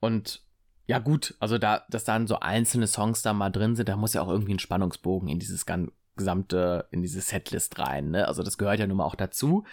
und 0.00 0.42
ja 0.86 0.98
gut, 0.98 1.34
also 1.38 1.58
da, 1.58 1.84
dass 1.90 2.04
dann 2.04 2.26
so 2.26 2.40
einzelne 2.40 2.86
Songs 2.86 3.22
da 3.22 3.32
mal 3.32 3.50
drin 3.50 3.76
sind, 3.76 3.88
da 3.88 3.96
muss 3.96 4.14
ja 4.14 4.22
auch 4.22 4.28
irgendwie 4.28 4.54
ein 4.54 4.58
Spannungsbogen 4.58 5.28
in 5.28 5.38
dieses 5.38 5.64
gesamte, 6.16 6.88
in 6.90 7.02
diese 7.02 7.20
Setlist 7.20 7.78
rein. 7.78 8.10
Ne? 8.10 8.28
Also 8.28 8.42
das 8.42 8.58
gehört 8.58 8.80
ja 8.80 8.86
nun 8.86 8.98
mal 8.98 9.04
auch 9.04 9.14
dazu. 9.14 9.64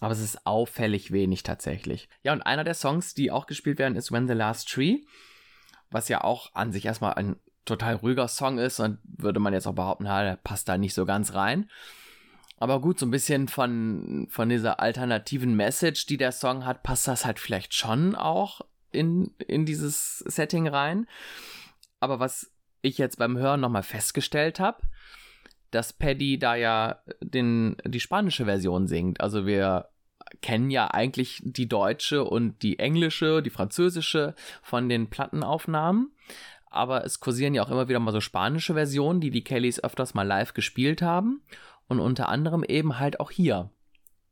Aber 0.00 0.12
es 0.12 0.20
ist 0.20 0.46
auffällig 0.46 1.10
wenig 1.10 1.42
tatsächlich. 1.42 2.08
Ja, 2.22 2.32
und 2.32 2.42
einer 2.42 2.64
der 2.64 2.74
Songs, 2.74 3.14
die 3.14 3.32
auch 3.32 3.46
gespielt 3.46 3.78
werden, 3.78 3.96
ist 3.96 4.12
When 4.12 4.28
the 4.28 4.34
Last 4.34 4.68
Tree, 4.68 5.00
was 5.90 6.08
ja 6.08 6.22
auch 6.22 6.54
an 6.54 6.70
sich 6.70 6.84
erstmal 6.84 7.14
ein 7.14 7.36
total 7.64 7.96
ruhiger 7.96 8.28
Song 8.28 8.58
ist 8.58 8.80
und 8.80 8.98
würde 9.04 9.40
man 9.40 9.52
jetzt 9.52 9.66
auch 9.66 9.74
behaupten, 9.74 10.04
na, 10.04 10.22
der 10.22 10.36
passt 10.36 10.68
da 10.68 10.78
nicht 10.78 10.94
so 10.94 11.04
ganz 11.04 11.34
rein. 11.34 11.68
Aber 12.58 12.80
gut, 12.80 12.98
so 12.98 13.06
ein 13.06 13.10
bisschen 13.10 13.48
von, 13.48 14.26
von 14.30 14.48
dieser 14.48 14.80
alternativen 14.80 15.54
Message, 15.54 16.06
die 16.06 16.16
der 16.16 16.32
Song 16.32 16.64
hat, 16.64 16.82
passt 16.82 17.06
das 17.06 17.24
halt 17.24 17.38
vielleicht 17.38 17.74
schon 17.74 18.14
auch 18.14 18.62
in, 18.90 19.32
in 19.46 19.64
dieses 19.64 20.18
Setting 20.18 20.66
rein. 20.66 21.06
Aber 22.00 22.20
was 22.20 22.52
ich 22.82 22.98
jetzt 22.98 23.18
beim 23.18 23.36
Hören 23.36 23.60
nochmal 23.60 23.82
festgestellt 23.82 24.60
habe, 24.60 24.82
dass 25.70 25.92
Paddy 25.92 26.38
da 26.38 26.54
ja 26.54 27.02
den, 27.20 27.76
die 27.84 28.00
spanische 28.00 28.44
Version 28.46 28.86
singt. 28.86 29.20
Also 29.20 29.46
wir 29.46 29.88
kennen 30.40 30.70
ja 30.70 30.88
eigentlich 30.88 31.42
die 31.44 31.68
deutsche 31.68 32.24
und 32.24 32.62
die 32.62 32.78
englische, 32.78 33.42
die 33.42 33.50
französische 33.50 34.34
von 34.62 34.88
den 34.88 35.08
Plattenaufnahmen. 35.08 36.12
Aber 36.70 37.04
es 37.04 37.20
kursieren 37.20 37.54
ja 37.54 37.62
auch 37.62 37.70
immer 37.70 37.88
wieder 37.88 37.98
mal 37.98 38.12
so 38.12 38.20
spanische 38.20 38.74
Versionen, 38.74 39.20
die 39.20 39.30
die 39.30 39.44
Kellys 39.44 39.82
öfters 39.82 40.14
mal 40.14 40.26
live 40.26 40.52
gespielt 40.52 41.02
haben. 41.02 41.42
Und 41.86 42.00
unter 42.00 42.28
anderem 42.28 42.64
eben 42.64 42.98
halt 42.98 43.20
auch 43.20 43.30
hier. 43.30 43.70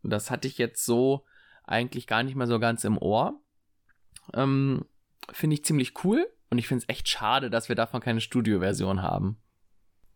Das 0.03 0.31
hatte 0.31 0.47
ich 0.47 0.59
jetzt 0.59 0.85
so 0.85 1.25
eigentlich 1.65 2.07
gar 2.07 2.23
nicht 2.23 2.37
mehr 2.37 2.47
so 2.47 2.59
ganz 2.59 2.85
im 2.85 2.99
Ohr. 2.99 3.41
Ähm, 4.35 4.85
finde 5.33 5.55
ich 5.55 5.65
ziemlich 5.65 6.05
cool. 6.05 6.27
Und 6.51 6.59
ich 6.59 6.69
finde 6.69 6.83
es 6.83 6.89
echt 6.89 7.09
schade, 7.09 7.51
dass 7.51 7.69
wir 7.69 7.77
davon 7.77 8.01
keine 8.01 8.21
Studioversion 8.21 9.03
haben. 9.03 9.39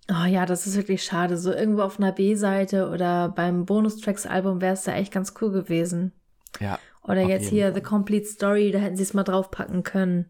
Oh 0.09 0.27
ja, 0.27 0.47
das 0.47 0.67
ist 0.67 0.77
wirklich 0.77 1.05
schade. 1.05 1.37
So 1.37 1.53
irgendwo 1.53 1.83
auf 1.83 1.99
einer 1.99 2.13
B-Seite 2.13 2.89
oder 2.89 3.29
beim 3.29 3.65
Bonustracks-Album 3.65 4.61
wäre 4.61 4.75
es 4.75 4.83
da 4.83 4.95
echt 4.95 5.13
ganz 5.13 5.35
cool 5.41 5.53
gewesen. 5.53 6.13
Ja. 6.59 6.79
Oder 7.03 7.23
jetzt 7.23 7.49
hier 7.49 7.67
Fall. 7.67 7.75
The 7.75 7.81
Complete 7.81 8.27
Story, 8.27 8.71
da 8.71 8.79
hätten 8.79 8.97
sie 8.97 9.03
es 9.03 9.15
mal 9.15 9.25
draufpacken 9.25 9.83
können. 9.83 10.27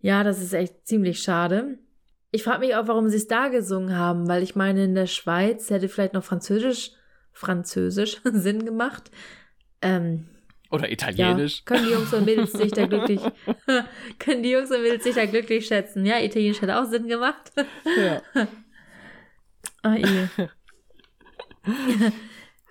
Ja, 0.00 0.24
das 0.24 0.40
ist 0.40 0.52
echt 0.52 0.86
ziemlich 0.86 1.20
schade. 1.20 1.78
Ich 2.30 2.42
frage 2.42 2.60
mich 2.60 2.74
auch, 2.74 2.86
warum 2.86 3.08
sie 3.08 3.16
es 3.16 3.28
da 3.28 3.48
gesungen 3.48 3.96
haben, 3.96 4.28
weil 4.28 4.42
ich 4.42 4.56
meine, 4.56 4.84
in 4.84 4.94
der 4.94 5.06
Schweiz 5.06 5.70
hätte 5.70 5.88
vielleicht 5.88 6.12
noch 6.12 6.24
Französisch, 6.24 6.90
Französisch 7.32 8.20
Sinn 8.32 8.64
gemacht. 8.64 9.10
Ähm, 9.80 10.26
Oder 10.70 10.90
Italienisch. 10.90 11.58
Ja, 11.58 11.62
können 11.64 11.86
die 11.86 11.92
Jungs 11.92 12.12
und 12.12 12.24
Mädels 12.26 12.52
sich 12.52 12.72
da 12.72 12.86
glücklich, 12.86 13.20
können 14.18 14.42
die 14.42 14.50
Jungs 14.50 14.70
und 14.70 14.82
Mädels 14.82 15.04
sich 15.04 15.14
da 15.14 15.24
glücklich 15.24 15.66
schätzen. 15.66 16.04
Ja, 16.04 16.20
Italienisch 16.20 16.60
hätte 16.60 16.78
auch 16.78 16.86
Sinn 16.86 17.08
gemacht. 17.08 17.52
Ja. 17.96 18.46
Eh. 19.94 20.28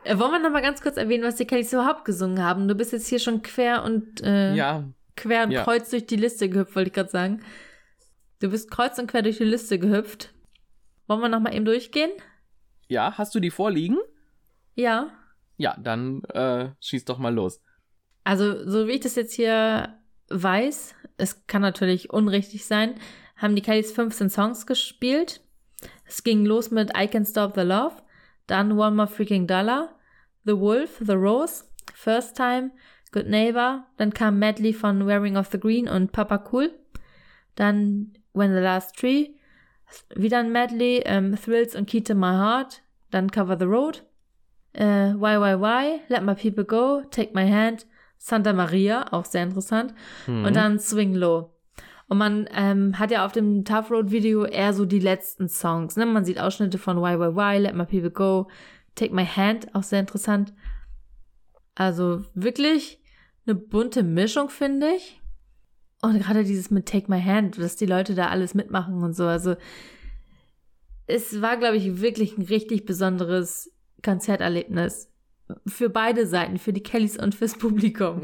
Wollen 0.05 0.31
wir 0.31 0.39
noch 0.39 0.51
mal 0.51 0.61
ganz 0.61 0.81
kurz 0.81 0.97
erwähnen, 0.97 1.23
was 1.23 1.35
die 1.35 1.45
Kellys 1.45 1.73
überhaupt 1.73 2.05
gesungen 2.05 2.43
haben? 2.43 2.67
Du 2.67 2.75
bist 2.75 2.91
jetzt 2.91 3.07
hier 3.07 3.19
schon 3.19 3.41
quer 3.41 3.83
und 3.83 4.21
äh, 4.21 4.53
ja. 4.53 4.83
quer 5.15 5.45
und 5.45 5.51
ja. 5.51 5.63
kreuz 5.63 5.89
durch 5.89 6.05
die 6.05 6.15
Liste 6.15 6.47
gehüpft, 6.47 6.75
wollte 6.75 6.89
ich 6.89 6.93
gerade 6.93 7.09
sagen. 7.09 7.41
Du 8.39 8.51
bist 8.51 8.69
kreuz 8.69 8.99
und 8.99 9.07
quer 9.07 9.23
durch 9.23 9.37
die 9.37 9.45
Liste 9.45 9.79
gehüpft. 9.79 10.33
Wollen 11.07 11.21
wir 11.21 11.29
noch 11.29 11.39
mal 11.39 11.55
eben 11.55 11.65
durchgehen? 11.65 12.11
Ja, 12.87 13.17
hast 13.17 13.33
du 13.33 13.39
die 13.39 13.49
vorliegen? 13.49 13.97
Ja. 14.75 15.09
Ja, 15.57 15.75
dann 15.81 16.23
äh, 16.25 16.69
schieß 16.81 17.05
doch 17.05 17.17
mal 17.17 17.33
los. 17.33 17.61
Also, 18.23 18.69
so 18.69 18.87
wie 18.87 18.93
ich 18.93 18.99
das 18.99 19.15
jetzt 19.15 19.33
hier 19.33 19.97
weiß, 20.29 20.95
es 21.17 21.47
kann 21.47 21.61
natürlich 21.61 22.11
unrichtig 22.11 22.65
sein, 22.65 22.95
haben 23.37 23.55
die 23.55 23.61
Kellys 23.61 23.91
15 23.91 24.29
Songs 24.29 24.65
gespielt 24.65 25.41
es 26.07 26.23
ging 26.23 26.45
los 26.45 26.71
mit 26.71 26.91
I 26.97 27.07
Can 27.07 27.25
Stop 27.25 27.55
the 27.55 27.61
Love, 27.61 27.95
dann 28.47 28.73
One 28.73 28.95
More 28.95 29.07
Freaking 29.07 29.47
Dollar, 29.47 29.89
The 30.45 30.57
Wolf, 30.57 31.01
The 31.05 31.13
Rose, 31.13 31.65
First 31.93 32.35
Time, 32.37 32.71
Good 33.11 33.27
Neighbor, 33.27 33.85
dann 33.97 34.13
kam 34.13 34.39
Medley 34.39 34.73
von 34.73 35.07
Wearing 35.07 35.37
of 35.37 35.49
the 35.51 35.59
Green 35.59 35.87
und 35.87 36.11
Papa 36.11 36.43
Cool, 36.51 36.71
dann 37.55 38.13
When 38.33 38.53
the 38.53 38.59
Last 38.59 38.95
Tree, 38.97 39.35
wieder 40.15 40.39
ein 40.39 40.51
Medley, 40.51 41.01
ähm, 41.05 41.35
Thrills 41.35 41.75
und 41.75 41.87
Key 41.87 42.01
to 42.01 42.15
My 42.15 42.33
Heart, 42.33 42.81
dann 43.11 43.31
Cover 43.31 43.57
the 43.57 43.65
Road, 43.65 44.03
äh, 44.73 45.13
Why 45.13 45.39
Why 45.39 45.59
Why, 45.59 46.01
Let 46.09 46.23
My 46.23 46.35
People 46.35 46.65
Go, 46.65 47.03
Take 47.09 47.31
My 47.33 47.49
Hand, 47.49 47.85
Santa 48.17 48.53
Maria, 48.53 49.11
auch 49.11 49.25
sehr 49.25 49.43
interessant, 49.43 49.93
mhm. 50.27 50.45
und 50.45 50.55
dann 50.55 50.79
Swing 50.79 51.15
Low. 51.15 51.54
Und 52.07 52.17
man 52.19 52.47
ähm, 52.53 52.99
hat 52.99 53.11
ja 53.11 53.25
auf 53.25 53.31
dem 53.31 53.65
Tough 53.65 53.89
Road 53.89 54.11
Video 54.11 54.45
eher 54.45 54.73
so 54.73 54.85
die 54.85 54.99
letzten 54.99 55.49
Songs. 55.49 55.95
Ne? 55.95 56.05
Man 56.05 56.23
sieht 56.25 56.39
Ausschnitte 56.39 56.77
von 56.77 56.97
Why 56.97 57.19
Why 57.19 57.35
Why, 57.35 57.57
Let 57.57 57.75
My 57.75 57.85
People 57.85 58.11
Go, 58.11 58.47
Take 58.93 59.13
My 59.13 59.25
Hand, 59.25 59.73
auch 59.73 59.83
sehr 59.83 59.99
interessant. 59.99 60.53
Also 61.73 62.23
wirklich 62.33 63.01
eine 63.45 63.55
bunte 63.55 64.03
Mischung, 64.03 64.49
finde 64.49 64.91
ich. 64.95 65.21
Und 66.01 66.19
gerade 66.19 66.43
dieses 66.43 66.69
mit 66.69 66.85
Take 66.85 67.09
My 67.09 67.21
Hand, 67.21 67.57
dass 67.57 67.75
die 67.75 67.87
Leute 67.87 68.13
da 68.13 68.27
alles 68.27 68.53
mitmachen 68.53 69.01
und 69.01 69.15
so. 69.15 69.25
Also 69.25 69.55
es 71.07 71.41
war, 71.41 71.57
glaube 71.57 71.77
ich, 71.77 72.01
wirklich 72.01 72.37
ein 72.37 72.43
richtig 72.43 72.85
besonderes 72.85 73.71
Konzerterlebnis 74.03 75.09
für 75.67 75.89
beide 75.89 76.25
Seiten, 76.25 76.57
für 76.57 76.73
die 76.73 76.83
Kellys 76.83 77.17
und 77.17 77.35
fürs 77.35 77.57
Publikum. 77.57 78.21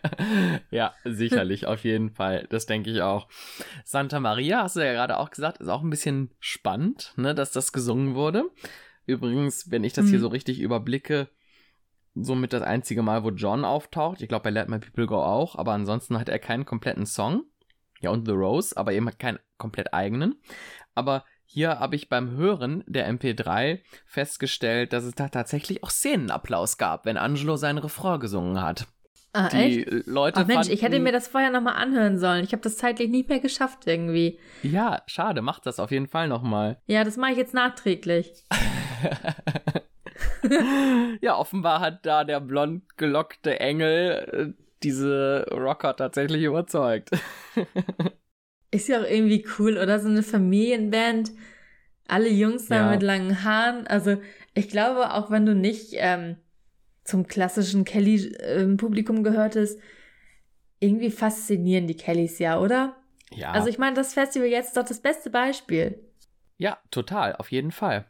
ja, 0.70 0.94
sicherlich, 1.04 1.66
auf 1.66 1.84
jeden 1.84 2.10
Fall. 2.10 2.46
Das 2.50 2.66
denke 2.66 2.90
ich 2.90 3.02
auch. 3.02 3.28
Santa 3.84 4.20
Maria, 4.20 4.62
hast 4.62 4.76
du 4.76 4.84
ja 4.84 4.92
gerade 4.92 5.18
auch 5.18 5.30
gesagt, 5.30 5.58
ist 5.58 5.68
auch 5.68 5.82
ein 5.82 5.90
bisschen 5.90 6.30
spannend, 6.38 7.12
ne, 7.16 7.34
dass 7.34 7.52
das 7.52 7.72
gesungen 7.72 8.14
wurde. 8.14 8.44
Übrigens, 9.06 9.70
wenn 9.70 9.84
ich 9.84 9.92
das 9.92 10.06
mhm. 10.06 10.10
hier 10.10 10.20
so 10.20 10.28
richtig 10.28 10.60
überblicke, 10.60 11.28
somit 12.14 12.52
das 12.52 12.62
einzige 12.62 13.02
Mal, 13.02 13.22
wo 13.22 13.30
John 13.30 13.64
auftaucht. 13.64 14.22
Ich 14.22 14.28
glaube, 14.28 14.44
bei 14.44 14.50
Let 14.50 14.68
My 14.68 14.78
People 14.78 15.06
Go 15.06 15.16
auch, 15.16 15.56
aber 15.56 15.72
ansonsten 15.72 16.18
hat 16.18 16.28
er 16.28 16.38
keinen 16.38 16.64
kompletten 16.64 17.06
Song. 17.06 17.44
Ja, 18.00 18.10
und 18.10 18.26
The 18.26 18.32
Rose, 18.32 18.76
aber 18.76 18.92
eben 18.92 19.06
keinen 19.18 19.38
komplett 19.58 19.92
eigenen. 19.92 20.40
Aber 20.94 21.24
hier 21.52 21.80
habe 21.80 21.96
ich 21.96 22.08
beim 22.08 22.36
Hören 22.36 22.84
der 22.86 23.12
MP3 23.12 23.80
festgestellt, 24.06 24.92
dass 24.92 25.02
es 25.02 25.16
da 25.16 25.28
tatsächlich 25.28 25.82
auch 25.82 25.90
Szenenapplaus 25.90 26.78
gab, 26.78 27.06
wenn 27.06 27.16
Angelo 27.16 27.56
seinen 27.56 27.78
Refrain 27.78 28.20
gesungen 28.20 28.62
hat. 28.62 28.86
Ah, 29.32 29.48
die 29.48 29.84
echt? 29.84 30.06
Leute 30.06 30.40
Ach 30.40 30.46
Mensch, 30.46 30.58
fanden, 30.58 30.72
ich 30.72 30.82
hätte 30.82 31.00
mir 31.00 31.10
das 31.12 31.26
vorher 31.26 31.50
nochmal 31.50 31.74
anhören 31.74 32.18
sollen. 32.18 32.44
Ich 32.44 32.52
habe 32.52 32.62
das 32.62 32.76
zeitlich 32.76 33.10
nicht 33.10 33.28
mehr 33.28 33.40
geschafft 33.40 33.86
irgendwie. 33.86 34.38
Ja, 34.62 35.02
schade, 35.06 35.42
mach 35.42 35.58
das 35.58 35.80
auf 35.80 35.90
jeden 35.90 36.06
Fall 36.06 36.28
nochmal. 36.28 36.80
Ja, 36.86 37.02
das 37.02 37.16
mache 37.16 37.32
ich 37.32 37.38
jetzt 37.38 37.54
nachträglich. 37.54 38.44
ja, 41.20 41.36
offenbar 41.36 41.80
hat 41.80 42.06
da 42.06 42.22
der 42.22 42.40
blond 42.40 42.96
gelockte 42.96 43.58
Engel 43.58 44.54
äh, 44.56 44.64
diese 44.82 45.46
Rocker 45.50 45.96
tatsächlich 45.96 46.42
überzeugt. 46.42 47.10
Ist 48.70 48.88
ja 48.88 49.00
auch 49.00 49.06
irgendwie 49.06 49.44
cool, 49.58 49.78
oder? 49.78 49.98
So 49.98 50.08
eine 50.08 50.22
Familienband. 50.22 51.32
Alle 52.06 52.28
Jungs 52.28 52.66
da 52.66 52.76
ja. 52.76 52.90
mit 52.90 53.02
langen 53.02 53.44
Haaren. 53.44 53.86
Also, 53.86 54.20
ich 54.54 54.68
glaube, 54.68 55.12
auch 55.14 55.30
wenn 55.30 55.46
du 55.46 55.54
nicht 55.54 55.92
ähm, 55.94 56.36
zum 57.04 57.26
klassischen 57.26 57.84
Kelly-Publikum 57.84 59.18
ähm, 59.18 59.24
gehörtest, 59.24 59.80
irgendwie 60.80 61.10
faszinieren 61.10 61.86
die 61.86 61.96
Kellys 61.96 62.38
ja, 62.38 62.58
oder? 62.58 62.96
Ja. 63.32 63.52
Also, 63.52 63.68
ich 63.68 63.78
meine, 63.78 63.94
das 63.94 64.14
Festival 64.14 64.48
jetzt 64.48 64.68
ist 64.68 64.76
doch 64.76 64.86
das 64.86 65.00
beste 65.00 65.30
Beispiel. 65.30 66.04
Ja, 66.56 66.78
total, 66.90 67.36
auf 67.36 67.50
jeden 67.50 67.72
Fall. 67.72 68.06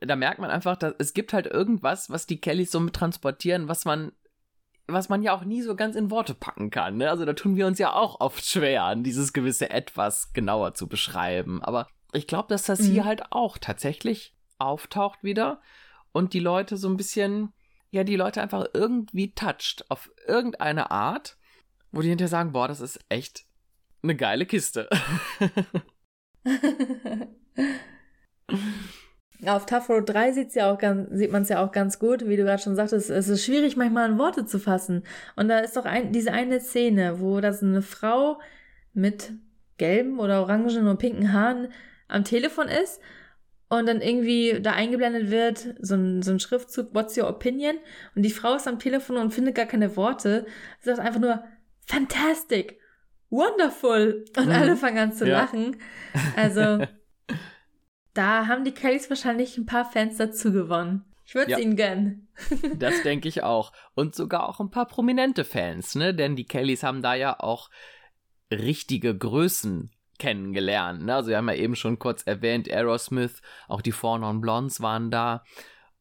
Da 0.00 0.16
merkt 0.16 0.38
man 0.38 0.50
einfach, 0.50 0.76
dass 0.76 0.94
es 0.98 1.12
gibt 1.12 1.32
halt 1.32 1.46
irgendwas, 1.46 2.08
was 2.08 2.26
die 2.26 2.40
Kellys 2.40 2.70
so 2.70 2.80
mit 2.80 2.94
transportieren, 2.94 3.68
was 3.68 3.84
man 3.84 4.12
was 4.88 5.08
man 5.08 5.22
ja 5.22 5.34
auch 5.34 5.44
nie 5.44 5.62
so 5.62 5.76
ganz 5.76 5.94
in 5.94 6.10
Worte 6.10 6.34
packen 6.34 6.70
kann. 6.70 6.96
Ne? 6.96 7.10
Also 7.10 7.24
da 7.24 7.34
tun 7.34 7.56
wir 7.56 7.66
uns 7.66 7.78
ja 7.78 7.92
auch 7.92 8.20
oft 8.20 8.44
schwer, 8.44 8.96
dieses 8.96 9.32
gewisse 9.32 9.70
etwas 9.70 10.32
genauer 10.32 10.74
zu 10.74 10.88
beschreiben. 10.88 11.62
Aber 11.62 11.86
ich 12.12 12.26
glaube, 12.26 12.48
dass 12.48 12.64
das 12.64 12.80
mhm. 12.80 12.92
hier 12.92 13.04
halt 13.04 13.30
auch 13.30 13.58
tatsächlich 13.58 14.34
auftaucht 14.58 15.22
wieder 15.22 15.60
und 16.12 16.32
die 16.32 16.40
Leute 16.40 16.76
so 16.76 16.88
ein 16.88 16.96
bisschen, 16.96 17.52
ja, 17.90 18.02
die 18.02 18.16
Leute 18.16 18.40
einfach 18.40 18.66
irgendwie 18.72 19.34
toucht 19.34 19.84
auf 19.90 20.10
irgendeine 20.26 20.90
Art, 20.90 21.36
wo 21.92 22.00
die 22.00 22.08
hinterher 22.08 22.28
sagen, 22.28 22.52
boah, 22.52 22.66
das 22.66 22.80
ist 22.80 22.98
echt 23.08 23.44
eine 24.02 24.16
geile 24.16 24.46
Kiste. 24.46 24.88
Auf 29.46 29.66
Tough 29.66 29.88
Road 29.88 30.08
3 30.08 30.32
sieht's 30.32 30.54
ja 30.56 30.72
auch 30.72 30.78
ganz, 30.78 31.08
sieht 31.12 31.30
man 31.30 31.42
es 31.42 31.48
ja 31.48 31.64
auch 31.64 31.70
ganz 31.70 31.98
gut, 31.98 32.26
wie 32.26 32.36
du 32.36 32.42
gerade 32.42 32.60
schon 32.60 32.74
sagtest, 32.74 33.08
es 33.08 33.28
ist 33.28 33.44
schwierig 33.44 33.76
manchmal 33.76 34.10
in 34.10 34.18
Worte 34.18 34.46
zu 34.46 34.58
fassen. 34.58 35.04
Und 35.36 35.48
da 35.48 35.60
ist 35.60 35.76
doch 35.76 35.84
ein, 35.84 36.12
diese 36.12 36.32
eine 36.32 36.60
Szene, 36.60 37.20
wo 37.20 37.40
das 37.40 37.62
eine 37.62 37.82
Frau 37.82 38.40
mit 38.94 39.32
gelben 39.76 40.18
oder 40.18 40.40
orangen 40.40 40.88
und 40.88 40.98
pinken 40.98 41.32
Haaren 41.32 41.68
am 42.08 42.24
Telefon 42.24 42.66
ist 42.66 43.00
und 43.68 43.86
dann 43.86 44.00
irgendwie 44.00 44.60
da 44.60 44.72
eingeblendet 44.72 45.30
wird, 45.30 45.74
so 45.80 45.94
ein, 45.94 46.22
so 46.22 46.32
ein 46.32 46.40
Schriftzug, 46.40 46.94
what's 46.94 47.16
your 47.16 47.28
opinion? 47.28 47.76
Und 48.14 48.22
die 48.22 48.30
Frau 48.30 48.54
ist 48.56 48.66
am 48.66 48.78
Telefon 48.78 49.18
und 49.18 49.32
findet 49.32 49.54
gar 49.54 49.66
keine 49.66 49.96
Worte. 49.96 50.46
Sie 50.80 50.90
sagt 50.90 51.00
einfach 51.00 51.20
nur, 51.20 51.44
fantastic, 51.86 52.80
wonderful. 53.30 54.24
Und 54.36 54.46
mhm. 54.46 54.52
alle 54.52 54.76
fangen 54.76 54.98
an 54.98 55.12
zu 55.12 55.28
ja. 55.28 55.42
lachen. 55.42 55.76
Also, 56.34 56.86
da 58.14 58.46
haben 58.46 58.64
die 58.64 58.72
Kellys 58.72 59.08
wahrscheinlich 59.10 59.56
ein 59.58 59.66
paar 59.66 59.90
Fans 59.90 60.16
dazu 60.16 60.52
gewonnen. 60.52 61.04
Ich 61.24 61.34
würde 61.34 61.52
es 61.52 61.58
ja. 61.58 61.64
ihnen 61.64 61.76
gönnen. 61.76 62.28
das 62.78 63.02
denke 63.02 63.28
ich 63.28 63.42
auch. 63.42 63.72
Und 63.94 64.14
sogar 64.14 64.48
auch 64.48 64.60
ein 64.60 64.70
paar 64.70 64.86
prominente 64.86 65.44
Fans, 65.44 65.94
ne? 65.94 66.14
Denn 66.14 66.36
die 66.36 66.46
Kellys 66.46 66.82
haben 66.82 67.02
da 67.02 67.14
ja 67.14 67.38
auch 67.38 67.70
richtige 68.50 69.16
Größen 69.16 69.90
kennengelernt. 70.18 71.04
Ne? 71.04 71.14
Also 71.14 71.30
wir 71.30 71.36
haben 71.36 71.48
ja 71.48 71.54
eben 71.54 71.76
schon 71.76 71.98
kurz 71.98 72.22
erwähnt, 72.24 72.68
Aerosmith, 72.70 73.40
auch 73.68 73.82
die 73.82 73.92
Four 73.92 74.18
Non 74.18 74.40
Blondes 74.40 74.80
waren 74.80 75.10
da. 75.10 75.44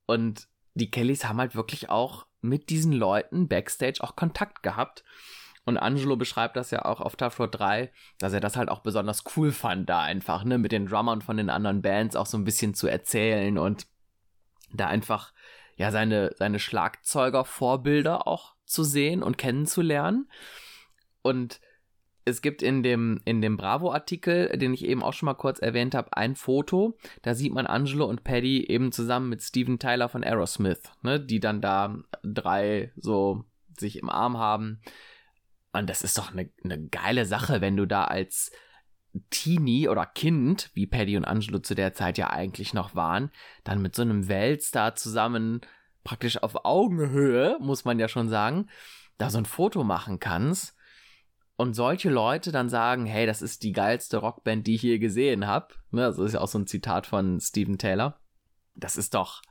Und 0.05 0.47
die 0.73 0.91
Kellys 0.91 1.25
haben 1.25 1.39
halt 1.39 1.55
wirklich 1.55 1.89
auch 1.89 2.25
mit 2.41 2.69
diesen 2.69 2.93
Leuten 2.93 3.47
backstage 3.47 3.99
auch 4.01 4.15
Kontakt 4.15 4.63
gehabt. 4.63 5.03
Und 5.68 5.78
Angelo 5.78 6.15
beschreibt 6.15 6.55
das 6.55 6.72
ja 6.72 6.86
auch 6.86 7.01
auf 7.01 7.18
Tough 7.18 7.41
Road 7.41 7.59
3, 7.59 7.91
dass 8.20 8.32
er 8.32 8.39
das 8.39 8.55
halt 8.55 8.70
auch 8.70 8.80
besonders 8.80 9.26
cool 9.36 9.51
fand, 9.51 9.89
da 9.89 9.99
einfach, 9.99 10.45
ne, 10.45 10.57
mit 10.57 10.72
den 10.72 10.86
Drummern 10.86 11.22
von 11.22 11.36
den 11.36 11.49
anderen 11.49 11.82
Bands 11.82 12.15
auch 12.15 12.26
so 12.26 12.38
ein 12.38 12.45
bisschen 12.45 12.74
zu 12.74 12.88
erzählen 12.88 13.57
und 13.57 13.86
da 14.72 14.88
einfach, 14.88 15.34
ja, 15.76 15.91
seine, 15.91 16.34
seine 16.38 16.59
Schlagzeuger-Vorbilder 16.59 18.28
auch 18.28 18.55
zu 18.65 18.86
sehen 18.86 19.22
und 19.22 19.38
kennenzulernen. 19.38 20.30
Und 21.22 21.59
es 22.24 22.41
gibt 22.41 22.63
in 22.63 22.82
dem, 22.82 23.20
in 23.26 23.41
dem 23.41 23.57
Bravo-Artikel, 23.57 24.57
den 24.57 24.74
ich 24.74 24.86
eben 24.86 25.03
auch 25.03 25.11
schon 25.11 25.26
mal 25.26 25.34
kurz 25.34 25.59
erwähnt 25.59 25.95
habe, 25.95 26.15
ein 26.15 26.38
Foto. 26.38 26.97
Da 27.24 27.36
sieht 27.36 27.53
man 27.53 27.68
Angelo 27.68 28.05
und 28.05 28.24
Paddy 28.24 28.68
eben 28.68 28.93
zusammen 28.93 29.28
mit 29.28 29.41
Steven 29.41 29.80
Tyler 29.80 30.07
von 30.07 30.24
Aerosmith, 30.24 30.84
ne, 31.01 31.20
die 31.20 31.41
dann 31.41 31.59
da 31.59 31.97
drei 32.24 32.93
so 32.95 33.43
sich 33.78 33.97
im 33.97 34.09
Arm 34.09 34.38
haben. 34.38 34.80
Und 35.74 35.89
das 35.89 36.01
ist 36.01 36.18
doch 36.18 36.32
eine, 36.32 36.49
eine 36.63 36.88
geile 36.88 37.26
Sache, 37.26 37.61
wenn 37.61 37.78
du 37.78 37.86
da 37.86 38.05
als 38.05 38.51
Teenie 39.30 39.89
oder 39.89 40.05
Kind, 40.05 40.72
wie 40.74 40.88
Paddy 40.88 41.18
und 41.18 41.26
Angelo 41.26 41.59
zu 41.59 41.76
der 41.76 41.93
Zeit 41.93 42.18
ja 42.18 42.30
eigentlich 42.30 42.74
noch 42.74 42.95
waren, 42.95 43.32
dann 43.63 43.82
mit 43.82 43.95
so 43.95 44.01
einem 44.01 44.28
Weltstar 44.28 44.95
zusammen 44.95 45.61
praktisch 46.03 46.41
auf 46.41 46.65
Augenhöhe, 46.65 47.57
muss 47.59 47.84
man 47.84 47.99
ja 47.99 48.07
schon 48.07 48.30
sagen, 48.30 48.70
da 49.18 49.30
so 49.30 49.38
ein 49.38 49.45
Foto 49.45 49.84
machen 49.84 50.20
kannst 50.20 50.76
und 51.57 51.74
solche 51.74 52.09
Leute 52.09 52.51
dann 52.51 52.70
sagen, 52.70 53.05
hey, 53.05 53.26
das 53.26 53.41
ist 53.41 53.63
die 53.63 53.74
geilste 53.74 54.18
Rockband, 54.18 54.68
die 54.68 54.76
ich 54.76 54.84
je 54.84 54.99
gesehen 54.99 55.47
habe. 55.47 55.74
Ne, 55.91 56.03
das 56.03 56.20
ist 56.20 56.34
ja 56.34 56.41
auch 56.41 56.47
so 56.47 56.59
ein 56.59 56.68
Zitat 56.68 57.07
von 57.07 57.39
Steven 57.39 57.78
Taylor. 57.78 58.20
Das 58.76 58.95
ist 58.95 59.15
doch, 59.15 59.41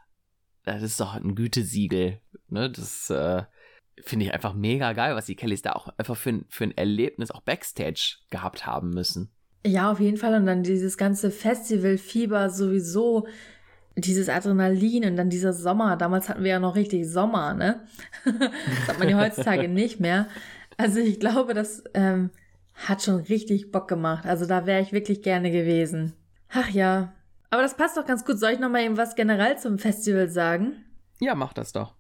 das 0.63 0.83
ist 0.83 1.01
doch 1.01 1.15
ein 1.15 1.35
Gütesiegel. 1.35 2.21
Ne? 2.49 2.71
Das 2.71 3.11
äh, 3.11 3.45
finde 4.03 4.27
ich 4.27 4.35
einfach 4.35 4.55
mega 4.55 4.93
geil, 4.93 5.15
was 5.15 5.27
die 5.27 5.37
Kellys 5.37 5.63
da 5.63 5.73
auch 5.73 5.89
einfach 5.97 6.17
für, 6.17 6.45
für 6.49 6.65
ein 6.65 6.77
Erlebnis 6.77 7.31
auch 7.31 7.41
Backstage 7.41 8.17
gehabt 8.31 8.67
haben 8.67 8.91
müssen. 8.91 9.31
Ja, 9.67 9.91
auf 9.91 10.01
jeden 10.01 10.17
Fall. 10.17 10.35
Und 10.35 10.47
dann 10.47 10.63
dieses 10.63 10.97
ganze 10.97 11.31
Festivalfieber 11.31 12.51
sowieso, 12.51 13.27
dieses 13.97 14.29
Adrenalin 14.29 15.05
und 15.07 15.17
dann 15.17 15.31
dieser 15.31 15.53
Sommer. 15.53 15.97
Damals 15.97 16.29
hatten 16.29 16.45
wir 16.45 16.51
ja 16.51 16.59
noch 16.59 16.77
richtig 16.77 17.09
Sommer, 17.09 17.55
ne? 17.55 17.85
das 18.25 18.89
hat 18.89 18.99
man 18.99 19.09
ja 19.09 19.19
heutzutage 19.19 19.69
nicht 19.69 19.99
mehr. 20.01 20.29
Also 20.77 21.01
ich 21.01 21.19
glaube, 21.19 21.55
das 21.55 21.83
ähm, 21.95 22.31
hat 22.75 23.03
schon 23.03 23.21
richtig 23.21 23.73
Bock 23.73 23.89
gemacht. 23.89 24.27
Also 24.27 24.47
da 24.47 24.67
wäre 24.67 24.83
ich 24.83 24.93
wirklich 24.93 25.23
gerne 25.23 25.51
gewesen. 25.51 26.13
Ach 26.51 26.69
ja. 26.69 27.13
Aber 27.51 27.63
das 27.63 27.77
passt 27.77 27.97
doch 27.97 28.07
ganz 28.07 28.25
gut. 28.25 28.39
Soll 28.39 28.53
ich 28.53 28.61
noch 28.61 28.71
mal 28.71 28.83
eben 28.83 28.99
was 28.99 29.15
generell 29.15 29.57
zum 29.59 29.79
Festival 29.79 30.29
sagen? 30.29 30.85
Ja, 31.19 31.35
mach 31.35 31.55
das 31.55 31.73
doch. 31.73 31.95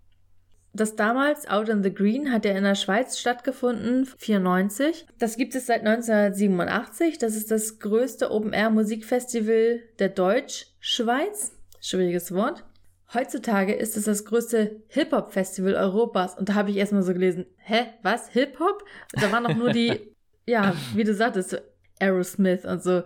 Das 0.76 0.94
damals 0.94 1.48
Out 1.48 1.70
in 1.70 1.82
the 1.82 1.92
Green 1.92 2.30
hat 2.30 2.44
ja 2.44 2.52
in 2.52 2.64
der 2.64 2.74
Schweiz 2.74 3.18
stattgefunden, 3.18 4.04
94. 4.18 5.06
Das 5.18 5.38
gibt 5.38 5.54
es 5.54 5.64
seit 5.64 5.80
1987. 5.80 7.16
Das 7.16 7.34
ist 7.34 7.50
das 7.50 7.78
größte 7.78 8.30
Open-Air-Musikfestival 8.30 9.80
der 9.98 10.10
Deutschschweiz. 10.10 11.52
Schwieriges 11.80 12.34
Wort. 12.34 12.64
Heutzutage 13.14 13.72
ist 13.72 13.96
es 13.96 14.04
das 14.04 14.26
größte 14.26 14.82
Hip-Hop-Festival 14.88 15.76
Europas. 15.76 16.36
Und 16.36 16.50
da 16.50 16.54
habe 16.54 16.70
ich 16.70 16.76
erstmal 16.76 17.02
so 17.02 17.14
gelesen, 17.14 17.46
hä, 17.56 17.86
was, 18.02 18.28
Hip-Hop? 18.28 18.84
Da 19.12 19.32
waren 19.32 19.44
doch 19.44 19.56
nur 19.56 19.70
die, 19.70 20.14
ja, 20.46 20.74
wie 20.94 21.04
du 21.04 21.14
sagtest, 21.14 21.62
Aerosmith 22.00 22.66
und 22.66 22.82
so. 22.82 23.04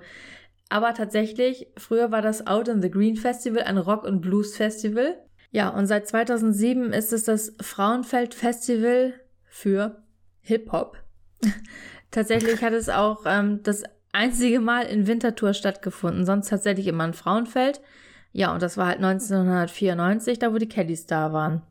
Aber 0.71 0.95
tatsächlich, 0.95 1.69
früher 1.77 2.11
war 2.11 2.23
das 2.23 2.49
Out 2.49 2.67
in 2.67 2.83
the 2.83 2.91
Green 2.91 3.15
Festival 3.15 3.63
ein 3.63 3.79
Rock- 3.79 4.05
und 4.05 4.23
Blues-Festival. 4.23 5.19
Ja, 5.51 5.69
und 5.71 5.87
seit 5.87 6.07
2007 6.07 6.93
ist 6.93 7.13
es 7.13 7.25
das 7.25 7.55
Frauenfeld 7.61 8.35
Festival 8.35 9.15
für 9.45 10.03
Hip-Hop. 10.43 10.97
tatsächlich 12.11 12.63
hat 12.63 12.73
es 12.73 12.89
auch 12.89 13.23
ähm, 13.27 13.61
das 13.63 13.83
einzige 14.13 14.61
Mal 14.61 14.83
in 14.83 15.07
Winterthur 15.07 15.55
stattgefunden, 15.55 16.25
sonst 16.25 16.49
tatsächlich 16.49 16.87
immer 16.87 17.05
in 17.05 17.15
Frauenfeld. 17.15 17.81
Ja, 18.33 18.53
und 18.53 18.63
das 18.63 18.77
war 18.77 18.87
halt 18.87 18.99
1994, 18.99 20.39
da 20.39 20.53
wo 20.53 20.59
die 20.59 20.69
Kellys 20.69 21.07
da 21.07 21.33
waren. 21.33 21.63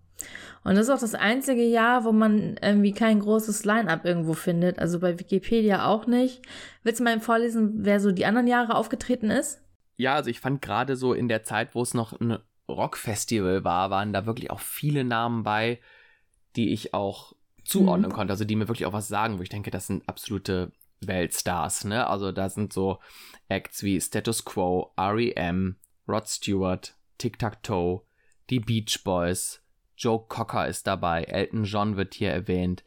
Und 0.65 0.75
das 0.75 0.87
ist 0.87 0.89
auch 0.89 0.99
das 0.99 1.15
einzige 1.15 1.63
Jahr, 1.63 2.03
wo 2.03 2.11
man 2.11 2.57
irgendwie 2.61 2.91
kein 2.91 3.21
großes 3.21 3.63
Line-up 3.63 4.03
irgendwo 4.03 4.33
findet. 4.33 4.77
Also 4.77 4.99
bei 4.99 5.17
Wikipedia 5.17 5.85
auch 5.85 6.05
nicht. 6.05 6.41
Willst 6.83 6.99
du 6.99 7.05
mal 7.05 7.19
vorlesen, 7.21 7.85
wer 7.85 8.01
so 8.01 8.11
die 8.11 8.25
anderen 8.25 8.47
Jahre 8.47 8.75
aufgetreten 8.75 9.31
ist? 9.31 9.61
Ja, 9.95 10.15
also 10.15 10.29
ich 10.29 10.41
fand 10.41 10.61
gerade 10.61 10.97
so 10.97 11.13
in 11.13 11.29
der 11.29 11.43
Zeit, 11.43 11.75
wo 11.75 11.81
es 11.81 11.93
noch 11.93 12.19
ein 12.19 12.39
Rockfestival 12.69 13.63
war, 13.63 13.89
waren 13.89 14.13
da 14.13 14.25
wirklich 14.25 14.51
auch 14.51 14.59
viele 14.59 15.03
Namen 15.03 15.43
bei, 15.43 15.79
die 16.55 16.69
ich 16.73 16.93
auch 16.93 17.33
zuordnen 17.63 18.11
mhm. 18.11 18.15
konnte. 18.15 18.33
Also 18.33 18.45
die 18.45 18.55
mir 18.55 18.67
wirklich 18.67 18.85
auch 18.85 18.93
was 18.93 19.07
sagen, 19.07 19.37
wo 19.37 19.43
ich 19.43 19.49
denke, 19.49 19.71
das 19.71 19.87
sind 19.87 20.07
absolute 20.07 20.71
Weltstars. 21.01 21.85
Ne? 21.85 22.07
Also 22.07 22.31
da 22.31 22.49
sind 22.49 22.73
so 22.73 22.99
Acts 23.47 23.83
wie 23.83 23.99
Status 23.99 24.45
Quo, 24.45 24.91
REM, 24.97 25.75
Rod 26.07 26.27
Stewart, 26.27 26.95
Tic-Tac-Toe, 27.17 28.01
die 28.49 28.59
Beach 28.59 29.03
Boys, 29.03 29.61
Joe 29.97 30.23
Cocker 30.27 30.67
ist 30.67 30.87
dabei, 30.87 31.23
Elton 31.23 31.65
John 31.65 31.97
wird 31.97 32.13
hier 32.13 32.31
erwähnt, 32.31 32.83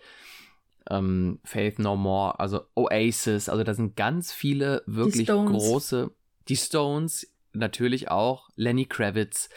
ähm, 0.90 1.38
Faith 1.44 1.78
No 1.78 1.94
More, 1.96 2.40
also 2.40 2.62
Oasis, 2.74 3.48
also 3.48 3.62
da 3.62 3.74
sind 3.74 3.96
ganz 3.96 4.32
viele 4.32 4.82
wirklich 4.86 5.26
die 5.26 5.32
große, 5.32 6.10
die 6.48 6.56
Stones 6.56 7.31
natürlich 7.52 8.10
auch, 8.10 8.48
Lenny 8.56 8.86
Kravitz, 8.86 9.48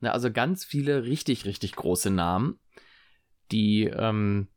ne, 0.00 0.12
also 0.12 0.30
ganz 0.30 0.64
viele 0.64 1.04
richtig, 1.04 1.44
richtig 1.44 1.76
große 1.76 2.10
Namen, 2.10 2.58
die, 3.50 3.84
ähm, 3.84 4.48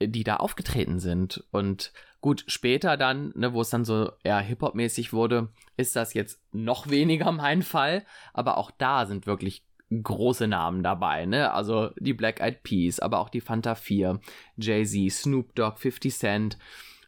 die 0.00 0.24
da 0.24 0.36
aufgetreten 0.36 0.98
sind 0.98 1.44
und 1.50 1.92
Gut, 2.24 2.44
später 2.46 2.96
dann, 2.96 3.34
ne, 3.36 3.52
wo 3.52 3.60
es 3.60 3.68
dann 3.68 3.84
so 3.84 4.10
eher 4.22 4.38
Hip-Hop-mäßig 4.38 5.12
wurde, 5.12 5.50
ist 5.76 5.94
das 5.94 6.14
jetzt 6.14 6.40
noch 6.52 6.88
weniger 6.88 7.30
mein 7.32 7.60
Fall. 7.60 8.06
Aber 8.32 8.56
auch 8.56 8.70
da 8.70 9.04
sind 9.04 9.26
wirklich 9.26 9.62
große 9.90 10.48
Namen 10.48 10.82
dabei, 10.82 11.26
ne? 11.26 11.52
Also 11.52 11.90
die 11.98 12.14
Black 12.14 12.40
Eyed 12.40 12.62
Peas, 12.62 12.98
aber 12.98 13.18
auch 13.18 13.28
die 13.28 13.42
Fanta 13.42 13.74
4, 13.74 14.20
Jay-Z, 14.56 15.12
Snoop 15.12 15.54
Dogg, 15.54 15.78
50 15.78 16.14
Cent, 16.14 16.58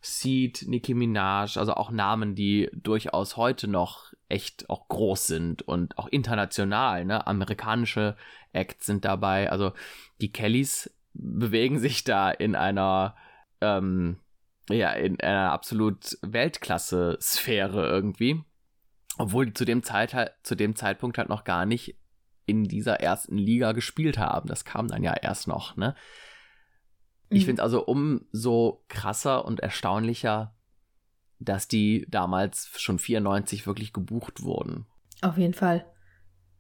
Seed, 0.03 0.67
Nicki 0.69 0.93
Minaj, 0.93 1.57
also 1.57 1.73
auch 1.73 1.91
Namen, 1.91 2.35
die 2.35 2.69
durchaus 2.75 3.39
heute 3.39 3.69
noch 3.69 4.13
echt 4.29 4.69
auch 4.69 4.89
groß 4.89 5.27
sind 5.27 5.63
und 5.63 5.99
auch 5.99 6.09
international, 6.09 7.05
ne? 7.05 7.27
Amerikanische 7.27 8.17
Acts 8.53 8.87
sind 8.87 9.05
dabei. 9.05 9.51
Also 9.51 9.73
die 10.21 10.33
Kellys 10.33 10.91
bewegen 11.15 11.79
sich 11.79 12.05
da 12.05 12.31
in 12.31 12.55
einer 12.55 13.17
ähm, 13.61 14.19
ja, 14.69 14.93
in 14.93 15.21
einer 15.21 15.53
absolut 15.53 16.19
Weltklasse-Sphäre 16.23 17.89
irgendwie. 17.89 18.43
Obwohl 19.19 19.47
die 19.47 19.55
zu 19.55 19.65
dem, 19.65 19.83
Zeit 19.83 20.13
halt, 20.13 20.33
zu 20.43 20.55
dem 20.55 20.77
Zeitpunkt 20.77 21.19
halt 21.19 21.29
noch 21.29 21.45
gar 21.45 21.67
nicht 21.67 21.97
in 22.45 22.65
dieser 22.65 23.01
ersten 23.01 23.39
Liga 23.39 23.73
gespielt 23.73 24.19
haben. 24.19 24.49
Das 24.49 24.65
kam 24.65 24.89
dann 24.89 25.03
ja 25.03 25.15
erst 25.15 25.49
noch, 25.49 25.77
ne? 25.77 25.95
Ich 27.29 27.43
mhm. 27.43 27.47
finde 27.47 27.63
es 27.63 27.65
also 27.65 27.85
umso 27.85 28.85
krasser 28.89 29.45
und 29.45 29.61
erstaunlicher, 29.61 30.56
dass 31.39 31.69
die 31.69 32.07
damals 32.09 32.71
schon 32.77 32.99
94 32.99 33.67
wirklich 33.67 33.93
gebucht 33.93 34.43
wurden. 34.43 34.87
Auf 35.23 35.39
jeden 35.39 35.55
Fall. 35.55 35.85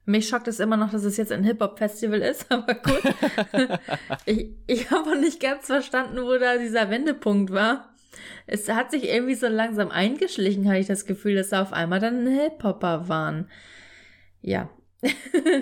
Mich 0.04 0.28
schockt 0.28 0.46
es 0.46 0.60
immer 0.60 0.76
noch, 0.76 0.90
dass 0.90 1.02
es 1.02 1.16
jetzt 1.16 1.32
ein 1.32 1.42
Hip-Hop-Festival 1.42 2.20
ist, 2.20 2.46
aber 2.52 2.74
gut. 2.74 3.02
ich 4.24 4.50
ich 4.66 4.90
habe 4.90 5.18
nicht 5.18 5.40
ganz 5.40 5.66
verstanden, 5.66 6.22
wo 6.22 6.38
da 6.38 6.58
dieser 6.58 6.90
Wendepunkt 6.90 7.52
war 7.52 7.90
es 8.46 8.68
hat 8.68 8.90
sich 8.90 9.04
irgendwie 9.04 9.34
so 9.34 9.48
langsam 9.48 9.90
eingeschlichen, 9.90 10.66
habe 10.68 10.78
ich 10.78 10.86
das 10.86 11.06
Gefühl, 11.06 11.34
dass 11.34 11.50
da 11.50 11.62
auf 11.62 11.72
einmal 11.72 12.00
dann 12.00 12.26
Hip-Hopper 12.26 13.08
waren. 13.08 13.50
Ja. 14.40 14.68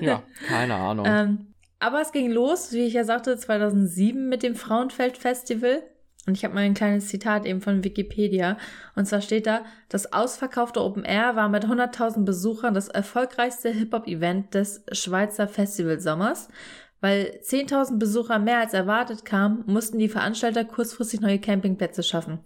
ja, 0.00 0.22
keine 0.48 0.74
Ahnung. 0.74 1.06
ähm, 1.08 1.54
aber 1.80 2.00
es 2.00 2.12
ging 2.12 2.30
los, 2.30 2.72
wie 2.72 2.86
ich 2.86 2.94
ja 2.94 3.04
sagte, 3.04 3.36
2007 3.36 4.28
mit 4.28 4.42
dem 4.42 4.54
Frauenfeld 4.54 5.18
Festival. 5.18 5.82
Und 6.26 6.36
ich 6.38 6.44
habe 6.44 6.54
mal 6.54 6.62
ein 6.62 6.74
kleines 6.74 7.08
Zitat 7.08 7.44
eben 7.44 7.60
von 7.60 7.84
Wikipedia. 7.84 8.56
Und 8.94 9.06
zwar 9.06 9.20
steht 9.20 9.46
da, 9.46 9.64
das 9.90 10.12
ausverkaufte 10.12 10.82
Open 10.82 11.04
Air 11.04 11.36
war 11.36 11.48
mit 11.48 11.66
100.000 11.66 12.24
Besuchern 12.24 12.72
das 12.72 12.88
erfolgreichste 12.88 13.70
Hip-Hop-Event 13.70 14.54
des 14.54 14.84
Schweizer 14.92 15.48
Festivalsommers. 15.48 16.48
Weil 17.00 17.38
10.000 17.42 17.98
Besucher 17.98 18.38
mehr 18.38 18.60
als 18.60 18.72
erwartet 18.72 19.26
kamen, 19.26 19.64
mussten 19.66 19.98
die 19.98 20.08
Veranstalter 20.08 20.64
kurzfristig 20.64 21.20
neue 21.20 21.38
Campingplätze 21.38 22.02
schaffen. 22.02 22.38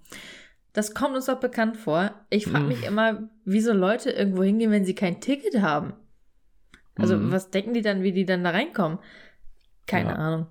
Das 0.73 0.95
kommt 0.95 1.15
uns 1.15 1.27
doch 1.27 1.39
bekannt 1.39 1.77
vor. 1.77 2.11
Ich 2.31 2.47
frage 2.47 2.65
mich 2.65 2.85
immer, 2.85 3.29
wieso 3.45 3.73
Leute 3.73 4.11
irgendwo 4.11 4.43
hingehen, 4.43 4.73
wenn 4.73 4.85
sie 4.85 4.95
kein 4.95 5.21
Ticket 5.21 5.61
haben. 5.61 5.93
Also, 6.97 7.17
mhm. 7.17 7.31
was 7.31 7.51
denken 7.51 7.75
die 7.75 7.83
dann, 7.83 8.03
wie 8.03 8.13
die 8.13 8.27
dann 8.27 8.43
da 8.43 8.51
reinkommen? 8.51 8.99
Keine 9.87 10.11
ja. 10.11 10.17
Ahnung. 10.17 10.47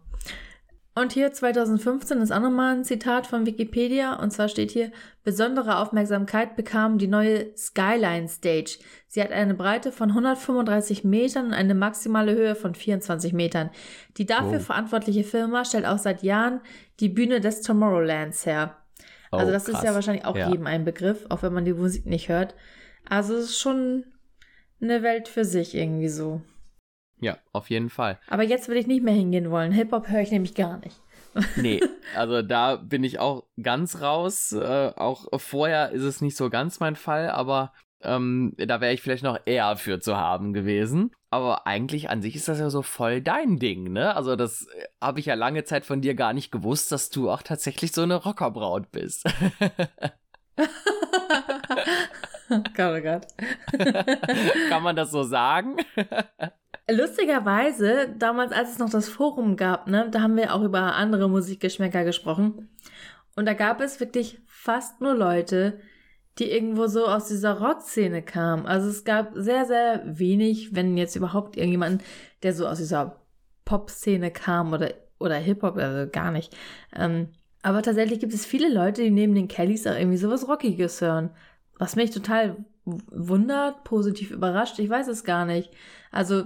Und 0.99 1.13
hier 1.13 1.31
2015 1.31 2.21
ist 2.21 2.31
auch 2.31 2.39
nochmal 2.39 2.75
ein 2.75 2.83
Zitat 2.83 3.27
von 3.27 3.45
Wikipedia. 3.45 4.15
Und 4.15 4.31
zwar 4.31 4.49
steht 4.49 4.71
hier, 4.71 4.91
besondere 5.23 5.77
Aufmerksamkeit 5.77 6.55
bekam 6.55 6.97
die 6.97 7.05
neue 7.05 7.55
Skyline 7.55 8.27
Stage. 8.27 8.79
Sie 9.07 9.21
hat 9.21 9.31
eine 9.31 9.53
Breite 9.53 9.91
von 9.91 10.09
135 10.09 11.03
Metern 11.03 11.45
und 11.47 11.53
eine 11.53 11.75
maximale 11.75 12.33
Höhe 12.33 12.55
von 12.55 12.73
24 12.73 13.31
Metern. 13.33 13.69
Die 14.17 14.25
dafür 14.25 14.57
oh. 14.57 14.63
verantwortliche 14.63 15.23
Firma 15.23 15.65
stellt 15.65 15.85
auch 15.85 15.99
seit 15.99 16.23
Jahren 16.23 16.61
die 16.99 17.09
Bühne 17.09 17.41
des 17.41 17.61
Tomorrowlands 17.61 18.47
her. 18.47 18.75
Oh, 19.31 19.37
also 19.37 19.51
das 19.51 19.65
krass. 19.65 19.75
ist 19.75 19.83
ja 19.83 19.93
wahrscheinlich 19.93 20.25
auch 20.25 20.35
ja. 20.35 20.49
jedem 20.49 20.65
ein 20.65 20.83
Begriff, 20.83 21.27
auch 21.29 21.43
wenn 21.43 21.53
man 21.53 21.65
die 21.65 21.73
Musik 21.73 22.07
nicht 22.07 22.27
hört. 22.27 22.55
Also 23.07 23.35
es 23.35 23.51
ist 23.51 23.59
schon 23.59 24.03
eine 24.81 25.03
Welt 25.03 25.27
für 25.27 25.45
sich 25.45 25.75
irgendwie 25.75 26.09
so. 26.09 26.41
Ja, 27.19 27.37
auf 27.51 27.69
jeden 27.69 27.89
Fall. 27.89 28.19
Aber 28.27 28.43
jetzt 28.43 28.69
will 28.69 28.77
ich 28.77 28.87
nicht 28.87 29.03
mehr 29.03 29.13
hingehen 29.13 29.49
wollen. 29.49 29.71
Hip-Hop 29.71 30.09
höre 30.09 30.21
ich 30.21 30.31
nämlich 30.31 30.53
gar 30.55 30.77
nicht. 30.79 31.01
nee, 31.55 31.79
also 32.15 32.41
da 32.41 32.77
bin 32.77 33.03
ich 33.03 33.19
auch 33.19 33.43
ganz 33.61 34.01
raus. 34.01 34.53
Äh, 34.53 34.93
auch 34.95 35.27
vorher 35.39 35.91
ist 35.91 36.03
es 36.03 36.21
nicht 36.21 36.37
so 36.37 36.49
ganz 36.49 36.79
mein 36.79 36.95
Fall, 36.95 37.29
aber 37.29 37.73
ähm, 38.01 38.53
da 38.57 38.81
wäre 38.81 38.93
ich 38.93 39.01
vielleicht 39.01 39.23
noch 39.23 39.39
eher 39.45 39.75
für 39.77 39.99
zu 39.99 40.17
haben 40.17 40.53
gewesen. 40.53 41.11
Aber 41.29 41.67
eigentlich 41.67 42.09
an 42.09 42.21
sich 42.21 42.35
ist 42.35 42.47
das 42.47 42.59
ja 42.59 42.69
so 42.69 42.81
voll 42.81 43.21
dein 43.21 43.57
Ding, 43.57 43.91
ne? 43.91 44.15
Also 44.15 44.35
das 44.35 44.67
äh, 44.67 44.85
habe 45.01 45.19
ich 45.19 45.25
ja 45.25 45.33
lange 45.33 45.63
Zeit 45.63 45.85
von 45.85 46.01
dir 46.01 46.15
gar 46.15 46.33
nicht 46.33 46.51
gewusst, 46.51 46.91
dass 46.91 47.09
du 47.09 47.29
auch 47.29 47.41
tatsächlich 47.41 47.91
so 47.91 48.03
eine 48.03 48.15
Rockerbraut 48.15 48.91
bist. 48.91 49.25
Gott, 52.75 52.97
oh 52.97 53.01
Gott. 53.01 53.27
Kann 54.69 54.83
man 54.83 54.95
das 54.95 55.11
so 55.11 55.23
sagen? 55.23 55.75
Lustigerweise, 56.89 58.15
damals, 58.17 58.53
als 58.53 58.71
es 58.71 58.79
noch 58.79 58.89
das 58.89 59.09
Forum 59.09 59.57
gab, 59.57 59.87
ne, 59.87 60.07
da 60.09 60.21
haben 60.21 60.37
wir 60.37 60.53
auch 60.53 60.63
über 60.63 60.95
andere 60.95 61.29
Musikgeschmäcker 61.29 62.05
gesprochen. 62.05 62.69
Und 63.35 63.45
da 63.45 63.53
gab 63.53 63.81
es 63.81 63.99
wirklich 63.99 64.39
fast 64.47 65.01
nur 65.01 65.13
Leute, 65.13 65.79
die 66.39 66.49
irgendwo 66.49 66.87
so 66.87 67.05
aus 67.07 67.27
dieser 67.27 67.59
Rockszene 67.59 68.21
kamen. 68.21 68.65
Also 68.65 68.89
es 68.89 69.03
gab 69.03 69.31
sehr, 69.35 69.65
sehr 69.65 70.01
wenig, 70.05 70.75
wenn 70.75 70.97
jetzt 70.97 71.15
überhaupt 71.15 71.57
irgendjemand, 71.57 72.03
der 72.43 72.53
so 72.53 72.67
aus 72.67 72.77
dieser 72.77 73.19
Pop-Szene 73.65 74.31
kam 74.31 74.71
oder, 74.71 74.93
oder 75.19 75.35
Hip-Hop, 75.35 75.77
also 75.77 76.09
gar 76.09 76.31
nicht. 76.31 76.55
Ähm, 76.95 77.29
aber 77.63 77.81
tatsächlich 77.81 78.19
gibt 78.19 78.33
es 78.33 78.45
viele 78.45 78.73
Leute, 78.73 79.01
die 79.01 79.11
neben 79.11 79.35
den 79.35 79.47
Kellys 79.47 79.85
auch 79.87 79.95
irgendwie 79.95 80.17
sowas 80.17 80.47
Rockiges 80.47 81.01
hören. 81.01 81.31
Was 81.77 81.95
mich 81.95 82.11
total 82.11 82.55
wundert, 82.85 83.83
positiv 83.83 84.31
überrascht, 84.31 84.79
ich 84.79 84.89
weiß 84.89 85.07
es 85.09 85.23
gar 85.23 85.45
nicht. 85.45 85.71
Also 86.11 86.45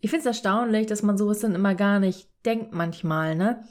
ich 0.00 0.10
finde 0.10 0.20
es 0.20 0.26
erstaunlich, 0.26 0.86
dass 0.86 1.02
man 1.02 1.18
sowas 1.18 1.40
dann 1.40 1.54
immer 1.54 1.74
gar 1.74 2.00
nicht 2.00 2.28
denkt 2.44 2.72
manchmal, 2.72 3.34
ne? 3.34 3.64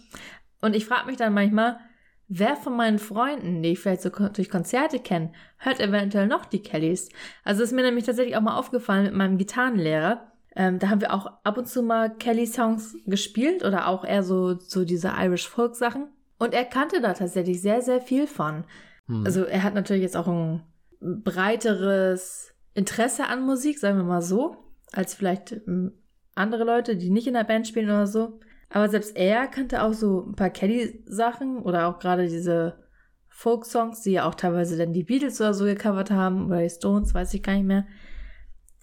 Und 0.62 0.76
ich 0.76 0.86
frage 0.86 1.08
mich 1.08 1.18
dann 1.18 1.34
manchmal, 1.34 1.80
wer 2.28 2.56
von 2.56 2.76
meinen 2.76 3.00
Freunden, 3.00 3.64
die 3.64 3.70
ich 3.70 3.80
vielleicht 3.80 4.02
so 4.02 4.10
durch 4.10 4.50
Konzerte 4.50 5.00
kenne, 5.00 5.32
hört 5.58 5.80
eventuell 5.80 6.28
noch 6.28 6.46
die 6.46 6.62
Kellys? 6.62 7.10
Also 7.44 7.64
ist 7.64 7.74
mir 7.74 7.82
nämlich 7.82 8.06
tatsächlich 8.06 8.36
auch 8.36 8.42
mal 8.42 8.58
aufgefallen 8.58 9.06
mit 9.06 9.14
meinem 9.14 9.38
Gitarrenlehrer. 9.38 10.32
Ähm, 10.56 10.80
da 10.80 10.90
haben 10.90 11.02
wir 11.02 11.14
auch 11.14 11.32
ab 11.44 11.58
und 11.58 11.68
zu 11.68 11.82
mal 11.82 12.16
Kelly-Songs 12.16 12.98
gespielt 13.06 13.64
oder 13.64 13.88
auch 13.88 14.06
eher 14.06 14.24
so, 14.24 14.60
so 14.60 14.86
diese 14.86 15.14
Irish 15.18 15.48
Folk-Sachen. 15.48 16.08
Und 16.38 16.54
er 16.54 16.66
kannte 16.66 17.02
da 17.02 17.14
tatsächlich 17.14 17.62
sehr, 17.62 17.82
sehr 17.82 18.02
viel 18.02 18.28
von. 18.28 18.64
Hm. 19.08 19.26
Also 19.26 19.44
er 19.44 19.64
hat 19.64 19.74
natürlich 19.74 20.04
jetzt 20.04 20.18
auch 20.18 20.28
ein 20.28 20.64
breiteres 21.02 22.54
Interesse 22.74 23.26
an 23.28 23.42
Musik, 23.42 23.80
sagen 23.80 23.98
wir 23.98 24.04
mal 24.04 24.22
so, 24.22 24.58
als 24.92 25.14
vielleicht 25.14 25.52
hm, 25.52 25.94
andere 26.36 26.64
Leute, 26.64 26.96
die 26.96 27.10
nicht 27.10 27.28
in 27.28 27.34
der 27.34 27.44
Band 27.44 27.68
spielen 27.68 27.90
oder 27.90 28.08
so. 28.08 28.40
Aber 28.70 28.88
selbst 28.90 29.16
er 29.16 29.48
kannte 29.48 29.82
auch 29.84 29.94
so 29.94 30.26
ein 30.28 30.36
paar 30.36 30.52
Kelly-Sachen 30.52 31.60
oder 31.60 31.88
auch 31.88 32.00
gerade 32.00 32.28
diese 32.28 32.84
Folk-Songs, 33.28 34.02
die 34.02 34.12
ja 34.12 34.28
auch 34.28 34.36
teilweise 34.36 34.78
dann 34.78 34.94
die 34.94 35.04
Beatles 35.04 35.40
oder 35.42 35.54
so 35.54 35.66
gecovert 35.66 36.12
haben 36.12 36.48
oder 36.48 36.62
die 36.62 36.70
Stones, 36.70 37.14
weiß 37.14 37.34
ich 37.34 37.42
gar 37.42 37.54
nicht 37.54 37.66
mehr. 37.66 37.88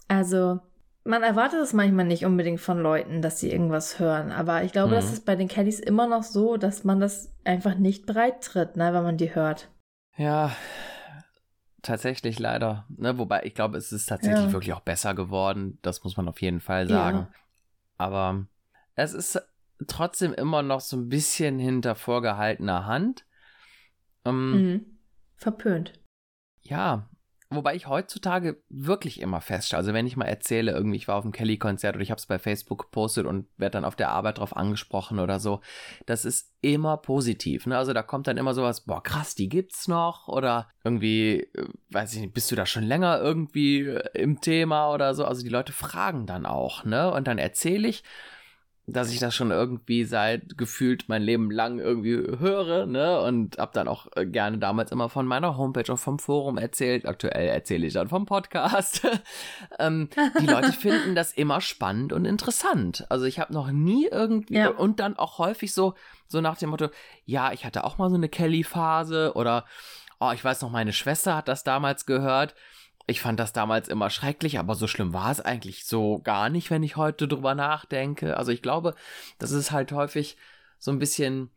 Also, 0.08 0.60
man 1.04 1.22
erwartet 1.22 1.60
es 1.60 1.72
manchmal 1.72 2.04
nicht 2.04 2.24
unbedingt 2.24 2.60
von 2.60 2.78
Leuten, 2.80 3.22
dass 3.22 3.38
sie 3.38 3.50
irgendwas 3.50 3.98
hören. 3.98 4.32
Aber 4.32 4.64
ich 4.64 4.72
glaube, 4.72 4.90
mhm. 4.90 4.94
das 4.94 5.12
ist 5.12 5.24
bei 5.24 5.36
den 5.36 5.48
Kellys 5.48 5.78
immer 5.78 6.06
noch 6.06 6.24
so, 6.24 6.56
dass 6.56 6.84
man 6.84 7.00
das 7.00 7.32
einfach 7.44 7.76
nicht 7.76 8.06
breit 8.06 8.42
tritt, 8.42 8.76
ne, 8.76 8.92
wenn 8.92 9.02
man 9.02 9.16
die 9.16 9.34
hört. 9.34 9.68
Ja, 10.16 10.50
tatsächlich 11.86 12.38
leider. 12.38 12.86
Ne? 12.88 13.18
Wobei 13.18 13.42
ich 13.44 13.54
glaube, 13.54 13.78
es 13.78 13.92
ist 13.92 14.06
tatsächlich 14.06 14.46
ja. 14.46 14.52
wirklich 14.52 14.72
auch 14.74 14.80
besser 14.80 15.14
geworden. 15.14 15.78
Das 15.82 16.04
muss 16.04 16.16
man 16.16 16.28
auf 16.28 16.40
jeden 16.42 16.60
Fall 16.60 16.88
sagen. 16.88 17.18
Ja. 17.18 17.30
Aber 17.98 18.46
es 18.94 19.14
ist 19.14 19.40
trotzdem 19.86 20.32
immer 20.34 20.62
noch 20.62 20.80
so 20.80 20.96
ein 20.96 21.08
bisschen 21.08 21.58
hinter 21.58 21.94
vorgehaltener 21.94 22.86
Hand. 22.86 23.24
Ähm, 24.24 24.50
mhm. 24.50 24.98
Verpönt. 25.36 25.92
Ja, 26.62 27.08
Wobei 27.48 27.76
ich 27.76 27.86
heutzutage 27.86 28.60
wirklich 28.68 29.20
immer 29.20 29.40
feststelle, 29.40 29.78
also 29.78 29.94
wenn 29.94 30.06
ich 30.06 30.16
mal 30.16 30.24
erzähle, 30.24 30.72
irgendwie 30.72 30.96
ich 30.96 31.06
war 31.06 31.16
auf 31.16 31.24
einem 31.24 31.32
Kelly-Konzert 31.32 31.94
oder 31.94 32.02
ich 32.02 32.10
habe 32.10 32.18
es 32.18 32.26
bei 32.26 32.40
Facebook 32.40 32.82
gepostet 32.82 33.24
und 33.24 33.46
werde 33.56 33.74
dann 33.74 33.84
auf 33.84 33.94
der 33.94 34.10
Arbeit 34.10 34.38
drauf 34.38 34.56
angesprochen 34.56 35.20
oder 35.20 35.38
so, 35.38 35.60
das 36.06 36.24
ist 36.24 36.52
immer 36.60 36.96
positiv. 36.96 37.66
Ne? 37.66 37.78
Also 37.78 37.92
da 37.92 38.02
kommt 38.02 38.26
dann 38.26 38.36
immer 38.36 38.52
sowas, 38.52 38.80
boah 38.80 39.00
krass, 39.00 39.36
die 39.36 39.48
gibt's 39.48 39.86
noch 39.86 40.26
oder 40.26 40.68
irgendwie, 40.82 41.48
äh, 41.54 41.68
weiß 41.90 42.14
ich 42.14 42.20
nicht, 42.20 42.34
bist 42.34 42.50
du 42.50 42.56
da 42.56 42.66
schon 42.66 42.82
länger 42.82 43.20
irgendwie 43.20 43.82
äh, 43.82 44.02
im 44.14 44.40
Thema 44.40 44.92
oder 44.92 45.14
so. 45.14 45.24
Also 45.24 45.44
die 45.44 45.48
Leute 45.48 45.72
fragen 45.72 46.26
dann 46.26 46.46
auch, 46.46 46.84
ne? 46.84 47.12
Und 47.12 47.28
dann 47.28 47.38
erzähle 47.38 47.86
ich 47.86 48.02
dass 48.88 49.10
ich 49.10 49.18
das 49.18 49.34
schon 49.34 49.50
irgendwie 49.50 50.04
seit 50.04 50.56
gefühlt 50.56 51.08
mein 51.08 51.22
Leben 51.22 51.50
lang 51.50 51.80
irgendwie 51.80 52.38
höre, 52.38 52.86
ne? 52.86 53.20
Und 53.20 53.58
hab 53.58 53.72
dann 53.72 53.88
auch 53.88 54.06
äh, 54.14 54.24
gerne 54.24 54.58
damals 54.58 54.92
immer 54.92 55.08
von 55.08 55.26
meiner 55.26 55.56
Homepage 55.56 55.90
und 55.90 55.98
vom 55.98 56.20
Forum 56.20 56.56
erzählt. 56.56 57.04
Aktuell 57.04 57.48
erzähle 57.48 57.86
ich 57.88 57.94
dann 57.94 58.08
vom 58.08 58.26
Podcast. 58.26 59.06
ähm, 59.80 60.08
die 60.40 60.46
Leute 60.46 60.72
finden 60.72 61.16
das 61.16 61.32
immer 61.32 61.60
spannend 61.60 62.12
und 62.12 62.24
interessant. 62.26 63.04
Also 63.08 63.24
ich 63.24 63.40
habe 63.40 63.52
noch 63.52 63.72
nie 63.72 64.06
irgendwie 64.06 64.54
ja. 64.54 64.68
und 64.68 65.00
dann 65.00 65.16
auch 65.16 65.38
häufig 65.38 65.74
so 65.74 65.94
so 66.28 66.40
nach 66.40 66.56
dem 66.56 66.70
Motto, 66.70 66.88
ja, 67.24 67.52
ich 67.52 67.64
hatte 67.64 67.84
auch 67.84 67.98
mal 67.98 68.10
so 68.10 68.16
eine 68.16 68.28
Kelly-Phase 68.28 69.32
oder 69.34 69.64
oh, 70.20 70.30
ich 70.32 70.44
weiß 70.44 70.62
noch, 70.62 70.70
meine 70.70 70.92
Schwester 70.92 71.36
hat 71.36 71.48
das 71.48 71.64
damals 71.64 72.06
gehört 72.06 72.54
ich 73.06 73.20
fand 73.20 73.38
das 73.38 73.52
damals 73.52 73.88
immer 73.88 74.10
schrecklich, 74.10 74.58
aber 74.58 74.74
so 74.74 74.86
schlimm 74.86 75.12
war 75.12 75.30
es 75.30 75.40
eigentlich 75.40 75.86
so 75.86 76.18
gar 76.18 76.48
nicht, 76.48 76.70
wenn 76.70 76.82
ich 76.82 76.96
heute 76.96 77.28
drüber 77.28 77.54
nachdenke. 77.54 78.36
Also 78.36 78.50
ich 78.50 78.62
glaube, 78.62 78.94
das 79.38 79.52
ist 79.52 79.70
halt 79.70 79.92
häufig 79.92 80.36
so 80.78 80.90
ein 80.90 80.98
bisschen, 80.98 81.50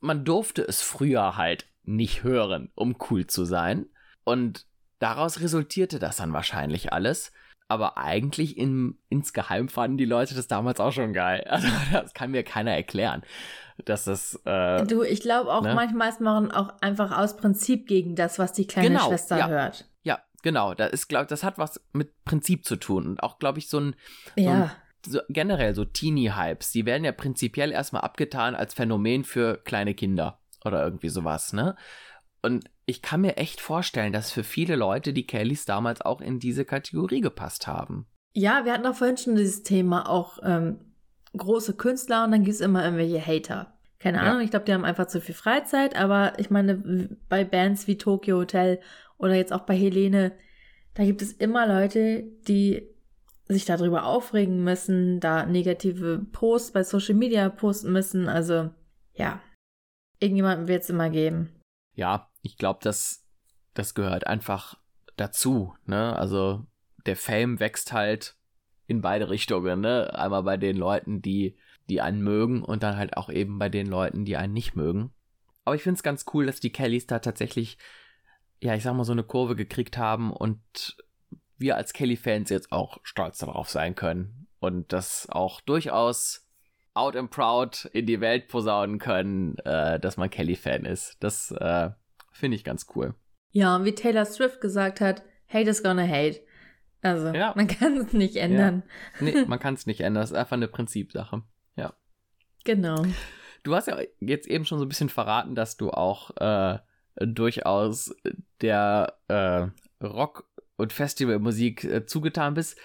man 0.00 0.24
durfte 0.24 0.62
es 0.62 0.82
früher 0.82 1.36
halt 1.36 1.66
nicht 1.84 2.22
hören, 2.22 2.70
um 2.74 2.96
cool 3.10 3.26
zu 3.26 3.46
sein. 3.46 3.86
Und 4.24 4.66
daraus 4.98 5.40
resultierte 5.40 5.98
das 5.98 6.16
dann 6.16 6.34
wahrscheinlich 6.34 6.92
alles. 6.92 7.32
Aber 7.70 7.98
eigentlich 7.98 8.56
in, 8.56 8.98
insgeheim 9.10 9.68
fanden 9.68 9.98
die 9.98 10.06
Leute 10.06 10.34
das 10.34 10.48
damals 10.48 10.80
auch 10.80 10.92
schon 10.92 11.12
geil. 11.12 11.44
Also 11.50 11.68
das 11.92 12.14
kann 12.14 12.30
mir 12.30 12.42
keiner 12.42 12.72
erklären, 12.72 13.22
dass 13.84 14.04
das. 14.04 14.40
Äh, 14.44 14.84
du, 14.86 15.02
ich 15.02 15.20
glaube 15.20 15.52
auch 15.52 15.62
ne? 15.62 15.74
manchmal 15.74 16.08
ist 16.08 16.20
man 16.20 16.50
auch 16.50 16.72
einfach 16.80 17.16
aus 17.16 17.36
Prinzip 17.36 17.86
gegen 17.86 18.16
das, 18.16 18.38
was 18.38 18.52
die 18.52 18.66
kleine 18.66 18.88
genau, 18.88 19.08
Schwester 19.08 19.38
ja. 19.38 19.48
hört. 19.48 19.86
Genau, 20.42 20.74
da 20.74 20.86
ist, 20.86 21.08
glaub, 21.08 21.28
das 21.28 21.42
hat 21.42 21.58
was 21.58 21.80
mit 21.92 22.12
Prinzip 22.24 22.64
zu 22.64 22.76
tun. 22.76 23.06
Und 23.06 23.22
auch, 23.22 23.38
glaube 23.38 23.58
ich, 23.58 23.68
so 23.68 23.80
ein, 23.80 23.96
so 24.36 24.42
ja. 24.42 24.52
ein 24.52 24.70
so 25.06 25.20
generell 25.28 25.74
so 25.74 25.84
Teenie-Hypes, 25.84 26.72
die 26.72 26.86
werden 26.86 27.04
ja 27.04 27.12
prinzipiell 27.12 27.72
erstmal 27.72 28.02
abgetan 28.02 28.54
als 28.54 28.74
Phänomen 28.74 29.24
für 29.24 29.58
kleine 29.58 29.94
Kinder 29.94 30.40
oder 30.64 30.82
irgendwie 30.82 31.08
sowas, 31.08 31.52
ne? 31.52 31.76
Und 32.42 32.70
ich 32.86 33.02
kann 33.02 33.20
mir 33.20 33.36
echt 33.36 33.60
vorstellen, 33.60 34.12
dass 34.12 34.30
für 34.30 34.44
viele 34.44 34.76
Leute 34.76 35.12
die 35.12 35.26
Kellys 35.26 35.64
damals 35.64 36.00
auch 36.00 36.20
in 36.20 36.38
diese 36.38 36.64
Kategorie 36.64 37.20
gepasst 37.20 37.66
haben. 37.66 38.06
Ja, 38.32 38.64
wir 38.64 38.72
hatten 38.72 38.86
auch 38.86 38.94
vorhin 38.94 39.16
schon 39.16 39.34
dieses 39.34 39.62
Thema, 39.62 40.08
auch 40.08 40.38
ähm, 40.44 40.78
große 41.36 41.76
Künstler 41.76 42.24
und 42.24 42.30
dann 42.30 42.44
gibt 42.44 42.54
es 42.54 42.60
immer 42.60 42.84
irgendwelche 42.84 43.24
Hater. 43.24 43.74
Keine 43.98 44.20
Ahnung, 44.20 44.38
ja. 44.38 44.44
ich 44.44 44.50
glaube, 44.50 44.64
die 44.64 44.72
haben 44.72 44.84
einfach 44.84 45.08
zu 45.08 45.20
viel 45.20 45.34
Freizeit, 45.34 45.96
aber 45.96 46.38
ich 46.38 46.50
meine, 46.50 47.08
bei 47.28 47.44
Bands 47.44 47.88
wie 47.88 47.98
Tokyo 47.98 48.38
Hotel 48.38 48.80
oder 49.18 49.34
jetzt 49.34 49.52
auch 49.52 49.66
bei 49.66 49.76
Helene, 49.76 50.32
da 50.94 51.04
gibt 51.04 51.22
es 51.22 51.32
immer 51.32 51.66
Leute, 51.66 52.24
die 52.46 52.88
sich 53.48 53.64
darüber 53.64 54.04
aufregen 54.04 54.62
müssen, 54.62 55.20
da 55.20 55.46
negative 55.46 56.26
Posts 56.32 56.72
bei 56.72 56.84
Social 56.84 57.14
Media 57.14 57.48
posten 57.48 57.92
müssen. 57.92 58.28
Also 58.28 58.70
ja, 59.14 59.40
irgendjemanden 60.20 60.68
wird 60.68 60.82
es 60.82 60.90
immer 60.90 61.10
geben. 61.10 61.54
Ja, 61.94 62.30
ich 62.42 62.56
glaube, 62.56 62.80
das, 62.82 63.24
das 63.74 63.94
gehört 63.94 64.26
einfach 64.26 64.78
dazu. 65.16 65.74
Ne? 65.86 66.14
Also 66.16 66.66
der 67.06 67.16
Fame 67.16 67.58
wächst 67.60 67.92
halt 67.92 68.36
in 68.86 69.00
beide 69.00 69.30
Richtungen. 69.30 69.80
Ne? 69.80 70.12
Einmal 70.14 70.42
bei 70.42 70.56
den 70.56 70.76
Leuten, 70.76 71.22
die, 71.22 71.56
die 71.88 72.00
einen 72.00 72.22
mögen 72.22 72.62
und 72.62 72.82
dann 72.82 72.96
halt 72.96 73.16
auch 73.16 73.30
eben 73.30 73.58
bei 73.58 73.68
den 73.68 73.86
Leuten, 73.86 74.24
die 74.24 74.36
einen 74.36 74.52
nicht 74.52 74.76
mögen. 74.76 75.12
Aber 75.64 75.74
ich 75.74 75.82
finde 75.82 75.96
es 75.96 76.02
ganz 76.02 76.24
cool, 76.32 76.46
dass 76.46 76.60
die 76.60 76.72
Kellys 76.72 77.06
da 77.06 77.18
tatsächlich, 77.18 77.78
ja, 78.60 78.74
ich 78.74 78.82
sag 78.82 78.94
mal, 78.94 79.04
so 79.04 79.12
eine 79.12 79.24
Kurve 79.24 79.56
gekriegt 79.56 79.98
haben 79.98 80.32
und 80.32 80.96
wir 81.56 81.76
als 81.76 81.92
Kelly-Fans 81.92 82.50
jetzt 82.50 82.72
auch 82.72 82.98
stolz 83.02 83.38
darauf 83.38 83.68
sein 83.68 83.94
können 83.94 84.46
und 84.60 84.92
das 84.92 85.28
auch 85.30 85.60
durchaus 85.60 86.46
out 86.94 87.16
and 87.16 87.30
proud 87.30 87.84
in 87.92 88.06
die 88.06 88.20
Welt 88.20 88.48
posaunen 88.48 88.98
können, 88.98 89.58
äh, 89.58 90.00
dass 90.00 90.16
man 90.16 90.30
Kelly-Fan 90.30 90.84
ist. 90.84 91.16
Das 91.20 91.50
äh, 91.52 91.90
finde 92.32 92.56
ich 92.56 92.64
ganz 92.64 92.86
cool. 92.94 93.14
Ja, 93.52 93.76
und 93.76 93.84
wie 93.84 93.94
Taylor 93.94 94.24
Swift 94.24 94.60
gesagt 94.60 95.00
hat, 95.00 95.22
hate 95.48 95.70
is 95.70 95.82
gonna 95.82 96.06
hate. 96.06 96.40
Also, 97.00 97.28
ja. 97.28 97.52
man 97.54 97.68
kann 97.68 97.96
es 97.96 98.12
nicht 98.12 98.36
ändern. 98.36 98.82
Ja. 99.20 99.24
Nee, 99.24 99.44
man 99.46 99.60
kann 99.60 99.74
es 99.74 99.86
nicht 99.86 100.00
ändern. 100.00 100.22
Das 100.22 100.32
ist 100.32 100.36
einfach 100.36 100.56
eine 100.56 100.68
Prinzipsache. 100.68 101.42
Ja. 101.76 101.94
Genau. 102.64 103.04
Du 103.62 103.74
hast 103.74 103.86
ja 103.86 103.98
jetzt 104.20 104.48
eben 104.48 104.64
schon 104.64 104.78
so 104.78 104.84
ein 104.84 104.88
bisschen 104.88 105.08
verraten, 105.08 105.54
dass 105.54 105.76
du 105.76 105.90
auch 105.90 106.36
äh, 106.36 106.78
durchaus 107.20 108.14
der 108.60 109.14
äh, 109.28 109.66
Rock- 110.04 110.48
und 110.76 110.92
Festivalmusik 110.92 111.84
äh, 111.84 112.06
zugetan 112.06 112.54
bist. 112.54 112.78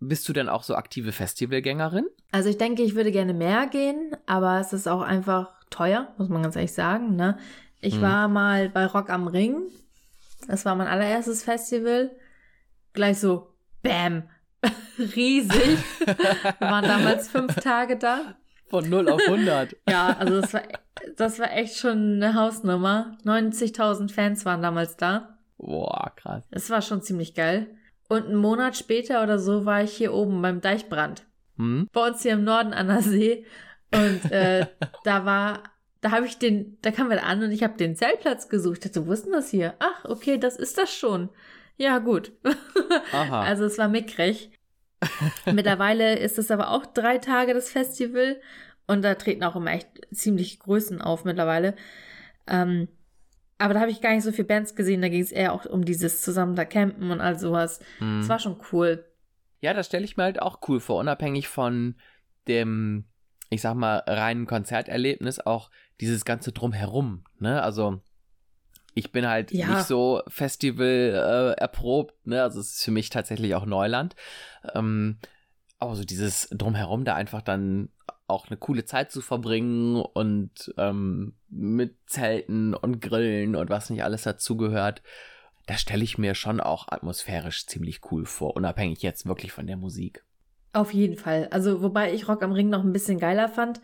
Bist 0.00 0.28
du 0.28 0.32
denn 0.32 0.48
auch 0.48 0.64
so 0.64 0.74
aktive 0.74 1.12
Festivalgängerin? 1.12 2.06
Also 2.32 2.48
ich 2.48 2.58
denke, 2.58 2.82
ich 2.82 2.96
würde 2.96 3.12
gerne 3.12 3.34
mehr 3.34 3.68
gehen, 3.68 4.16
aber 4.26 4.58
es 4.58 4.72
ist 4.72 4.88
auch 4.88 5.00
einfach 5.00 5.54
teuer, 5.70 6.12
muss 6.18 6.28
man 6.28 6.42
ganz 6.42 6.56
ehrlich 6.56 6.72
sagen. 6.72 7.14
Ne? 7.14 7.38
Ich 7.80 7.94
hm. 7.94 8.02
war 8.02 8.28
mal 8.28 8.68
bei 8.68 8.86
Rock 8.86 9.10
am 9.10 9.28
Ring. 9.28 9.62
Das 10.48 10.64
war 10.64 10.74
mein 10.74 10.88
allererstes 10.88 11.44
Festival. 11.44 12.10
Gleich 12.94 13.20
so, 13.20 13.54
bam, 13.82 14.24
riesig. 14.98 15.78
Wir 16.04 16.56
waren 16.60 16.84
damals 16.84 17.28
fünf 17.28 17.54
Tage 17.56 17.96
da. 17.96 18.36
Von 18.72 18.88
0 18.88 19.10
auf 19.10 19.20
100. 19.20 19.76
ja, 19.88 20.16
also 20.18 20.40
das 20.40 20.54
war, 20.54 20.62
das 21.18 21.38
war 21.38 21.52
echt 21.52 21.76
schon 21.76 22.14
eine 22.14 22.34
Hausnummer. 22.34 23.18
90.000 23.22 24.10
Fans 24.10 24.46
waren 24.46 24.62
damals 24.62 24.96
da. 24.96 25.36
Boah, 25.58 26.10
krass. 26.16 26.46
Es 26.50 26.70
war 26.70 26.80
schon 26.80 27.02
ziemlich 27.02 27.34
geil. 27.34 27.76
Und 28.08 28.28
einen 28.28 28.36
Monat 28.36 28.74
später 28.74 29.22
oder 29.22 29.38
so 29.38 29.66
war 29.66 29.82
ich 29.82 29.92
hier 29.92 30.14
oben 30.14 30.40
beim 30.40 30.62
Deichbrand. 30.62 31.26
Hm? 31.58 31.86
Bei 31.92 32.08
uns 32.08 32.22
hier 32.22 32.32
im 32.32 32.44
Norden 32.44 32.72
an 32.72 32.88
der 32.88 33.02
See. 33.02 33.44
Und 33.94 34.32
äh, 34.32 34.66
da 35.04 35.26
war, 35.26 35.64
da 36.00 36.10
habe 36.10 36.24
ich 36.24 36.38
den, 36.38 36.78
da 36.80 36.92
kam 36.92 37.10
wir 37.10 37.22
an 37.26 37.42
und 37.42 37.50
ich 37.50 37.62
habe 37.62 37.76
den 37.76 37.94
Zeltplatz 37.94 38.48
gesucht. 38.48 38.86
Ich 38.86 38.92
dachte, 38.92 39.06
wo 39.06 39.12
ist 39.12 39.26
denn 39.26 39.32
das 39.32 39.50
hier? 39.50 39.74
Ach, 39.80 40.06
okay, 40.06 40.38
das 40.38 40.56
ist 40.56 40.78
das 40.78 40.90
schon. 40.90 41.28
Ja, 41.76 41.98
gut. 41.98 42.32
Aha. 43.12 43.42
Also 43.42 43.66
es 43.66 43.76
war 43.76 43.88
mickrig. 43.88 44.50
Mittlerweile 45.52 46.18
ist 46.18 46.38
es 46.38 46.50
aber 46.50 46.70
auch 46.70 46.86
drei 46.86 47.18
Tage 47.18 47.54
das 47.54 47.70
Festival 47.70 48.40
und 48.86 49.02
da 49.02 49.14
treten 49.14 49.44
auch 49.44 49.56
immer 49.56 49.72
echt 49.72 49.88
ziemlich 50.12 50.58
Größen 50.58 51.00
auf 51.00 51.24
mittlerweile. 51.24 51.74
Ähm, 52.46 52.88
aber 53.58 53.74
da 53.74 53.80
habe 53.80 53.90
ich 53.90 54.00
gar 54.00 54.12
nicht 54.12 54.24
so 54.24 54.32
viele 54.32 54.48
Bands 54.48 54.74
gesehen, 54.74 55.02
da 55.02 55.08
ging 55.08 55.22
es 55.22 55.30
eher 55.30 55.52
auch 55.52 55.66
um 55.66 55.84
dieses 55.84 56.22
zusammen 56.22 56.56
da 56.56 56.64
campen 56.64 57.10
und 57.10 57.20
all 57.20 57.38
sowas. 57.38 57.78
Es 57.78 58.00
hm. 58.00 58.28
war 58.28 58.38
schon 58.38 58.60
cool. 58.72 59.04
Ja, 59.60 59.72
das 59.72 59.86
stelle 59.86 60.04
ich 60.04 60.16
mir 60.16 60.24
halt 60.24 60.42
auch 60.42 60.58
cool 60.68 60.80
vor, 60.80 60.98
unabhängig 60.98 61.46
von 61.46 61.94
dem, 62.48 63.04
ich 63.50 63.62
sag 63.62 63.74
mal, 63.74 64.02
reinen 64.06 64.46
Konzerterlebnis, 64.46 65.38
auch 65.38 65.70
dieses 66.00 66.24
ganze 66.24 66.50
Drumherum, 66.50 67.22
ne? 67.38 67.62
Also, 67.62 68.00
ich 68.94 69.12
bin 69.12 69.26
halt 69.26 69.52
ja. 69.52 69.68
nicht 69.68 69.86
so 69.86 70.22
Festival 70.28 70.86
äh, 71.56 71.60
erprobt, 71.60 72.26
ne? 72.26 72.42
Also 72.42 72.60
es 72.60 72.74
ist 72.74 72.84
für 72.84 72.90
mich 72.90 73.10
tatsächlich 73.10 73.54
auch 73.54 73.64
Neuland. 73.64 74.14
Ähm, 74.74 75.18
aber 75.78 75.96
so 75.96 76.04
dieses 76.04 76.48
Drumherum 76.50 77.04
da 77.04 77.14
einfach 77.14 77.42
dann 77.42 77.88
auch 78.28 78.48
eine 78.48 78.56
coole 78.56 78.84
Zeit 78.84 79.10
zu 79.10 79.20
verbringen 79.20 79.96
und 79.96 80.72
ähm, 80.78 81.34
mit 81.48 81.96
Zelten 82.06 82.74
und 82.74 83.00
Grillen 83.00 83.56
und 83.56 83.68
was 83.68 83.90
nicht 83.90 84.04
alles 84.04 84.22
dazugehört, 84.22 85.02
das 85.66 85.80
stelle 85.80 86.04
ich 86.04 86.18
mir 86.18 86.34
schon 86.34 86.60
auch 86.60 86.88
atmosphärisch 86.88 87.66
ziemlich 87.66 88.00
cool 88.10 88.26
vor, 88.26 88.56
unabhängig 88.56 89.02
jetzt 89.02 89.26
wirklich 89.26 89.52
von 89.52 89.66
der 89.66 89.76
Musik. 89.76 90.24
Auf 90.72 90.92
jeden 90.92 91.16
Fall. 91.16 91.48
Also, 91.50 91.82
wobei 91.82 92.14
ich 92.14 92.28
Rock 92.28 92.42
am 92.42 92.52
Ring 92.52 92.70
noch 92.70 92.82
ein 92.82 92.92
bisschen 92.92 93.18
geiler 93.18 93.48
fand. 93.48 93.80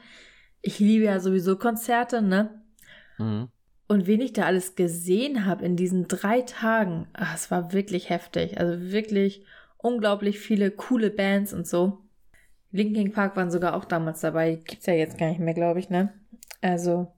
Ich 0.62 0.78
liebe 0.78 1.04
ja 1.04 1.20
sowieso 1.20 1.56
Konzerte, 1.56 2.22
ne? 2.22 2.62
Mhm. 3.18 3.48
Und 3.88 4.06
wen 4.06 4.20
ich 4.20 4.34
da 4.34 4.42
alles 4.44 4.76
gesehen 4.76 5.46
habe 5.46 5.64
in 5.64 5.74
diesen 5.74 6.08
drei 6.08 6.42
Tagen, 6.42 7.08
ach, 7.14 7.34
es 7.34 7.50
war 7.50 7.72
wirklich 7.72 8.10
heftig. 8.10 8.58
Also 8.60 8.92
wirklich 8.92 9.44
unglaublich 9.78 10.38
viele 10.38 10.70
coole 10.70 11.10
Bands 11.10 11.54
und 11.54 11.66
so. 11.66 11.98
Linkin 12.70 13.12
Park 13.12 13.34
waren 13.36 13.50
sogar 13.50 13.74
auch 13.74 13.86
damals 13.86 14.20
dabei. 14.20 14.56
Gibt's 14.56 14.84
ja 14.84 14.92
jetzt 14.92 15.16
gar 15.16 15.30
nicht 15.30 15.40
mehr, 15.40 15.54
glaube 15.54 15.80
ich, 15.80 15.88
ne? 15.88 16.12
Also 16.60 17.10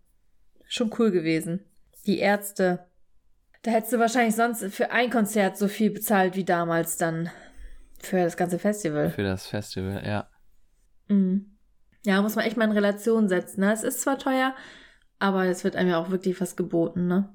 schon 0.69 0.93
cool 0.99 1.11
gewesen. 1.11 1.65
Die 2.07 2.19
Ärzte. 2.19 2.87
Da 3.63 3.73
hättest 3.73 3.93
du 3.93 3.99
wahrscheinlich 3.99 4.37
sonst 4.37 4.65
für 4.67 4.93
ein 4.93 5.11
Konzert 5.11 5.59
so 5.59 5.67
viel 5.67 5.91
bezahlt 5.91 6.37
wie 6.37 6.45
damals 6.45 6.97
dann 6.97 7.31
für 7.99 8.19
das 8.19 8.37
ganze 8.37 8.61
Festival. 8.61 9.11
Für 9.11 9.25
das 9.25 9.49
Festival, 9.49 10.03
ja. 10.07 10.29
Mhm. 11.09 11.59
Ja, 12.05 12.23
muss 12.23 12.37
man 12.37 12.47
echt 12.47 12.57
mal 12.57 12.65
in 12.65 12.73
Relation 12.73 13.29
setzen. 13.29 13.61
Ne? 13.61 13.73
Es 13.73 13.83
ist 13.83 14.01
zwar 14.01 14.19
teuer, 14.19 14.55
aber 15.21 15.45
es 15.45 15.63
wird 15.63 15.77
einem 15.77 15.91
ja 15.91 15.99
auch 15.99 16.11
wirklich 16.11 16.41
was 16.41 16.57
geboten, 16.57 17.07
ne? 17.07 17.29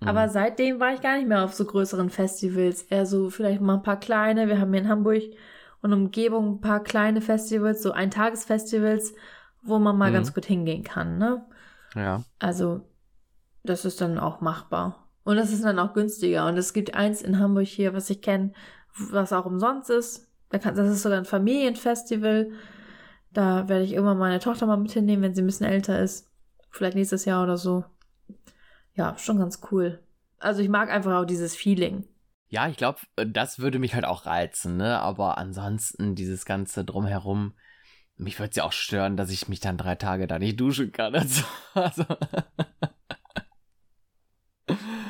Mhm. 0.00 0.08
Aber 0.08 0.28
seitdem 0.28 0.80
war 0.80 0.92
ich 0.92 1.00
gar 1.00 1.16
nicht 1.16 1.28
mehr 1.28 1.44
auf 1.44 1.54
so 1.54 1.64
größeren 1.64 2.10
Festivals. 2.10 2.82
Eher 2.82 3.06
so 3.06 3.30
vielleicht 3.30 3.60
mal 3.60 3.74
ein 3.74 3.82
paar 3.82 4.00
kleine. 4.00 4.48
Wir 4.48 4.58
haben 4.58 4.72
hier 4.72 4.82
in 4.82 4.88
Hamburg 4.88 5.22
und 5.82 5.92
Umgebung 5.92 6.54
ein 6.54 6.60
paar 6.60 6.82
kleine 6.82 7.20
Festivals, 7.20 7.82
so 7.82 7.92
Eintagesfestivals, 7.92 9.14
wo 9.62 9.78
man 9.78 9.96
mal 9.96 10.10
mhm. 10.10 10.14
ganz 10.14 10.34
gut 10.34 10.46
hingehen 10.46 10.82
kann, 10.82 11.18
ne? 11.18 11.44
Ja. 11.94 12.24
Also, 12.38 12.80
das 13.62 13.84
ist 13.84 14.00
dann 14.00 14.18
auch 14.18 14.40
machbar. 14.40 15.08
Und 15.24 15.36
das 15.36 15.52
ist 15.52 15.64
dann 15.64 15.78
auch 15.78 15.92
günstiger. 15.92 16.46
Und 16.46 16.56
es 16.56 16.72
gibt 16.72 16.94
eins 16.94 17.22
in 17.22 17.38
Hamburg 17.38 17.66
hier, 17.66 17.94
was 17.94 18.10
ich 18.10 18.22
kenne, 18.22 18.52
was 18.96 19.32
auch 19.32 19.44
umsonst 19.44 19.90
ist. 19.90 20.28
Das 20.50 20.78
ist 20.78 21.02
sogar 21.02 21.18
ein 21.18 21.24
Familienfestival. 21.24 22.50
Da 23.32 23.68
werde 23.68 23.84
ich 23.84 23.92
irgendwann 23.92 24.18
meine 24.18 24.40
Tochter 24.40 24.66
mal 24.66 24.76
mit 24.76 24.92
hinnehmen, 24.92 25.22
wenn 25.22 25.34
sie 25.34 25.42
ein 25.42 25.46
bisschen 25.46 25.66
älter 25.66 26.00
ist. 26.00 26.31
Vielleicht 26.72 26.96
nächstes 26.96 27.26
Jahr 27.26 27.42
oder 27.44 27.56
so. 27.56 27.84
Ja, 28.94 29.16
schon 29.18 29.38
ganz 29.38 29.60
cool. 29.70 30.02
Also 30.38 30.60
ich 30.62 30.68
mag 30.68 30.90
einfach 30.90 31.14
auch 31.14 31.24
dieses 31.24 31.54
Feeling. 31.54 32.08
Ja, 32.48 32.68
ich 32.68 32.76
glaube, 32.76 33.00
das 33.16 33.60
würde 33.60 33.78
mich 33.78 33.94
halt 33.94 34.04
auch 34.04 34.26
reizen, 34.26 34.76
ne? 34.76 34.98
Aber 34.98 35.38
ansonsten 35.38 36.14
dieses 36.14 36.44
ganze 36.44 36.84
drumherum, 36.84 37.54
mich 38.16 38.38
würde 38.38 38.50
es 38.50 38.56
ja 38.56 38.64
auch 38.64 38.72
stören, 38.72 39.16
dass 39.16 39.30
ich 39.30 39.48
mich 39.48 39.60
dann 39.60 39.78
drei 39.78 39.94
Tage 39.94 40.26
da 40.26 40.38
nicht 40.38 40.58
duschen 40.60 40.92
kann. 40.92 41.14
Also, 41.14 41.44
also. 41.74 42.04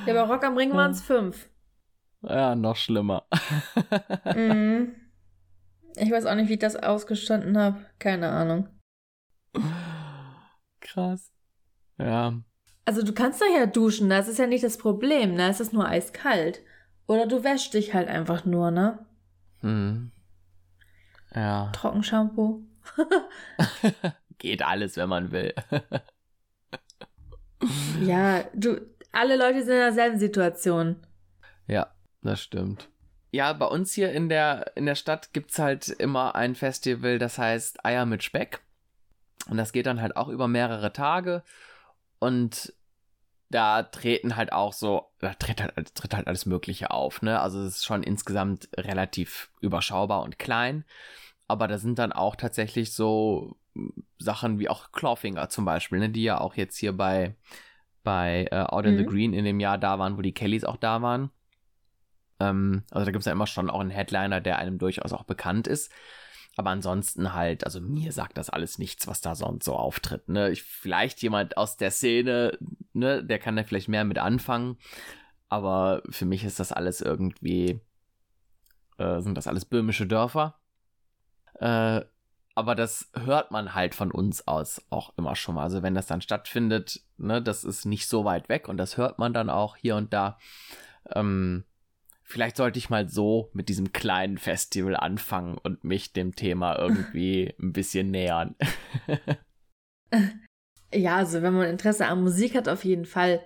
Ja, 0.07 0.15
bei 0.15 0.21
Rock 0.23 0.45
am 0.45 0.57
Ring 0.57 0.73
waren 0.73 0.91
es 0.91 1.03
fünf. 1.03 1.49
Ja, 2.23 2.55
noch 2.55 2.77
schlimmer. 2.77 3.27
Mhm. 4.37 4.95
Ich 5.97 6.11
weiß 6.11 6.25
auch 6.27 6.35
nicht, 6.35 6.49
wie 6.49 6.55
ich 6.55 6.59
das 6.59 6.77
ausgestanden 6.77 7.59
habe. 7.59 7.85
Keine 7.99 8.31
Ahnung. 8.31 8.69
Krass. 10.81 11.31
Ja. 11.99 12.35
Also 12.85 13.03
du 13.03 13.13
kannst 13.13 13.41
ja 13.41 13.67
duschen, 13.67 14.11
das 14.11 14.29
ist 14.29 14.39
ja 14.39 14.47
nicht 14.47 14.65
das 14.65 14.79
Problem, 14.79 15.35
ne? 15.35 15.49
Es 15.49 15.61
ist 15.61 15.73
nur 15.73 15.87
eiskalt. 15.87 16.63
Oder 17.07 17.27
du 17.27 17.45
wäschst 17.45 17.75
dich 17.75 17.95
halt 17.95 18.09
einfach 18.09 18.45
nur, 18.45 18.71
ne? 18.71 19.07
Hm. 19.61 20.11
Ja. 21.35 21.71
Trockenshampoo. 21.73 22.63
Geht 24.39 24.63
alles, 24.63 24.97
wenn 24.97 25.09
man 25.09 25.31
will. 25.31 25.55
ja, 28.03 28.43
du, 28.55 28.81
alle 29.13 29.37
Leute 29.37 29.63
sind 29.63 29.75
in 29.75 29.81
derselben 29.81 30.19
Situation. 30.19 30.97
Ja, 31.69 31.93
das 32.23 32.43
stimmt. 32.43 32.89
Ja, 33.31 33.53
bei 33.53 33.67
uns 33.67 33.93
hier 33.93 34.13
in 34.13 34.29
der, 34.29 34.73
in 34.75 34.85
der 34.85 34.95
Stadt 34.95 35.33
gibt's 35.33 35.59
halt 35.59 35.89
immer 35.89 36.35
ein 36.35 36.55
Festival, 36.55 37.19
das 37.19 37.39
heißt 37.39 37.85
Eier 37.85 38.05
mit 38.05 38.23
Speck. 38.23 38.61
Und 39.49 39.57
das 39.57 39.73
geht 39.73 39.87
dann 39.87 40.01
halt 40.01 40.17
auch 40.17 40.29
über 40.29 40.49
mehrere 40.49 40.93
Tage. 40.93 41.43
Und 42.23 42.73
da 43.51 43.83
treten 43.83 44.37
halt 44.37 44.53
auch 44.53 44.73
so, 44.73 45.11
da 45.19 45.35
tritt 45.35 45.61
halt, 45.61 45.93
tritt 45.97 46.15
halt 46.15 46.29
alles 46.29 46.47
Mögliche 46.47 46.93
auf, 46.93 47.21
ne? 47.21 47.41
Also 47.41 47.61
es 47.63 47.79
ist 47.79 47.85
schon 47.85 48.05
insgesamt 48.05 48.69
relativ 48.77 49.51
überschaubar 49.61 50.23
und 50.23 50.39
klein. 50.39 50.85
Aber 51.49 51.67
da 51.67 51.79
sind 51.79 51.99
dann 51.99 52.13
auch 52.13 52.37
tatsächlich 52.37 52.95
so 52.95 53.57
Sachen 54.21 54.61
wie 54.61 54.69
auch 54.69 54.93
Clawfinger 54.93 55.49
zum 55.49 55.65
Beispiel, 55.65 55.99
ne? 55.99 56.11
Die 56.11 56.23
ja 56.23 56.41
auch 56.41 56.55
jetzt 56.55 56.77
hier 56.77 56.97
bei, 56.97 57.35
bei 58.05 58.49
uh, 58.53 58.67
Out 58.73 58.87
in 58.87 58.95
mhm. 58.95 58.99
the 58.99 59.07
Green 59.07 59.33
in 59.33 59.45
dem 59.45 59.59
Jahr 59.59 59.77
da 59.77 59.99
waren, 59.99 60.17
wo 60.17 60.23
die 60.23 60.33
Kellys 60.33 60.63
auch 60.63 60.77
da 60.77 61.03
waren. 61.03 61.31
Ähm, 62.39 62.85
also 62.93 63.05
da 63.05 63.11
gibt 63.11 63.23
es 63.23 63.27
ja 63.27 63.33
immer 63.33 63.49
schon 63.49 63.69
auch 63.69 63.81
einen 63.81 63.91
Headliner, 63.91 64.41
der 64.41 64.59
einem 64.59 64.79
durchaus 64.79 65.13
auch 65.13 65.25
bekannt 65.25 65.67
ist. 65.67 65.91
Aber 66.57 66.71
ansonsten 66.71 67.33
halt, 67.33 67.65
also 67.65 67.81
mir 67.81 68.13
sagt 68.13 68.37
das 68.37 68.51
alles 68.51 68.79
nichts, 68.79 69.07
was 69.07 69.21
da 69.21 69.35
sonst 69.35 69.65
so 69.65 69.75
auftritt. 69.75 70.29
Ne? 70.29 70.51
Ich, 70.51 70.63
vielleicht 70.63 71.23
jemand 71.23 71.57
aus 71.57 71.77
der 71.77 71.91
Szene, 71.91 72.59
ne, 72.93 73.25
der 73.25 73.39
kann 73.39 73.57
da 73.57 73.65
vielleicht 73.65 73.89
mehr 73.89 74.05
mit 74.05 74.19
anfangen. 74.19 74.77
Aber 75.49 76.03
für 76.11 76.27
mich 76.27 76.45
ist 76.45 76.61
das 76.61 76.73
alles 76.73 77.01
irgendwie, 77.01 77.81
äh, 78.99 79.21
sind 79.21 79.37
das 79.37 79.47
alles 79.47 79.65
böhmische 79.65 80.07
Dörfer. 80.07 80.59
Äh, 81.55 82.03
aber 82.55 82.75
das 82.75 83.11
hört 83.15 83.51
man 83.51 83.75
halt 83.75 83.95
von 83.95 84.11
uns 84.11 84.47
aus 84.47 84.83
auch 84.91 85.15
immer 85.17 85.37
schon 85.37 85.55
mal. 85.55 85.63
Also 85.63 85.83
wenn 85.83 85.95
das 85.95 86.07
dann 86.07 86.21
stattfindet, 86.21 87.01
ne, 87.17 87.41
das 87.41 87.65
ist 87.65 87.87
nicht 87.87 88.09
so 88.09 88.25
weit 88.27 88.51
weg 88.51 88.69
und 88.69 88.77
das 88.77 88.99
hört 88.99 89.19
man 89.19 89.33
dann 89.33 89.49
auch 89.49 89.77
hier 89.77 89.97
und 89.97 90.13
da. 90.13 90.39
Ähm, 91.15 91.65
vielleicht 92.33 92.57
sollte 92.57 92.79
ich 92.79 92.89
mal 92.89 93.09
so 93.09 93.51
mit 93.53 93.69
diesem 93.69 93.93
kleinen 93.93 94.39
Festival 94.39 94.97
anfangen 94.97 95.59
und 95.63 95.85
mich 95.85 96.13
dem 96.15 96.35
Thema 96.35 96.79
irgendwie 96.79 97.55
ein 97.63 97.73
bisschen 97.73 98.11
nähern. 98.11 98.57
ja, 100.95 101.17
also 101.17 101.43
wenn 101.43 101.53
man 101.53 101.69
Interesse 101.69 102.07
an 102.07 102.23
Musik 102.23 102.57
hat, 102.57 102.69
auf 102.69 102.85
jeden 102.85 103.05
Fall. 103.05 103.41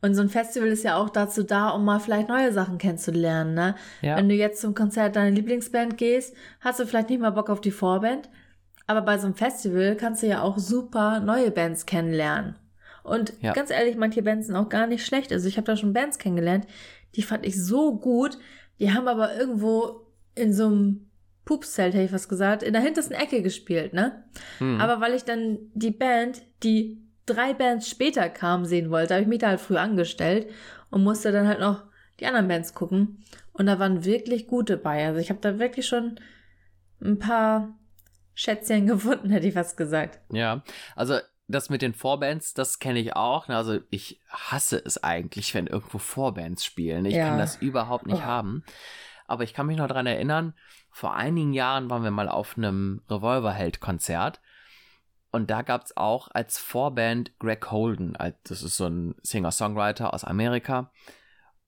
Und 0.00 0.14
so 0.14 0.22
ein 0.22 0.30
Festival 0.30 0.68
ist 0.68 0.84
ja 0.84 0.96
auch 0.96 1.10
dazu 1.10 1.42
da, 1.42 1.68
um 1.68 1.84
mal 1.84 2.00
vielleicht 2.00 2.30
neue 2.30 2.52
Sachen 2.52 2.78
kennenzulernen, 2.78 3.52
ne? 3.52 3.74
Ja. 4.00 4.16
Wenn 4.16 4.30
du 4.30 4.34
jetzt 4.34 4.62
zum 4.62 4.74
Konzert 4.74 5.16
deiner 5.16 5.30
Lieblingsband 5.30 5.98
gehst, 5.98 6.34
hast 6.60 6.80
du 6.80 6.86
vielleicht 6.86 7.10
nicht 7.10 7.20
mal 7.20 7.30
Bock 7.30 7.50
auf 7.50 7.60
die 7.60 7.70
Vorband, 7.70 8.30
aber 8.86 9.02
bei 9.02 9.18
so 9.18 9.26
einem 9.26 9.34
Festival 9.34 9.96
kannst 9.96 10.22
du 10.22 10.26
ja 10.26 10.40
auch 10.40 10.56
super 10.56 11.20
neue 11.20 11.50
Bands 11.50 11.84
kennenlernen. 11.84 12.56
Und 13.02 13.34
ja. 13.40 13.52
ganz 13.52 13.70
ehrlich, 13.70 13.96
manche 13.96 14.22
Bands 14.22 14.46
sind 14.46 14.56
auch 14.56 14.68
gar 14.68 14.86
nicht 14.86 15.04
schlecht. 15.04 15.32
Also 15.32 15.48
ich 15.48 15.56
habe 15.56 15.66
da 15.66 15.76
schon 15.76 15.92
Bands 15.92 16.18
kennengelernt, 16.18 16.66
die 17.16 17.22
fand 17.22 17.46
ich 17.46 17.62
so 17.62 17.96
gut. 17.98 18.38
Die 18.78 18.92
haben 18.92 19.08
aber 19.08 19.36
irgendwo 19.36 20.06
in 20.34 20.52
so 20.52 20.66
einem 20.66 21.10
Pupszelt, 21.44 21.94
hätte 21.94 22.04
ich 22.04 22.12
was 22.12 22.28
gesagt, 22.28 22.62
in 22.62 22.72
der 22.72 22.82
hintersten 22.82 23.16
Ecke 23.16 23.42
gespielt, 23.42 23.92
ne? 23.92 24.24
Hm. 24.58 24.80
Aber 24.80 25.00
weil 25.00 25.14
ich 25.14 25.24
dann 25.24 25.58
die 25.74 25.90
Band, 25.90 26.42
die 26.62 27.02
drei 27.26 27.54
Bands 27.54 27.88
später 27.88 28.28
kam, 28.28 28.64
sehen 28.64 28.90
wollte, 28.90 29.14
habe 29.14 29.22
ich 29.22 29.28
mich 29.28 29.40
da 29.40 29.48
halt 29.48 29.60
früh 29.60 29.76
angestellt 29.76 30.48
und 30.90 31.02
musste 31.02 31.32
dann 31.32 31.48
halt 31.48 31.60
noch 31.60 31.84
die 32.20 32.26
anderen 32.26 32.48
Bands 32.48 32.74
gucken. 32.74 33.24
Und 33.52 33.66
da 33.66 33.78
waren 33.78 34.04
wirklich 34.04 34.46
gute 34.46 34.76
bei. 34.76 35.06
Also 35.06 35.20
ich 35.20 35.30
habe 35.30 35.40
da 35.40 35.58
wirklich 35.58 35.86
schon 35.86 36.20
ein 37.02 37.18
paar 37.18 37.78
Schätzchen 38.34 38.86
gefunden, 38.86 39.30
hätte 39.30 39.46
ich 39.46 39.54
fast 39.54 39.76
gesagt. 39.76 40.20
Ja, 40.32 40.62
also 40.96 41.18
das 41.50 41.70
mit 41.70 41.82
den 41.82 41.94
Vorbands, 41.94 42.54
das 42.54 42.78
kenne 42.78 42.98
ich 42.98 43.16
auch. 43.16 43.48
Ne? 43.48 43.56
Also 43.56 43.78
ich 43.90 44.20
hasse 44.28 44.82
es 44.84 45.02
eigentlich, 45.02 45.54
wenn 45.54 45.66
irgendwo 45.66 45.98
Vorbands 45.98 46.64
spielen. 46.64 47.04
Ich 47.04 47.14
ja. 47.14 47.28
kann 47.28 47.38
das 47.38 47.56
überhaupt 47.56 48.06
nicht 48.06 48.22
oh. 48.22 48.24
haben. 48.24 48.64
Aber 49.26 49.44
ich 49.44 49.54
kann 49.54 49.66
mich 49.66 49.76
noch 49.76 49.86
daran 49.86 50.06
erinnern, 50.06 50.54
vor 50.90 51.14
einigen 51.14 51.52
Jahren 51.52 51.88
waren 51.88 52.02
wir 52.02 52.10
mal 52.10 52.28
auf 52.28 52.56
einem 52.56 53.02
Revolverheld-Konzert. 53.08 54.40
Und 55.30 55.50
da 55.50 55.62
gab 55.62 55.84
es 55.84 55.96
auch 55.96 56.28
als 56.32 56.58
Vorband 56.58 57.38
Greg 57.38 57.70
Holden. 57.70 58.18
Das 58.42 58.62
ist 58.62 58.76
so 58.76 58.86
ein 58.86 59.14
Singer-Songwriter 59.22 60.12
aus 60.12 60.24
Amerika. 60.24 60.90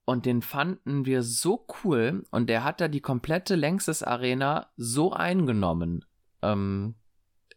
Und 0.05 0.27
den 0.27 0.43
fanden 0.43 1.07
wir 1.07 1.23
so 1.23 1.65
cool. 1.85 2.25
Und 2.33 2.49
der 2.49 2.65
hat 2.65 2.81
da 2.81 2.89
die 2.89 3.01
komplette 3.01 3.55
Längstes 3.55 4.03
Arena 4.03 4.67
so 4.77 5.13
eingenommen. 5.13 6.05
Ähm, 6.43 6.97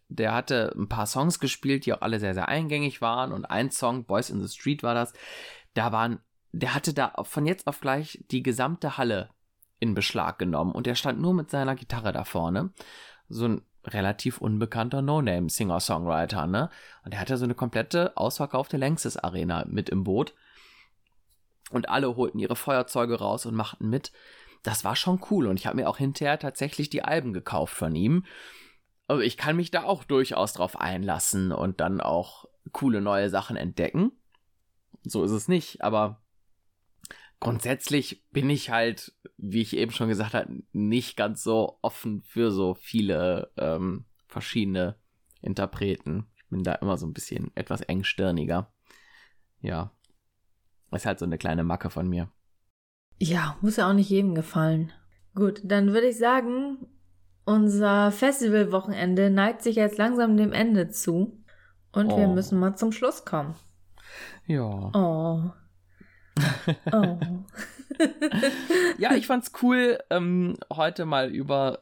der 0.10 0.34
hatte 0.34 0.74
ein 0.78 0.88
paar 0.88 1.08
Songs 1.08 1.40
gespielt, 1.40 1.86
die 1.86 1.94
auch 1.94 2.02
alle 2.02 2.20
sehr, 2.20 2.34
sehr 2.34 2.48
eingängig 2.48 3.02
waren. 3.02 3.32
Und 3.32 3.46
ein 3.46 3.72
Song, 3.72 4.06
Boys 4.06 4.30
in 4.30 4.42
the 4.42 4.54
Street 4.54 4.84
war 4.84 4.94
das, 4.94 5.14
da 5.74 5.92
waren, 5.92 6.20
der 6.52 6.74
hatte 6.74 6.94
da 6.94 7.14
von 7.24 7.46
jetzt 7.46 7.68
auf 7.68 7.82
gleich 7.82 8.24
die 8.32 8.44
gesamte 8.44 8.98
Halle 8.98 9.30
in 9.80 9.94
Beschlag 9.94 10.40
genommen. 10.40 10.72
Und 10.72 10.86
der 10.88 10.96
stand 10.96 11.20
nur 11.20 11.34
mit 11.34 11.50
seiner 11.50 11.76
Gitarre 11.76 12.12
da 12.12 12.24
vorne. 12.24 12.72
So 13.30 13.46
ein 13.46 13.62
relativ 13.86 14.40
unbekannter 14.40 15.02
No-Name-Singer-Songwriter, 15.02 16.48
ne? 16.48 16.70
Und 17.04 17.14
der 17.14 17.20
hatte 17.20 17.38
so 17.38 17.46
eine 17.46 17.56
komplette 17.56 18.16
ausverkaufte 18.18 18.78
Längstes 18.78 19.18
Arena 19.18 19.66
mit 19.68 19.90
im 19.90 20.04
Boot. 20.04 20.34
Und 21.72 21.90
alle 21.90 22.16
holten 22.16 22.40
ihre 22.40 22.56
Feuerzeuge 22.56 23.16
raus 23.20 23.46
und 23.46 23.56
machten 23.56 23.90
mit. 23.90 24.12
Das 24.64 24.84
war 24.84 24.96
schon 24.96 25.22
cool. 25.30 25.48
Und 25.48 25.60
ich 25.60 25.68
habe 25.68 25.76
mir 25.76 25.90
auch 25.90 25.98
hinterher 25.98 26.40
tatsächlich 26.40 26.90
die 26.90 27.04
Alben 27.04 27.34
gekauft 27.34 27.76
von 27.76 27.96
ihm. 27.96 28.26
Also 29.08 29.22
ich 29.22 29.38
kann 29.38 29.56
mich 29.56 29.72
da 29.72 29.84
auch 29.84 30.04
durchaus 30.04 30.54
drauf 30.54 30.80
einlassen 30.80 31.52
und 31.52 31.80
dann 31.80 32.02
auch 32.02 32.46
coole 32.72 33.02
neue 33.02 33.30
Sachen 33.30 33.56
entdecken. 33.56 34.12
So 35.04 35.24
ist 35.24 35.32
es 35.32 35.48
nicht, 35.48 35.84
aber 35.84 36.24
grundsätzlich 37.40 38.26
bin 38.32 38.50
ich 38.50 38.72
halt, 38.72 39.14
wie 39.38 39.62
ich 39.62 39.76
eben 39.78 39.92
schon 39.92 40.08
gesagt 40.08 40.34
habe, 40.34 40.64
nicht 40.72 41.16
ganz 41.16 41.44
so 41.44 41.78
offen 41.82 42.24
für 42.24 42.52
so 42.52 42.74
viele 42.74 43.52
ähm, 43.58 44.06
verschiedene 44.28 44.96
Interpreten. 45.42 46.28
Ich 46.36 46.46
bin 46.50 46.64
da 46.64 46.74
immer 46.74 46.98
so 46.98 47.06
ein 47.06 47.14
bisschen 47.14 47.52
etwas 47.56 47.82
engstirniger. 47.82 48.74
Ja. 49.62 49.92
Ist 50.92 51.06
halt 51.06 51.20
so 51.20 51.26
eine 51.26 51.38
kleine 51.38 51.64
Macke 51.64 51.90
von 51.90 52.08
mir. 52.08 52.32
Ja, 53.20 53.58
muss 53.62 53.76
ja 53.76 53.90
auch 53.90 53.94
nicht 53.94 54.10
jedem 54.10 54.34
gefallen. 54.34 54.92
Gut, 55.36 55.62
dann 55.64 55.94
würde 55.94 56.08
ich 56.08 56.18
sagen, 56.18 56.88
unser 57.46 58.12
Festivalwochenende 58.12 59.30
neigt 59.30 59.62
sich 59.62 59.76
jetzt 59.76 59.98
langsam 59.98 60.36
dem 60.38 60.52
Ende 60.52 60.90
zu. 60.90 61.42
Und 61.92 62.12
oh. 62.12 62.18
wir 62.18 62.28
müssen 62.28 62.60
mal 62.60 62.76
zum 62.76 62.92
Schluss 62.92 63.24
kommen. 63.26 63.56
Ja. 64.46 64.92
Oh. 64.94 65.52
Oh. 66.92 67.18
ja, 68.98 69.14
ich 69.14 69.26
fand's 69.26 69.54
cool, 69.62 70.00
ähm, 70.10 70.58
heute 70.74 71.06
mal 71.06 71.30
über 71.30 71.80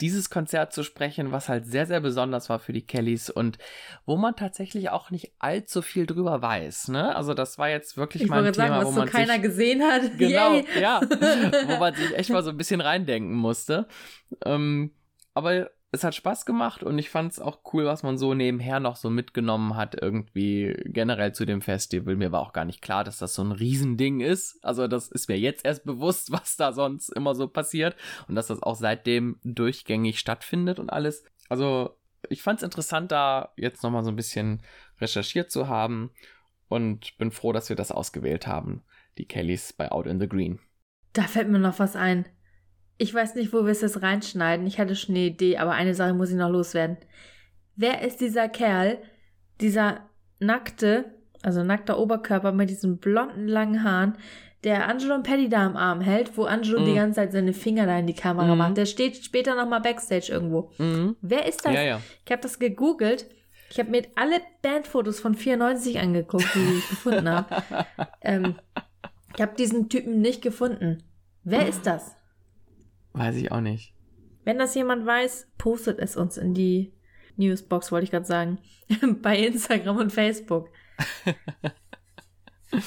dieses 0.00 0.30
Konzert 0.30 0.72
zu 0.72 0.82
sprechen, 0.82 1.32
was 1.32 1.48
halt 1.48 1.66
sehr, 1.66 1.86
sehr 1.86 2.00
besonders 2.00 2.48
war 2.48 2.58
für 2.58 2.72
die 2.72 2.86
Kellys 2.86 3.30
und 3.30 3.58
wo 4.06 4.16
man 4.16 4.36
tatsächlich 4.36 4.90
auch 4.90 5.10
nicht 5.10 5.32
allzu 5.38 5.82
viel 5.82 6.06
drüber 6.06 6.42
weiß. 6.42 6.88
Ne? 6.88 7.14
Also 7.14 7.34
das 7.34 7.58
war 7.58 7.68
jetzt 7.68 7.96
wirklich 7.96 8.24
ich 8.24 8.28
mal 8.28 8.44
ein 8.44 8.52
Thema, 8.52 8.68
sagen, 8.68 8.84
was 8.84 8.94
wo 8.94 8.98
man 8.98 9.08
so 9.08 9.12
keiner 9.12 9.34
sich, 9.34 9.42
gesehen 9.42 9.82
hat. 9.82 10.02
Genau, 10.18 10.54
Yay. 10.54 10.64
ja, 10.80 11.00
wo 11.66 11.76
man 11.78 11.94
sich 11.94 12.14
echt 12.16 12.30
mal 12.30 12.42
so 12.42 12.50
ein 12.50 12.56
bisschen 12.56 12.80
reindenken 12.80 13.34
musste. 13.34 13.86
Ähm, 14.44 14.92
aber 15.34 15.70
es 15.92 16.04
hat 16.04 16.14
Spaß 16.14 16.46
gemacht 16.46 16.84
und 16.84 16.98
ich 16.98 17.10
fand 17.10 17.32
es 17.32 17.40
auch 17.40 17.60
cool, 17.72 17.84
was 17.84 18.04
man 18.04 18.16
so 18.16 18.32
nebenher 18.32 18.78
noch 18.78 18.94
so 18.94 19.10
mitgenommen 19.10 19.76
hat, 19.76 20.00
irgendwie 20.00 20.74
generell 20.84 21.32
zu 21.32 21.44
dem 21.44 21.60
Festival. 21.60 22.14
Mir 22.14 22.30
war 22.30 22.40
auch 22.40 22.52
gar 22.52 22.64
nicht 22.64 22.80
klar, 22.80 23.02
dass 23.02 23.18
das 23.18 23.34
so 23.34 23.42
ein 23.42 23.50
Riesending 23.50 24.20
ist. 24.20 24.62
Also 24.62 24.86
das 24.86 25.08
ist 25.08 25.28
mir 25.28 25.38
jetzt 25.38 25.64
erst 25.64 25.84
bewusst, 25.84 26.30
was 26.32 26.56
da 26.56 26.72
sonst 26.72 27.08
immer 27.10 27.34
so 27.34 27.48
passiert 27.48 27.96
und 28.28 28.36
dass 28.36 28.46
das 28.46 28.62
auch 28.62 28.76
seitdem 28.76 29.40
durchgängig 29.42 30.20
stattfindet 30.20 30.78
und 30.78 30.90
alles. 30.90 31.24
Also 31.48 31.96
ich 32.28 32.42
fand 32.42 32.60
es 32.60 32.64
interessant, 32.64 33.10
da 33.10 33.52
jetzt 33.56 33.82
nochmal 33.82 34.04
so 34.04 34.10
ein 34.10 34.16
bisschen 34.16 34.62
recherchiert 35.00 35.50
zu 35.50 35.66
haben 35.66 36.10
und 36.68 37.18
bin 37.18 37.32
froh, 37.32 37.52
dass 37.52 37.68
wir 37.68 37.76
das 37.76 37.90
ausgewählt 37.90 38.46
haben. 38.46 38.84
Die 39.18 39.26
Kellys 39.26 39.72
bei 39.72 39.90
Out 39.90 40.06
in 40.06 40.20
the 40.20 40.28
Green. 40.28 40.60
Da 41.12 41.22
fällt 41.22 41.48
mir 41.48 41.58
noch 41.58 41.80
was 41.80 41.96
ein. 41.96 42.26
Ich 43.00 43.14
weiß 43.14 43.34
nicht, 43.34 43.54
wo 43.54 43.64
wir 43.64 43.72
es 43.72 43.80
jetzt 43.80 44.02
reinschneiden. 44.02 44.66
Ich 44.66 44.78
hatte 44.78 44.94
schon 44.94 45.14
eine 45.14 45.24
Idee, 45.24 45.56
aber 45.56 45.72
eine 45.72 45.94
Sache 45.94 46.12
muss 46.12 46.28
ich 46.28 46.36
noch 46.36 46.50
loswerden. 46.50 46.98
Wer 47.74 48.02
ist 48.02 48.20
dieser 48.20 48.50
Kerl, 48.50 48.98
dieser 49.58 50.00
nackte, 50.38 51.06
also 51.40 51.64
nackter 51.64 51.98
Oberkörper 51.98 52.52
mit 52.52 52.68
diesen 52.68 52.98
blonden 52.98 53.48
langen 53.48 53.84
Haaren, 53.84 54.18
der 54.64 54.86
Angelo 54.86 55.14
und 55.14 55.22
Paddy 55.22 55.48
da 55.48 55.64
am 55.64 55.78
Arm 55.78 56.02
hält, 56.02 56.36
wo 56.36 56.44
Angelo 56.44 56.82
mm. 56.82 56.84
die 56.84 56.94
ganze 56.94 57.16
Zeit 57.16 57.32
seine 57.32 57.54
Finger 57.54 57.86
da 57.86 57.98
in 57.98 58.06
die 58.06 58.12
Kamera 58.12 58.54
mm. 58.54 58.58
macht. 58.58 58.76
Der 58.76 58.84
steht 58.84 59.16
später 59.16 59.54
nochmal 59.54 59.80
Backstage 59.80 60.30
irgendwo. 60.30 60.70
Mm. 60.76 61.12
Wer 61.22 61.46
ist 61.46 61.64
das? 61.64 61.72
Ja, 61.72 61.82
ja. 61.82 62.00
Ich 62.26 62.30
habe 62.30 62.42
das 62.42 62.58
gegoogelt. 62.58 63.24
Ich 63.70 63.78
habe 63.78 63.90
mir 63.90 64.02
alle 64.14 64.42
Bandfotos 64.60 65.20
von 65.20 65.34
94 65.34 65.98
angeguckt, 66.00 66.54
die 66.54 66.78
ich 66.78 66.88
gefunden 66.90 67.30
habe. 67.30 67.62
Ähm, 68.22 68.56
ich 69.34 69.40
habe 69.40 69.54
diesen 69.56 69.88
Typen 69.88 70.20
nicht 70.20 70.42
gefunden. 70.42 71.02
Wer 71.44 71.66
ist 71.66 71.86
das? 71.86 72.19
Weiß 73.12 73.36
ich 73.36 73.50
auch 73.52 73.60
nicht. 73.60 73.94
Wenn 74.44 74.58
das 74.58 74.74
jemand 74.74 75.06
weiß, 75.06 75.48
postet 75.58 75.98
es 75.98 76.16
uns 76.16 76.36
in 76.36 76.54
die 76.54 76.92
Newsbox, 77.36 77.92
wollte 77.92 78.04
ich 78.04 78.10
gerade 78.10 78.26
sagen. 78.26 78.58
Bei 79.22 79.38
Instagram 79.38 79.96
und 79.98 80.12
Facebook. 80.12 80.70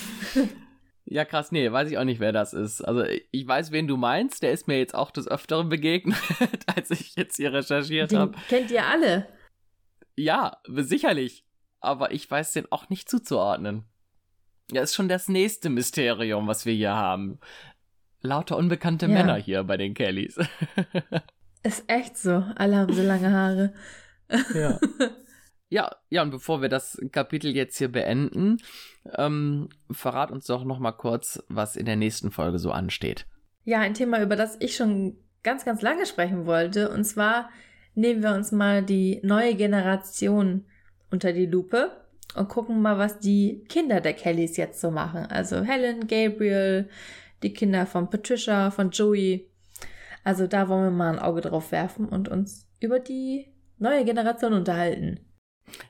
ja, 1.05 1.26
krass, 1.26 1.51
nee, 1.51 1.71
weiß 1.71 1.91
ich 1.91 1.97
auch 1.97 2.03
nicht, 2.03 2.19
wer 2.19 2.32
das 2.32 2.53
ist. 2.53 2.82
Also 2.82 3.03
ich 3.03 3.47
weiß, 3.47 3.71
wen 3.71 3.88
du 3.88 3.97
meinst. 3.97 4.43
Der 4.43 4.51
ist 4.51 4.67
mir 4.67 4.78
jetzt 4.78 4.95
auch 4.95 5.11
des 5.11 5.28
Öfteren 5.28 5.69
begegnet, 5.69 6.17
als 6.76 6.91
ich 6.91 7.15
jetzt 7.15 7.38
hier 7.38 7.53
recherchiert 7.53 8.13
habe. 8.13 8.38
Kennt 8.49 8.71
ihr 8.71 8.86
alle? 8.86 9.28
Ja, 10.15 10.57
sicherlich. 10.67 11.45
Aber 11.80 12.11
ich 12.11 12.30
weiß 12.30 12.53
den 12.53 12.71
auch 12.71 12.89
nicht 12.89 13.09
zuzuordnen. 13.09 13.86
Ja, 14.71 14.82
ist 14.82 14.95
schon 14.95 15.09
das 15.09 15.28
nächste 15.28 15.69
Mysterium, 15.69 16.47
was 16.47 16.65
wir 16.65 16.74
hier 16.74 16.95
haben 16.95 17.39
lauter 18.24 18.57
unbekannte 18.57 19.05
ja. 19.05 19.13
Männer 19.13 19.36
hier 19.36 19.63
bei 19.63 19.78
den 19.78 19.93
Kellys. 19.93 20.39
Ist 21.63 21.84
echt 21.88 22.17
so. 22.17 22.43
Alle 22.55 22.78
haben 22.78 22.93
so 22.93 23.03
lange 23.03 23.32
Haare. 23.32 23.74
Ja. 24.53 24.80
Ja, 25.69 25.89
ja, 26.11 26.21
und 26.21 26.30
bevor 26.30 26.61
wir 26.61 26.69
das 26.69 27.01
Kapitel 27.11 27.55
jetzt 27.55 27.80
hier 27.80 27.91
beenden, 27.91 28.57
ähm, 29.17 29.69
verrat 29.89 30.30
uns 30.30 30.45
doch 30.45 30.65
noch 30.65 30.78
mal 30.78 30.91
kurz, 30.91 31.43
was 31.47 31.76
in 31.76 31.88
der 31.88 31.95
nächsten 31.95 32.30
Folge 32.30 32.59
so 32.59 32.69
ansteht. 32.69 33.26
Ja, 33.63 33.80
ein 33.80 33.95
Thema, 33.95 34.21
über 34.21 34.36
das 34.36 34.55
ich 34.59 34.76
schon 34.76 35.17
ganz, 35.41 35.65
ganz 35.65 35.82
lange 35.82 36.05
sprechen 36.05 36.45
wollte. 36.45 36.91
Und 36.91 37.05
zwar 37.05 37.49
nehmen 37.95 38.21
wir 38.21 38.36
uns 38.36 38.51
mal 38.51 38.84
die 38.84 39.19
neue 39.24 39.55
Generation 39.55 40.65
unter 41.09 41.34
die 41.34 41.47
Lupe 41.47 41.89
und 42.36 42.49
gucken 42.49 42.80
mal, 42.80 42.99
was 42.99 43.17
die 43.17 43.63
Kinder 43.67 43.99
der 43.99 44.13
Kellys 44.13 44.57
jetzt 44.57 44.80
so 44.80 44.91
machen. 44.91 45.26
Also 45.26 45.63
Helen, 45.63 46.07
Gabriel, 46.07 46.88
die 47.43 47.53
Kinder 47.53 47.85
von 47.85 48.09
Patricia, 48.09 48.71
von 48.71 48.91
Joey. 48.91 49.49
Also 50.23 50.47
da 50.47 50.69
wollen 50.69 50.85
wir 50.85 50.91
mal 50.91 51.13
ein 51.13 51.19
Auge 51.19 51.41
drauf 51.41 51.71
werfen 51.71 52.07
und 52.07 52.29
uns 52.29 52.67
über 52.79 52.99
die 52.99 53.47
neue 53.77 54.05
Generation 54.05 54.53
unterhalten. 54.53 55.19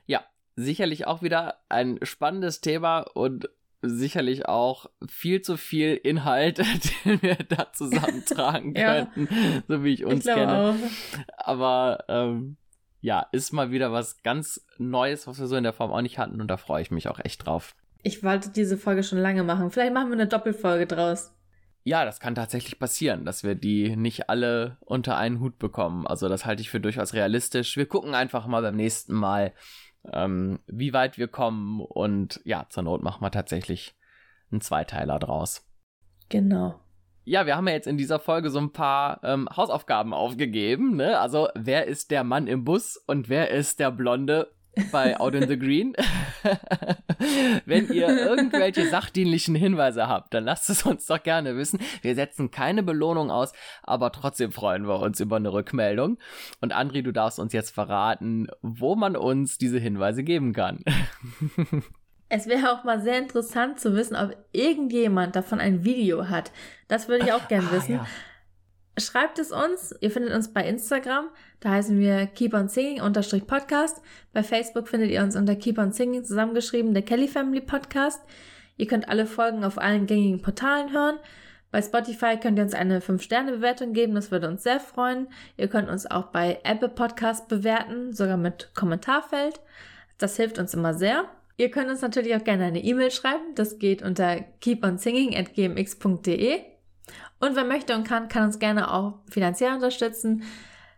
Ja, 0.06 0.24
sicherlich 0.56 1.06
auch 1.06 1.22
wieder 1.22 1.60
ein 1.68 1.98
spannendes 2.02 2.60
Thema 2.60 3.00
und 3.00 3.48
sicherlich 3.82 4.46
auch 4.46 4.86
viel 5.08 5.42
zu 5.42 5.56
viel 5.56 5.94
Inhalt, 5.94 6.58
den 7.04 7.22
wir 7.22 7.36
da 7.36 7.72
zusammentragen 7.72 8.74
ja, 8.76 9.06
könnten, 9.06 9.28
so 9.68 9.84
wie 9.84 9.94
ich 9.94 10.04
uns 10.04 10.26
ich 10.26 10.34
kenne. 10.34 10.74
Auch. 10.74 11.26
Aber 11.36 12.04
ähm, 12.08 12.56
ja, 13.00 13.26
ist 13.32 13.52
mal 13.52 13.70
wieder 13.70 13.92
was 13.92 14.22
ganz 14.22 14.64
Neues, 14.78 15.26
was 15.26 15.38
wir 15.38 15.46
so 15.46 15.56
in 15.56 15.64
der 15.64 15.74
Form 15.74 15.92
auch 15.92 16.00
nicht 16.00 16.18
hatten 16.18 16.40
und 16.40 16.48
da 16.48 16.56
freue 16.56 16.82
ich 16.82 16.90
mich 16.90 17.08
auch 17.08 17.20
echt 17.20 17.46
drauf. 17.46 17.74
Ich 18.02 18.22
wollte 18.22 18.50
diese 18.50 18.76
Folge 18.76 19.02
schon 19.02 19.18
lange 19.18 19.42
machen. 19.44 19.70
Vielleicht 19.70 19.94
machen 19.94 20.08
wir 20.08 20.14
eine 20.14 20.26
Doppelfolge 20.26 20.86
draus. 20.86 21.32
Ja, 21.84 22.04
das 22.04 22.18
kann 22.18 22.34
tatsächlich 22.34 22.78
passieren, 22.78 23.24
dass 23.24 23.44
wir 23.44 23.54
die 23.54 23.94
nicht 23.94 24.28
alle 24.30 24.78
unter 24.80 25.16
einen 25.16 25.40
Hut 25.40 25.58
bekommen. 25.58 26.06
Also 26.06 26.28
das 26.28 26.46
halte 26.46 26.62
ich 26.62 26.70
für 26.70 26.80
durchaus 26.80 27.12
realistisch. 27.12 27.76
Wir 27.76 27.86
gucken 27.86 28.14
einfach 28.14 28.46
mal 28.46 28.62
beim 28.62 28.76
nächsten 28.76 29.14
Mal, 29.14 29.52
ähm, 30.12 30.60
wie 30.66 30.92
weit 30.92 31.18
wir 31.18 31.28
kommen 31.28 31.80
und 31.80 32.40
ja, 32.44 32.66
zur 32.70 32.84
Not 32.84 33.02
machen 33.02 33.22
wir 33.22 33.30
tatsächlich 33.30 33.94
einen 34.50 34.62
Zweiteiler 34.62 35.18
draus. 35.18 35.66
Genau 36.30 36.80
ja, 37.24 37.46
wir 37.46 37.56
haben 37.56 37.66
ja 37.66 37.74
jetzt 37.74 37.86
in 37.86 37.96
dieser 37.96 38.18
Folge 38.18 38.50
so 38.50 38.58
ein 38.58 38.72
paar 38.72 39.20
ähm, 39.24 39.48
Hausaufgaben 39.54 40.12
aufgegeben. 40.12 40.96
Ne? 40.96 41.18
Also, 41.18 41.48
wer 41.54 41.86
ist 41.86 42.10
der 42.10 42.22
Mann 42.22 42.46
im 42.46 42.64
Bus 42.64 42.96
und 43.06 43.28
wer 43.28 43.50
ist 43.50 43.80
der 43.80 43.90
Blonde 43.90 44.52
bei 44.92 45.16
Out 45.20 45.34
in 45.34 45.48
the 45.48 45.58
Green? 45.58 45.94
Wenn 47.66 47.88
ihr 47.92 48.08
irgendwelche 48.08 48.86
sachdienlichen 48.90 49.54
Hinweise 49.54 50.08
habt, 50.08 50.34
dann 50.34 50.44
lasst 50.44 50.70
es 50.70 50.84
uns 50.84 51.06
doch 51.06 51.22
gerne 51.22 51.56
wissen. 51.56 51.80
Wir 52.02 52.14
setzen 52.14 52.50
keine 52.50 52.82
Belohnung 52.82 53.30
aus, 53.30 53.52
aber 53.82 54.12
trotzdem 54.12 54.52
freuen 54.52 54.86
wir 54.86 55.00
uns 55.00 55.20
über 55.20 55.36
eine 55.36 55.52
Rückmeldung. 55.52 56.18
Und 56.60 56.72
Andri, 56.72 57.02
du 57.02 57.12
darfst 57.12 57.38
uns 57.38 57.52
jetzt 57.52 57.70
verraten, 57.70 58.48
wo 58.62 58.96
man 58.96 59.16
uns 59.16 59.58
diese 59.58 59.78
Hinweise 59.78 60.22
geben 60.22 60.52
kann. 60.52 60.80
Es 62.28 62.46
wäre 62.46 62.72
auch 62.72 62.84
mal 62.84 63.00
sehr 63.00 63.18
interessant 63.18 63.78
zu 63.78 63.94
wissen, 63.94 64.16
ob 64.16 64.36
irgendjemand 64.52 65.36
davon 65.36 65.60
ein 65.60 65.84
Video 65.84 66.28
hat. 66.28 66.52
Das 66.88 67.08
würde 67.08 67.26
ich 67.26 67.32
auch 67.32 67.48
gerne 67.48 67.68
ah, 67.70 67.72
wissen. 67.72 67.94
Ja. 67.94 68.06
Schreibt 68.96 69.40
es 69.40 69.50
uns. 69.50 69.94
Ihr 70.00 70.10
findet 70.10 70.32
uns 70.32 70.52
bei 70.52 70.66
Instagram. 70.66 71.28
Da 71.60 71.70
heißen 71.70 71.98
wir 71.98 72.26
Keep 72.26 72.54
on 72.54 72.68
Singing 72.68 73.02
unterstrich 73.02 73.46
Podcast. 73.46 74.00
Bei 74.32 74.42
Facebook 74.42 74.88
findet 74.88 75.10
ihr 75.10 75.22
uns 75.22 75.34
unter 75.34 75.56
Keep 75.56 75.78
on 75.78 75.92
Singing 75.92 76.24
zusammengeschrieben, 76.24 76.94
der 76.94 77.02
Kelly 77.02 77.26
Family 77.26 77.60
Podcast. 77.60 78.22
Ihr 78.76 78.86
könnt 78.86 79.08
alle 79.08 79.26
Folgen 79.26 79.64
auf 79.64 79.78
allen 79.78 80.06
gängigen 80.06 80.42
Portalen 80.42 80.92
hören. 80.92 81.18
Bei 81.72 81.82
Spotify 81.82 82.36
könnt 82.40 82.58
ihr 82.58 82.62
uns 82.62 82.74
eine 82.74 83.00
5-Sterne-Bewertung 83.00 83.94
geben, 83.94 84.14
das 84.14 84.30
würde 84.30 84.46
uns 84.46 84.62
sehr 84.62 84.78
freuen. 84.78 85.26
Ihr 85.56 85.66
könnt 85.66 85.88
uns 85.88 86.08
auch 86.08 86.26
bei 86.26 86.60
Apple 86.62 86.88
Podcast 86.88 87.48
bewerten, 87.48 88.12
sogar 88.12 88.36
mit 88.36 88.70
Kommentarfeld. 88.74 89.58
Das 90.18 90.36
hilft 90.36 90.60
uns 90.60 90.72
immer 90.72 90.94
sehr. 90.94 91.24
Ihr 91.56 91.72
könnt 91.72 91.90
uns 91.90 92.00
natürlich 92.00 92.36
auch 92.36 92.44
gerne 92.44 92.66
eine 92.66 92.84
E-Mail 92.84 93.10
schreiben. 93.10 93.56
Das 93.56 93.80
geht 93.80 94.02
unter 94.02 94.36
keeponsinging.gmx.de. 94.60 96.73
Und 97.40 97.56
wer 97.56 97.64
möchte 97.64 97.94
und 97.94 98.04
kann, 98.04 98.28
kann 98.28 98.44
uns 98.44 98.58
gerne 98.58 98.92
auch 98.92 99.18
finanziell 99.28 99.74
unterstützen. 99.74 100.44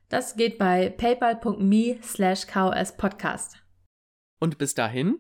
Das 0.09 0.37
geht 0.37 0.59
bei 0.59 0.91
paypal.me 0.91 1.99
slash 2.03 2.47
kspodcast. 2.47 3.57
Und 4.39 4.59
bis 4.59 4.75
dahin, 4.75 5.19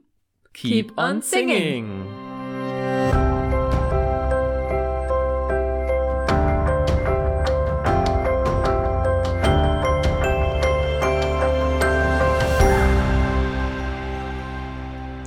keep, 0.52 0.88
keep 0.88 0.98
on, 0.98 1.22
singing. 1.22 2.04
singing. 2.04 2.26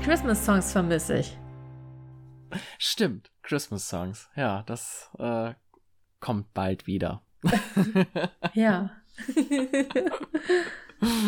Christmas-Songs 0.09 0.71
vermisse 0.71 1.19
ich. 1.19 1.37
Stimmt, 2.79 3.31
Christmas-Songs. 3.49 4.29
Ja, 4.35 4.63
das 4.67 5.09
äh, 5.17 5.53
kommt 6.19 6.53
bald 6.53 6.85
wieder. 6.85 7.23
ja. 8.53 8.91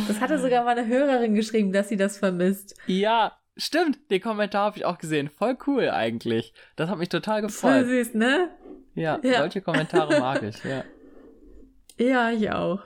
das 0.07 0.21
hatte 0.21 0.37
sogar 0.37 0.63
mal 0.63 0.77
eine 0.77 0.87
Hörerin 0.87 1.33
geschrieben, 1.33 1.73
dass 1.73 1.89
sie 1.89 1.97
das 1.97 2.19
vermisst. 2.19 2.77
Ja, 2.85 3.37
stimmt. 3.57 4.11
Den 4.11 4.21
Kommentar 4.21 4.65
habe 4.65 4.77
ich 4.77 4.85
auch 4.85 4.99
gesehen. 4.99 5.29
Voll 5.29 5.57
cool 5.65 5.89
eigentlich. 5.89 6.53
Das 6.75 6.89
hat 6.91 6.99
mich 6.99 7.09
total 7.09 7.41
gefreut. 7.41 7.71
Voll 7.71 7.85
süß, 7.85 8.13
ne? 8.13 8.49
Ja, 8.93 9.19
ja. 9.23 9.39
solche 9.39 9.61
Kommentare 9.61 10.19
mag 10.19 10.43
ich, 10.43 10.63
ja. 10.63 10.83
Ja, 11.97 12.31
ich 12.31 12.49
auch. 12.49 12.81